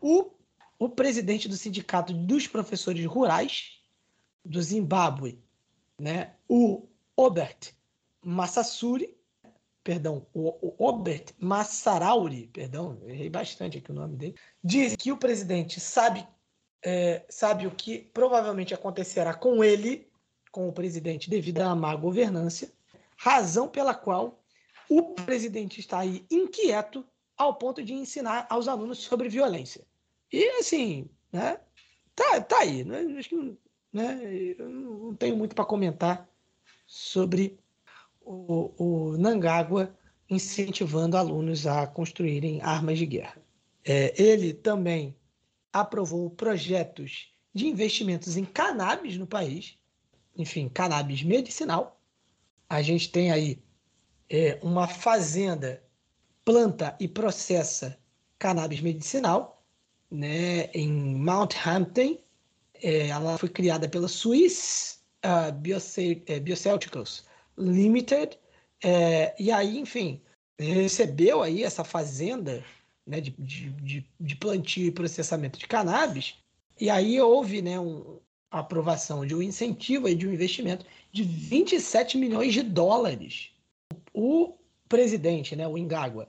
[0.00, 0.30] O,
[0.78, 3.80] o presidente do Sindicato dos Professores Rurais
[4.44, 5.42] do Zimbábue,
[5.98, 7.72] né, o Obert
[8.22, 9.16] Massasuri,
[9.82, 15.78] perdão, o Obert Massarauri, perdão, errei bastante aqui o nome dele, diz que o presidente
[15.78, 16.26] sabe,
[16.82, 20.10] é, sabe o que provavelmente acontecerá com ele
[20.50, 22.72] com o presidente devido à má governança,
[23.16, 24.40] razão pela qual
[24.88, 27.04] o presidente está aí inquieto
[27.36, 29.84] ao ponto de ensinar aos alunos sobre violência.
[30.32, 31.58] E assim, né?
[32.14, 32.84] Tá, tá aí.
[32.84, 33.00] Né?
[33.18, 33.58] Acho que
[33.94, 34.20] né?
[34.58, 36.28] eu não tenho muito para comentar
[36.86, 37.58] sobre
[38.20, 39.96] o, o Nangágua
[40.28, 43.36] incentivando alunos a construírem armas de guerra.
[43.84, 45.16] É, ele também
[45.72, 49.78] aprovou projetos de investimentos em cannabis no país,
[50.36, 52.00] enfim, cannabis medicinal.
[52.68, 53.62] A gente tem aí
[54.28, 55.82] é, uma fazenda
[56.44, 57.98] planta e processa
[58.38, 59.64] cannabis medicinal,
[60.10, 62.18] né, em Mount Hampton.
[62.84, 65.50] É, ela foi criada pela Swiss uh,
[66.40, 67.24] Bioceuticals
[67.56, 68.38] Limited.
[68.84, 70.20] É, e aí, enfim,
[70.58, 72.62] recebeu aí essa fazenda
[73.06, 76.34] né, de, de, de, plantio e processamento de cannabis.
[76.78, 78.18] E aí houve né, um,
[78.50, 83.48] a aprovação de um incentivo e de um investimento de 27 milhões de dólares.
[84.12, 84.58] O
[84.90, 86.28] presidente, né, o Ingagua,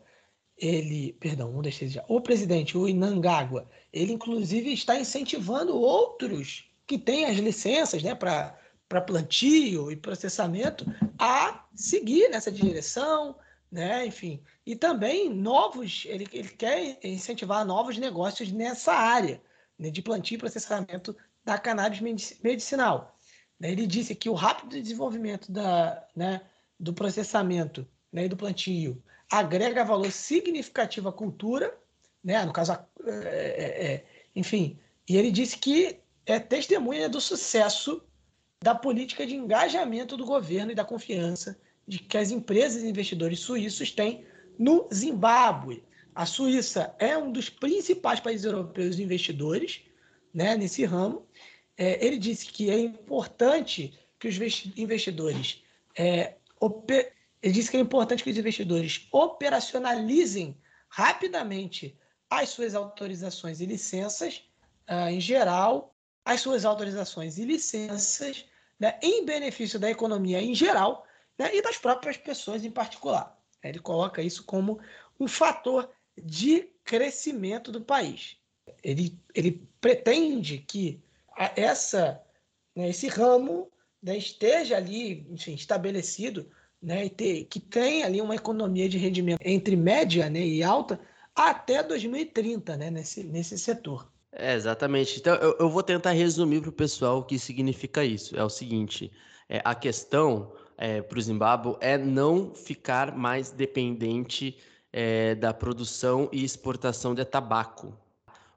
[0.58, 2.04] ele, perdão, não deixei já.
[2.08, 8.58] O presidente, o Inangagua, ele inclusive está incentivando outros que têm as licenças, né, para
[8.88, 10.86] para plantio e processamento
[11.18, 13.36] a seguir nessa direção,
[13.72, 14.06] né?
[14.06, 19.42] Enfim, e também novos, ele, ele quer incentivar novos negócios nessa área
[19.78, 22.00] né, de plantio e processamento da cannabis
[22.42, 23.18] medicinal.
[23.60, 23.72] Né?
[23.72, 26.42] Ele disse que o rápido desenvolvimento da, né,
[26.80, 29.04] do processamento né, e do plantio
[29.40, 31.78] agrega valor significativo à cultura,
[32.24, 34.06] né, no caso, é, é, é,
[34.36, 38.02] enfim, e ele disse que é testemunha do sucesso
[38.64, 43.40] da política de engajamento do governo e da confiança de que as empresas e investidores
[43.40, 44.26] suíços têm
[44.58, 45.84] no Zimbábue.
[46.16, 49.82] A Suíça é um dos principais países europeus investidores
[50.34, 51.28] né, nesse ramo.
[51.78, 54.38] É, ele disse que é importante que os
[54.78, 55.62] investidores
[55.96, 56.36] é,
[57.46, 60.60] ele disse que é importante que os investidores operacionalizem
[60.90, 61.96] rapidamente
[62.28, 64.42] as suas autorizações e licenças,
[64.90, 68.46] uh, em geral, as suas autorizações e licenças,
[68.80, 71.06] né, em benefício da economia em geral
[71.38, 73.40] né, e das próprias pessoas em particular.
[73.64, 74.80] Ele coloca isso como
[75.20, 78.38] um fator de crescimento do país.
[78.84, 81.00] Ele, ele pretende que
[81.56, 82.20] essa,
[82.76, 86.50] né, esse ramo né, esteja ali enfim, estabelecido
[86.86, 91.00] né, e ter, que tem ali uma economia de rendimento entre média né, e alta
[91.36, 94.08] até 2030 né, nesse, nesse setor.
[94.32, 95.20] É, exatamente.
[95.20, 98.38] Então, eu, eu vou tentar resumir para o pessoal o que significa isso.
[98.38, 99.12] É o seguinte:
[99.50, 104.58] é, a questão é, para o Zimbábue é não ficar mais dependente
[104.94, 107.98] é, da produção e exportação de tabaco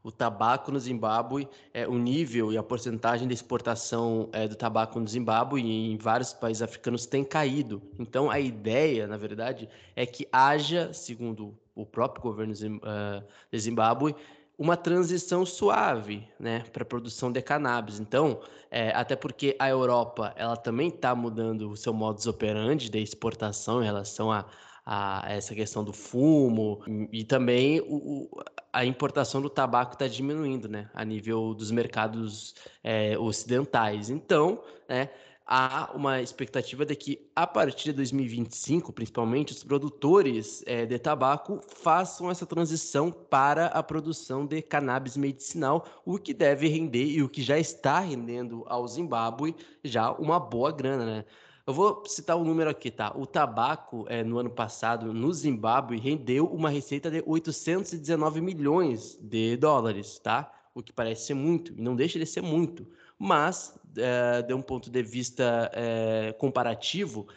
[0.08, 4.98] o tabaco no Zimbábue, é, o nível e a porcentagem de exportação é, do tabaco
[4.98, 7.82] no Zimbábue e em vários países africanos tem caído.
[7.98, 13.22] Então, a ideia, na verdade, é que haja, segundo o próprio governo uh,
[13.52, 14.16] de Zimbábue,
[14.56, 18.00] uma transição suave né, para a produção de cannabis.
[18.00, 22.98] Então, é, até porque a Europa ela também está mudando o seu modus operandi de
[22.98, 24.46] exportação em relação a,
[24.90, 26.80] a essa questão do fumo
[27.12, 28.26] e também o,
[28.72, 34.08] a importação do tabaco está diminuindo, né, a nível dos mercados é, ocidentais.
[34.08, 35.10] Então, né,
[35.46, 41.60] há uma expectativa de que a partir de 2025, principalmente, os produtores é, de tabaco
[41.68, 47.28] façam essa transição para a produção de cannabis medicinal, o que deve render e o
[47.28, 51.24] que já está rendendo ao Zimbábue já uma boa grana, né?
[51.68, 53.12] Eu vou citar um número aqui, tá?
[53.14, 59.54] O tabaco, é, no ano passado, no Zimbábue, rendeu uma receita de 819 milhões de
[59.58, 60.50] dólares, tá?
[60.74, 62.86] O que parece ser muito, e não deixa de ser muito.
[63.18, 67.28] Mas, é, de um ponto de vista é, comparativo,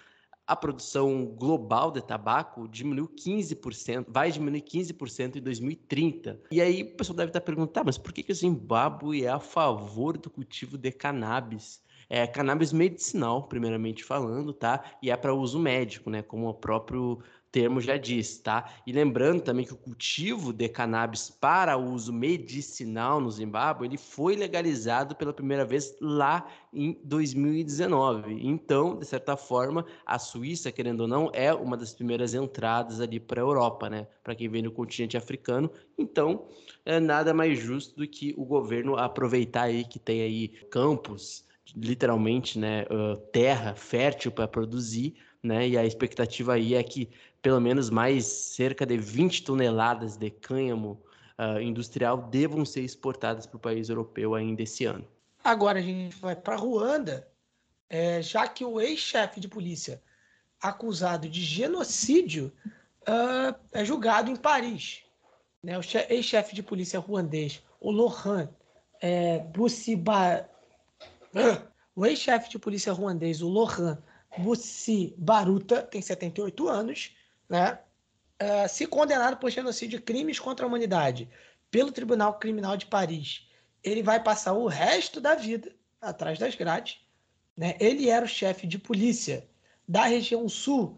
[0.47, 6.39] a produção global de tabaco diminuiu 15%, vai diminuir 15% em 2030.
[6.51, 9.29] E aí o pessoal deve estar perguntando, tá, mas por que, que o Zimbábue é
[9.29, 11.81] a favor do cultivo de cannabis?
[12.13, 14.83] É cannabis medicinal, primeiramente falando, tá?
[15.01, 16.21] E é para uso médico, né?
[16.21, 18.69] Como o próprio termo já diz, tá?
[18.85, 24.35] E lembrando também que o cultivo de cannabis para uso medicinal no Zimbábue, ele foi
[24.35, 28.45] legalizado pela primeira vez lá em 2019.
[28.45, 33.21] Então, de certa forma, a Suíça, querendo ou não, é uma das primeiras entradas ali
[33.21, 34.05] para a Europa, né?
[34.21, 35.71] Para quem vem do continente africano.
[35.97, 36.45] Então,
[36.85, 42.59] é nada mais justo do que o governo aproveitar aí que tem aí campos literalmente,
[42.59, 47.09] né, uh, terra fértil para produzir, né, e a expectativa aí é que
[47.41, 51.01] pelo menos mais cerca de 20 toneladas de cânhamo
[51.39, 55.07] uh, industrial devam ser exportadas para o país europeu ainda esse ano.
[55.43, 57.27] Agora a gente vai para Ruanda,
[57.89, 60.01] é, já que o ex-chefe de polícia
[60.61, 62.51] acusado de genocídio
[63.01, 65.01] uh, é julgado em Paris.
[65.63, 65.77] Né?
[65.77, 68.47] O ex-chefe de polícia ruandês, o Lohan
[69.01, 69.39] é,
[71.95, 74.01] o ex-chefe de polícia ruandês, o Lohan
[74.37, 77.15] Bussi Baruta, tem 78 anos,
[77.49, 77.79] né?
[78.41, 81.29] Uh, se condenado por genocídio e crimes contra a humanidade
[81.69, 83.47] pelo Tribunal Criminal de Paris,
[83.83, 86.99] ele vai passar o resto da vida atrás das grades.
[87.55, 87.75] Né?
[87.79, 89.47] Ele era o chefe de polícia
[89.87, 90.97] da região sul.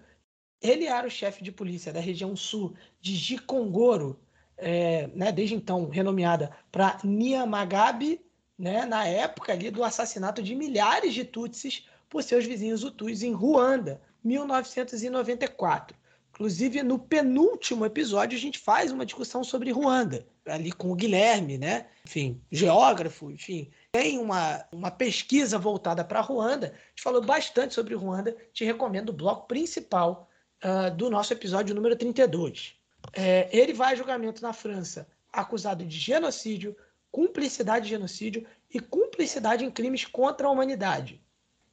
[0.61, 4.19] Ele era o chefe de polícia da região sul de Gikongoro,
[4.57, 5.31] é, né?
[5.31, 8.25] desde então renomeada para Niamagabe
[8.57, 13.33] né, na época ali do assassinato de milhares de Tutsis por seus vizinhos Hutus em
[13.33, 15.97] Ruanda, 1994.
[16.33, 21.59] Inclusive, no penúltimo episódio, a gente faz uma discussão sobre Ruanda, ali com o Guilherme,
[21.59, 21.87] né?
[22.05, 23.69] Enfim, geógrafo, enfim.
[23.91, 26.67] Tem uma, uma pesquisa voltada para Ruanda.
[26.67, 28.35] A gente falou bastante sobre Ruanda.
[28.51, 30.27] Te recomendo o bloco principal
[30.63, 32.75] uh, do nosso episódio número 32.
[33.13, 36.75] É, ele vai a julgamento na França, acusado de genocídio,
[37.13, 38.43] cumplicidade de genocídio
[38.73, 41.21] e cumplicidade em crimes contra a humanidade.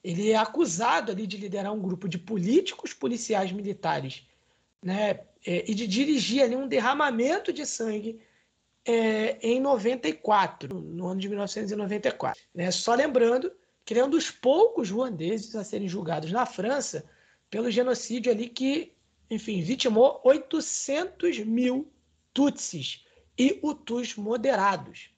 [0.04, 4.26] Ele é acusado ali de liderar um grupo de políticos, policiais, militares,
[4.82, 8.20] né, é, e de dirigir ali um derramamento de sangue
[8.84, 12.42] é, em 94, no ano de 1994.
[12.54, 12.70] Né?
[12.70, 13.50] Só lembrando
[13.82, 17.02] que ele é um dos poucos ruandeses a serem julgados na França
[17.48, 18.92] pelo genocídio ali que,
[19.30, 21.90] enfim, vitimou 800 mil
[22.34, 23.06] Tutsis
[23.38, 25.10] e Hutus moderados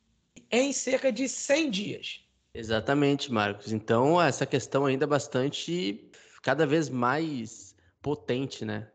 [0.53, 2.21] em cerca de 100 dias.
[2.55, 3.73] Exatamente, Marcos.
[3.73, 6.11] Então, essa questão ainda é bastante,
[6.43, 8.89] cada vez mais potente, né?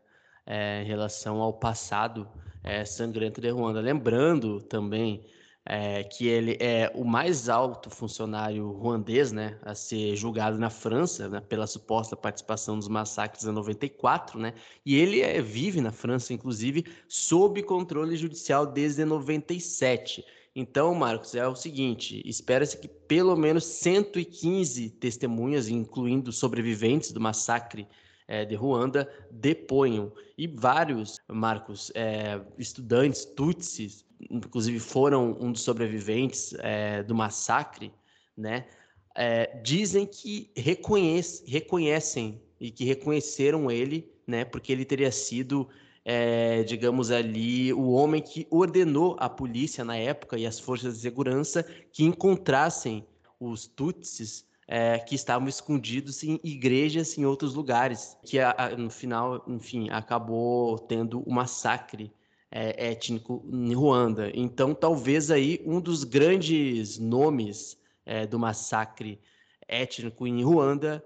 [0.46, 2.26] É, em relação ao passado
[2.62, 3.80] é, sangrento de Ruanda.
[3.80, 5.26] Lembrando também
[5.68, 11.28] é, que ele é o mais alto funcionário ruandês né, a ser julgado na França
[11.28, 14.54] né, pela suposta participação nos massacres em 94, né,
[14.86, 20.24] e ele é, vive na França, inclusive, sob controle judicial desde 97.
[20.60, 27.86] Então, Marcos, é o seguinte: espera-se que pelo menos 115 testemunhas, incluindo sobreviventes do massacre
[28.26, 30.12] é, de Ruanda, deponham.
[30.36, 37.92] E vários, Marcos, é, estudantes tutsis, inclusive foram um dos sobreviventes é, do massacre,
[38.36, 38.66] né?
[39.14, 44.44] É, dizem que reconhece, reconhecem e que reconheceram ele, né?
[44.44, 45.68] Porque ele teria sido,
[46.10, 51.00] é, digamos ali, o homem que ordenou a polícia na época e as forças de
[51.02, 51.62] segurança
[51.92, 53.06] que encontrassem
[53.38, 58.88] os Tutsis é, que estavam escondidos em igrejas em outros lugares, que a, a, no
[58.88, 62.10] final, enfim, acabou tendo um massacre
[62.50, 64.30] é, étnico em Ruanda.
[64.32, 69.20] Então, talvez aí um dos grandes nomes é, do massacre
[69.68, 71.04] étnico em Ruanda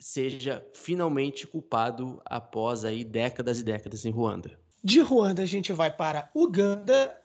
[0.00, 4.58] seja finalmente culpado após aí décadas e décadas em Ruanda.
[4.82, 7.16] De Ruanda a gente vai para Uganda,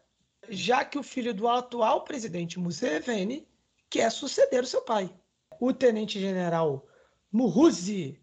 [0.49, 3.47] já que o filho do atual presidente Museveni
[3.89, 5.09] quer suceder o seu pai.
[5.59, 6.85] O tenente-general
[7.31, 8.21] Muhuzi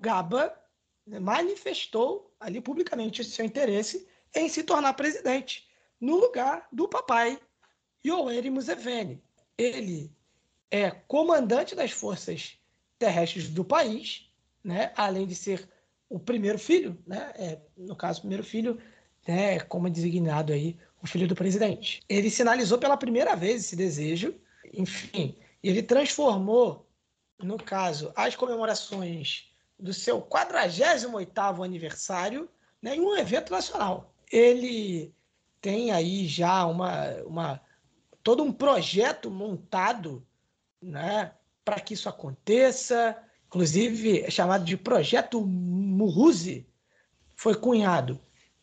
[0.00, 0.52] Gaba
[1.20, 5.68] manifestou ali publicamente seu interesse em se tornar presidente
[6.00, 7.40] no lugar do papai
[8.04, 9.22] Yoweri Museveni.
[9.56, 10.12] Ele
[10.70, 12.57] é comandante das forças
[12.98, 14.30] terrestres do país,
[14.62, 14.92] né?
[14.96, 15.68] além de ser
[16.08, 17.32] o primeiro filho, né?
[17.36, 18.78] É, no caso, o primeiro filho,
[19.26, 19.60] né?
[19.60, 22.02] como é designado aí, o filho do presidente.
[22.08, 24.34] Ele sinalizou pela primeira vez esse desejo,
[24.72, 26.88] enfim, ele transformou,
[27.38, 32.48] no caso, as comemorações do seu 48º aniversário
[32.82, 34.12] né, em um evento nacional.
[34.30, 35.14] Ele
[35.60, 37.60] tem aí já uma, uma
[38.22, 40.26] todo um projeto montado
[40.80, 41.32] né,
[41.68, 43.14] para que isso aconteça,
[43.46, 46.66] inclusive é chamado de Projeto Muruzi,
[47.36, 48.18] foi cunhado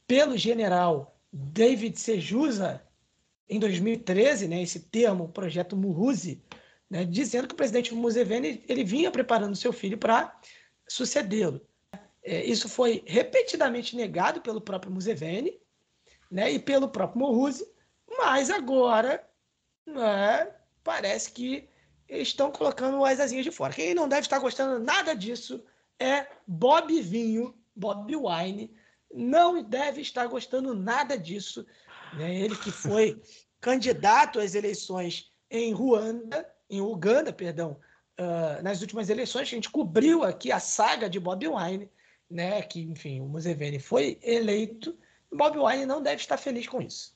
[0.08, 2.82] pelo general David Sejusa
[3.48, 6.42] em 2013, né, esse termo, Projeto Muruzi,
[6.90, 10.36] né, dizendo que o presidente Museveni ele vinha preparando seu filho para
[10.90, 11.62] sucedê-lo.
[12.24, 15.60] É, isso foi repetidamente negado pelo próprio Museveni
[16.32, 17.68] né, e pelo próprio Moruzi,
[18.18, 19.24] mas agora
[19.86, 20.52] né,
[20.84, 21.70] parece que
[22.08, 23.74] estão colocando as asinhas de fora.
[23.74, 25.64] Quem não deve estar gostando nada disso
[26.00, 28.74] é Bob Vinho, Bob Wine,
[29.14, 31.66] não deve estar gostando nada disso.
[32.14, 32.36] Né?
[32.36, 33.22] Ele que foi
[33.60, 37.80] candidato às eleições em Ruanda, em Uganda, perdão,
[38.20, 41.90] uh, nas últimas eleições, a gente cobriu aqui a saga de Bob Wine,
[42.30, 44.98] né, que, enfim, o Museveni foi eleito,
[45.32, 47.15] Bob Wine não deve estar feliz com isso.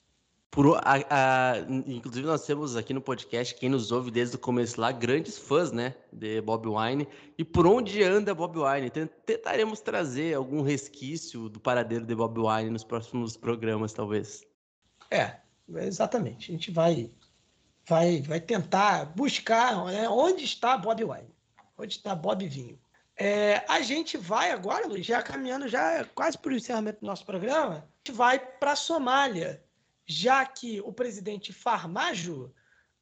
[0.51, 4.81] Por, a, a, inclusive, nós temos aqui no podcast, quem nos ouve desde o começo
[4.81, 7.07] lá, grandes fãs, né, de Bob Wine.
[7.37, 8.89] E por onde anda Bob Wine?
[8.89, 14.43] Tentaremos trazer algum resquício do paradeiro de Bob Wine nos próximos programas, talvez.
[15.11, 15.35] É,
[15.67, 16.51] exatamente.
[16.51, 17.11] A gente vai
[17.89, 21.35] vai, vai tentar buscar né, onde está Bob Wine,
[21.75, 22.79] onde está Bob Vinho.
[23.17, 27.25] É, a gente vai agora, Luiz, já caminhando já quase para o encerramento do nosso
[27.25, 29.61] programa, a gente vai para a Somália,
[30.09, 32.51] já que o presidente Farmajo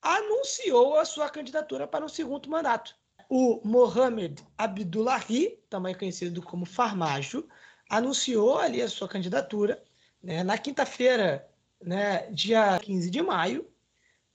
[0.01, 2.93] anunciou a sua candidatura para um segundo mandato.
[3.29, 7.47] O Mohamed Abdullahi, também conhecido como Farmajo,
[7.89, 9.81] anunciou ali a sua candidatura
[10.21, 11.49] né, na quinta-feira,
[11.81, 13.65] né, dia 15 de maio,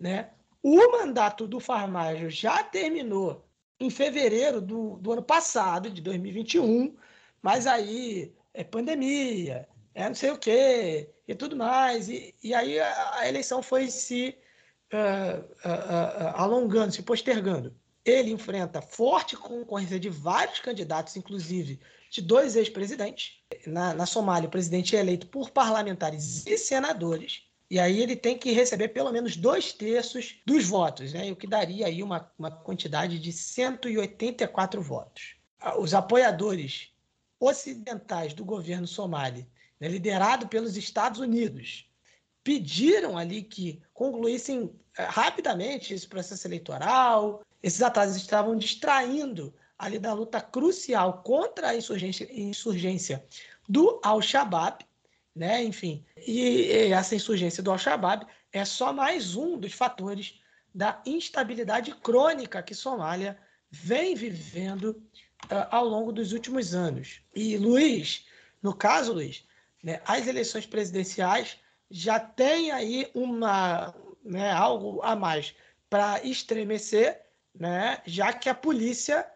[0.01, 0.31] né,
[0.62, 3.47] o mandato do Farmajo já terminou
[3.78, 6.97] em fevereiro do, do ano passado, de 2021,
[7.42, 12.09] mas aí é pandemia, é não sei o quê, e tudo mais.
[12.09, 14.37] E, e aí a, a eleição foi se
[14.93, 17.75] uh, uh, uh, alongando, se postergando.
[18.05, 21.79] Ele enfrenta forte concorrência de vários candidatos, inclusive
[22.11, 23.39] de dois ex-presidentes.
[23.67, 27.45] Na, na Somália, o presidente é eleito por parlamentares e senadores.
[27.71, 31.33] E aí ele tem que receber pelo menos dois terços dos votos, né?
[31.33, 35.37] o que daria aí uma, uma quantidade de 184 votos.
[35.59, 36.91] Ah, os apoiadores
[37.41, 39.49] ocidentais do governo somali,
[39.83, 41.91] né, liderado pelos Estados Unidos,
[42.44, 47.43] pediram ali que concluíssem eh, rapidamente esse processo eleitoral.
[47.61, 53.27] Esses atrasos estavam distraindo ali da luta crucial contra a insurgência, insurgência
[53.69, 54.86] do Al-Shabaab,
[55.35, 55.65] né?
[55.65, 60.41] Enfim, e, e essa insurgência do Al-Shabaab é só mais um dos fatores
[60.73, 63.36] da instabilidade crônica que Somália
[63.69, 64.91] vem vivendo
[65.47, 67.20] uh, ao longo dos últimos anos.
[67.35, 68.27] E Luiz,
[68.62, 69.44] no caso, Luiz,
[69.83, 71.59] né, as eleições presidenciais
[71.91, 73.94] já tem aí uma,
[74.25, 75.55] né, algo a mais
[75.91, 77.20] para estremecer,
[77.55, 79.27] né, já que a polícia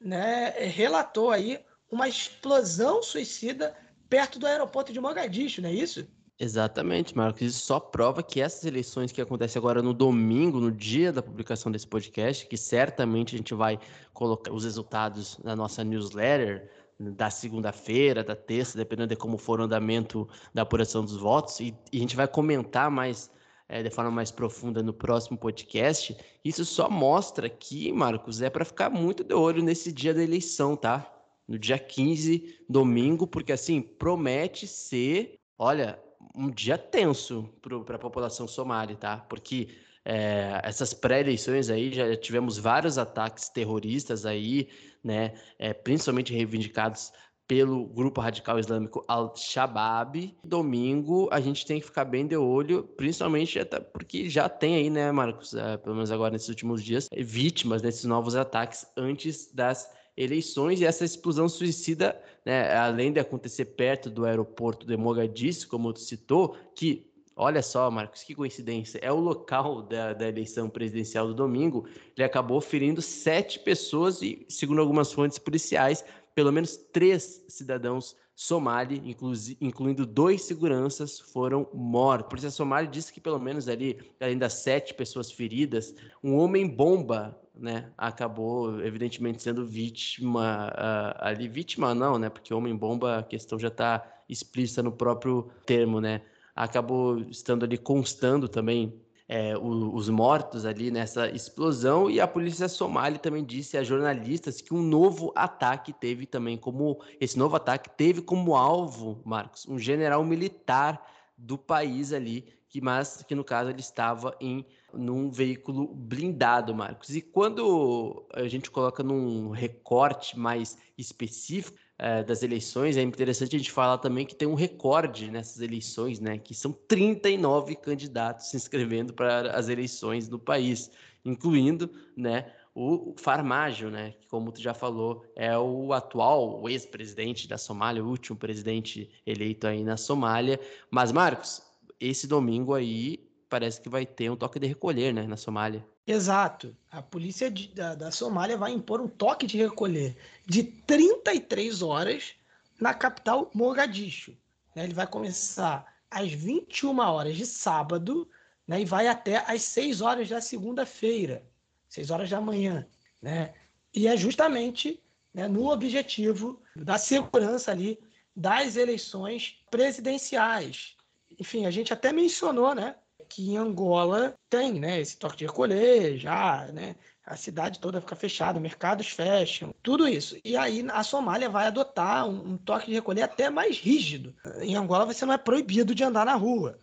[0.00, 3.76] né, relatou aí uma explosão suicida
[4.08, 6.06] perto do aeroporto de Mogadishu, não é isso?
[6.42, 7.42] Exatamente, Marcos.
[7.42, 11.70] Isso só prova que essas eleições que acontecem agora no domingo, no dia da publicação
[11.70, 13.78] desse podcast, que certamente a gente vai
[14.14, 16.70] colocar os resultados na nossa newsletter
[17.00, 21.74] da segunda-feira, da terça, dependendo de como for o andamento da apuração dos votos, e,
[21.90, 23.30] e a gente vai comentar mais
[23.70, 26.16] é, de forma mais profunda no próximo podcast.
[26.44, 30.76] Isso só mostra que, Marcos, é para ficar muito de olho nesse dia da eleição,
[30.76, 31.10] tá?
[31.48, 35.98] No dia 15, domingo, porque assim promete ser, olha,
[36.34, 37.48] um dia tenso
[37.86, 39.16] para a população somali, tá?
[39.16, 39.68] Porque
[40.04, 44.68] é, essas pré-eleições aí já tivemos vários ataques terroristas aí,
[45.02, 45.34] né?
[45.58, 47.12] É, principalmente reivindicados
[47.50, 50.36] pelo grupo radical islâmico Al-Shabaab.
[50.44, 54.88] Domingo a gente tem que ficar bem de olho, principalmente até porque já tem aí,
[54.88, 59.90] né, Marcos, é, pelo menos agora nesses últimos dias, vítimas desses novos ataques antes das
[60.16, 65.92] eleições e essa explosão suicida, né, além de acontecer perto do aeroporto de Mogadishu, como
[65.92, 67.09] tu citou, que
[67.42, 68.98] Olha só, Marcos, que coincidência.
[69.00, 71.86] É o local da, da, eleição presidencial do domingo.
[72.14, 76.04] Ele acabou ferindo sete pessoas e, segundo algumas fontes policiais,
[76.34, 79.16] pelo menos três cidadãos somali,
[79.58, 82.26] incluindo dois seguranças, foram mortos.
[82.26, 87.40] A polícia somali disse que pelo menos ali, além das sete pessoas feridas, um homem-bomba
[87.54, 93.68] né, acabou evidentemente sendo vítima uh, ali, vítima não, né, porque homem-bomba, a questão já
[93.68, 96.20] está explícita no próprio termo, né,
[96.64, 102.10] acabou estando ali constando também é, os mortos ali nessa explosão.
[102.10, 107.00] E a polícia somali também disse a jornalistas que um novo ataque teve também como.
[107.18, 111.02] Esse novo ataque teve como alvo, Marcos, um general militar
[111.36, 117.16] do país ali, que, mas que no caso ele estava em num veículo blindado, Marcos.
[117.16, 123.58] E quando a gente coloca num recorte mais específico, é, das eleições, é interessante a
[123.58, 126.38] gente falar também que tem um recorde nessas eleições, né?
[126.38, 130.90] Que são 39 candidatos se inscrevendo para as eleições do país,
[131.22, 132.50] incluindo, né?
[132.74, 134.14] O Farmajo, né?
[134.18, 139.66] Que, como tu já falou, é o atual ex-presidente da Somália, o último presidente eleito
[139.66, 140.58] aí na Somália.
[140.90, 141.60] Mas, Marcos,
[142.00, 145.26] esse domingo aí parece que vai ter um toque de recolher, né?
[145.26, 145.84] Na Somália.
[146.10, 146.76] Exato.
[146.90, 152.34] A polícia de, da, da Somália vai impor um toque de recolher de 33 horas
[152.80, 154.36] na capital Mogadishu.
[154.74, 154.84] Né?
[154.84, 158.28] Ele vai começar às 21 horas de sábado
[158.66, 158.80] né?
[158.80, 161.44] e vai até às 6 horas da segunda-feira,
[161.88, 162.84] 6 horas da manhã.
[163.22, 163.54] Né?
[163.94, 165.00] E é justamente
[165.32, 168.00] né, no objetivo da segurança ali
[168.34, 170.96] das eleições presidenciais.
[171.38, 172.96] Enfim, a gente até mencionou, né?
[173.30, 176.96] Que em Angola tem né, esse toque de recolher, já, né?
[177.24, 180.36] A cidade toda fica fechada, mercados fecham, tudo isso.
[180.44, 184.34] E aí a Somália vai adotar um, um toque de recolher até mais rígido.
[184.60, 186.76] Em Angola você não é proibido de andar na rua.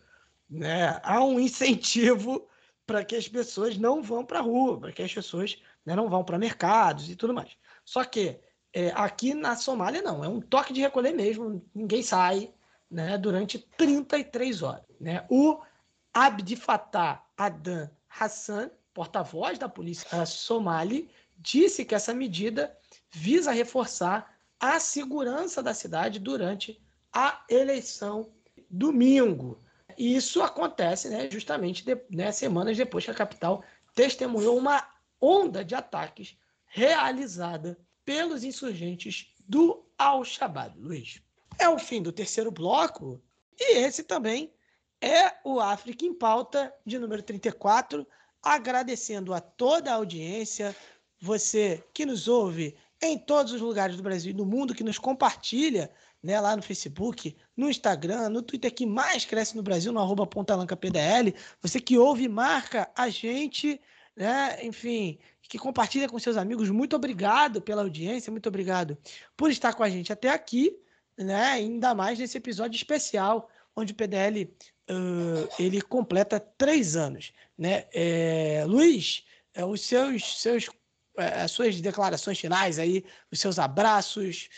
[0.50, 1.00] Né?
[1.04, 2.48] Há um incentivo
[2.86, 6.10] para que as pessoas não vão para a rua, para que as pessoas né, não
[6.10, 7.58] vão para mercados e tudo mais.
[7.84, 8.40] Só que
[8.72, 12.54] é, aqui na Somália não, é um toque de recolher mesmo, ninguém sai
[12.90, 14.86] né, durante 33 horas.
[15.00, 15.26] Né?
[15.30, 15.60] O
[16.20, 22.76] Abdi Fattah Adan Hassan, porta-voz da polícia somali, disse que essa medida
[23.12, 26.82] visa reforçar a segurança da cidade durante
[27.14, 28.32] a eleição
[28.68, 29.62] domingo.
[29.96, 33.64] E isso acontece né, justamente de, né, semanas depois que a capital
[33.94, 34.90] testemunhou uma
[35.22, 40.80] onda de ataques realizada pelos insurgentes do Al-Shabaab.
[40.80, 41.22] Luiz,
[41.60, 43.22] é o fim do terceiro bloco
[43.60, 44.52] e esse também
[45.02, 48.06] é o África em Pauta de número 34.
[48.42, 50.76] Agradecendo a toda a audiência,
[51.20, 54.98] você que nos ouve em todos os lugares do Brasil e do mundo, que nos
[54.98, 60.00] compartilha né, lá no Facebook, no Instagram, no Twitter que mais cresce no Brasil, no
[60.00, 61.34] arroba PDL.
[61.62, 63.80] Você que ouve marca a gente,
[64.16, 66.70] né, enfim, que compartilha com seus amigos.
[66.70, 68.98] Muito obrigado pela audiência, muito obrigado
[69.36, 70.76] por estar com a gente até aqui,
[71.18, 74.52] né, ainda mais nesse episódio especial, onde o PDL
[74.90, 77.32] uh, ele completa três anos.
[77.58, 77.86] Né?
[77.94, 79.24] É, Luiz,
[79.54, 80.70] é, os seus, seus
[81.18, 84.50] é, as suas declarações finais aí, os seus abraços.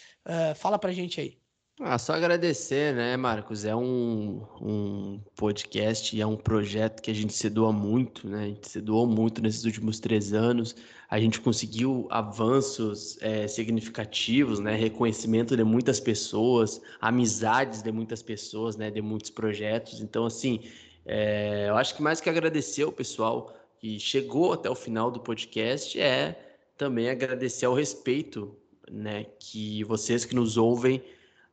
[0.55, 1.39] Fala pra gente aí.
[1.81, 3.65] Ah, só agradecer, né, Marcos?
[3.65, 8.43] É um, um podcast é um projeto que a gente se doa muito, né?
[8.43, 10.75] A gente se doou muito nesses últimos três anos.
[11.09, 14.75] A gente conseguiu avanços é, significativos, né?
[14.75, 18.91] Reconhecimento de muitas pessoas, amizades de muitas pessoas, né?
[18.91, 20.01] De muitos projetos.
[20.01, 20.59] Então, assim,
[21.05, 25.19] é, eu acho que mais que agradecer o pessoal que chegou até o final do
[25.19, 26.39] podcast é
[26.77, 28.55] também agradecer ao respeito,
[28.91, 29.25] né?
[29.39, 31.01] Que vocês que nos ouvem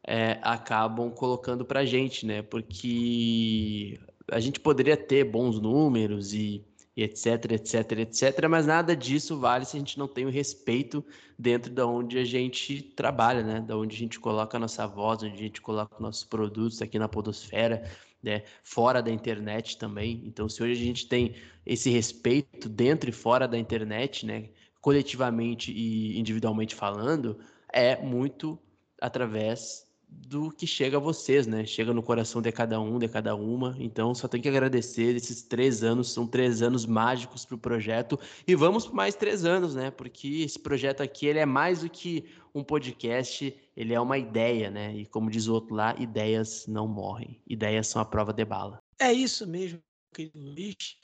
[0.06, 2.42] é, acabam colocando para gente, né?
[2.42, 3.98] Porque
[4.30, 6.62] a gente poderia ter bons números e,
[6.96, 11.04] etc, etc, etc, mas nada disso vale se a gente não tem o respeito
[11.38, 13.60] dentro da onde a gente trabalha, né?
[13.60, 16.98] Da onde a gente coloca a nossa voz, onde a gente coloca nossos produtos aqui
[16.98, 17.88] na podosfera,
[18.22, 18.42] né?
[18.64, 20.22] Fora da internet também.
[20.24, 21.34] Então, se hoje a gente tem
[21.66, 24.48] esse respeito dentro e fora da internet, né?
[24.80, 27.38] Coletivamente e individualmente falando,
[27.70, 28.58] é muito
[29.00, 31.64] através do que chega a vocês, né?
[31.64, 33.76] Chega no coração de cada um, de cada uma.
[33.78, 35.14] Então, só tem que agradecer.
[35.14, 38.18] Esses três anos são três anos mágicos para o projeto.
[38.46, 39.90] E vamos por mais três anos, né?
[39.90, 44.70] Porque esse projeto aqui ele é mais do que um podcast, ele é uma ideia,
[44.70, 44.94] né?
[44.94, 47.40] E como diz o outro lá, ideias não morrem.
[47.46, 48.82] Ideias são a prova de bala.
[48.98, 49.80] É isso mesmo,
[50.14, 50.96] querido Luiz.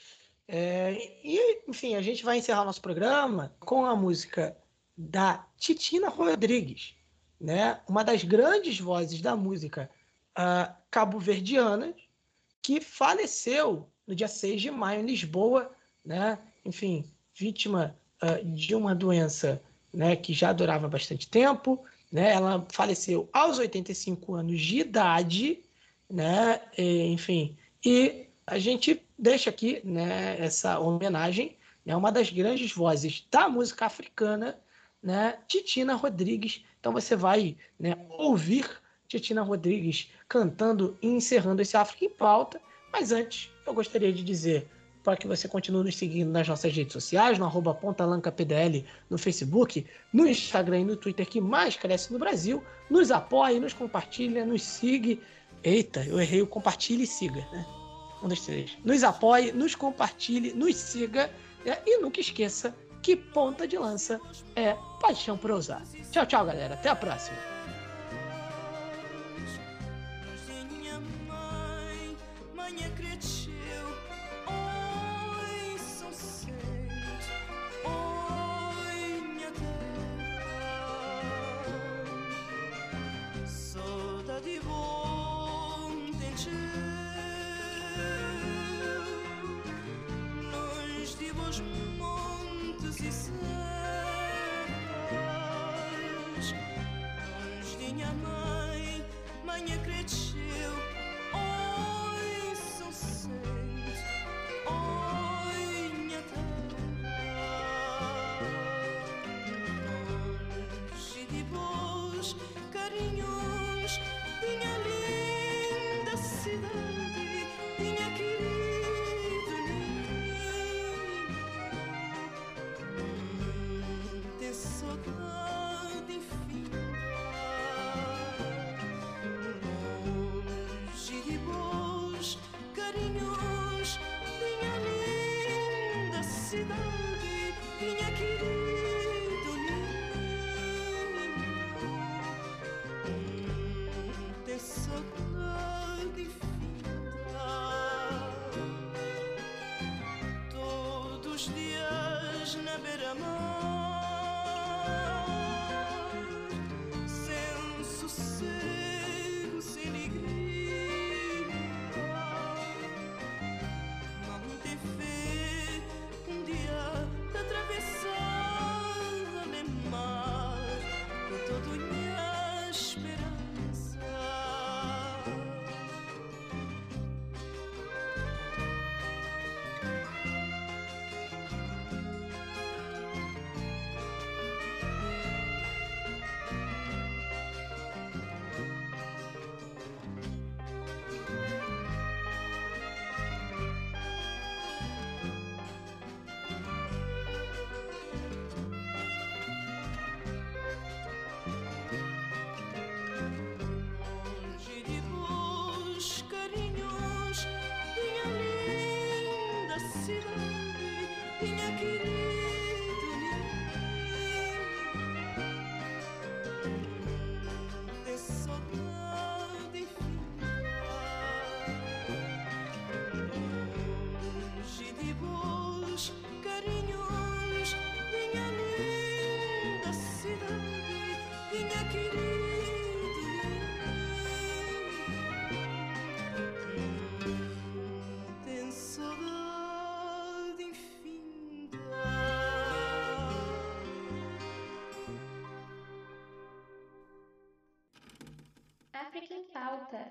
[0.47, 4.57] É, e, enfim, a gente vai encerrar nosso programa com a música
[4.97, 6.95] da Titina Rodrigues
[7.43, 9.89] né, uma das grandes vozes da música
[10.31, 11.93] uh, cabo-verdiana,
[12.61, 15.69] que faleceu no dia 6 de maio em Lisboa,
[16.05, 17.03] né, enfim,
[17.35, 19.61] vítima uh, de uma doença
[19.93, 21.83] né, que já durava bastante tempo.
[22.09, 25.59] Né, ela faleceu aos 85 anos de idade,
[26.09, 32.71] né, e, enfim, e a gente deixa aqui né, essa homenagem, né, uma das grandes
[32.71, 34.57] vozes da música africana,
[35.01, 38.69] né, Titina Rodrigues, então você vai né, ouvir
[39.07, 42.59] Titina Rodrigues cantando e encerrando esse África em Pauta.
[42.91, 44.67] Mas antes, eu gostaria de dizer
[45.01, 49.85] para que você continue nos seguindo nas nossas redes sociais, no arroba PontalancaPDL no Facebook,
[50.11, 52.61] no Instagram e no Twitter que mais cresce no Brasil.
[52.89, 55.17] Nos apoie, nos compartilha, nos siga.
[55.63, 57.65] Eita, eu errei o compartilhe e siga, né?
[58.21, 58.77] Um, dois, três.
[58.83, 61.31] Nos apoie, nos compartilhe, nos siga
[61.65, 61.77] né?
[61.85, 64.19] e nunca esqueça que ponta de lança
[64.55, 65.83] é paixão por usar.
[66.09, 66.73] Tchau, tchau, galera.
[66.73, 67.52] Até a próxima.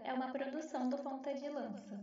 [0.05, 1.99] É uma produção do Ponta de Lança.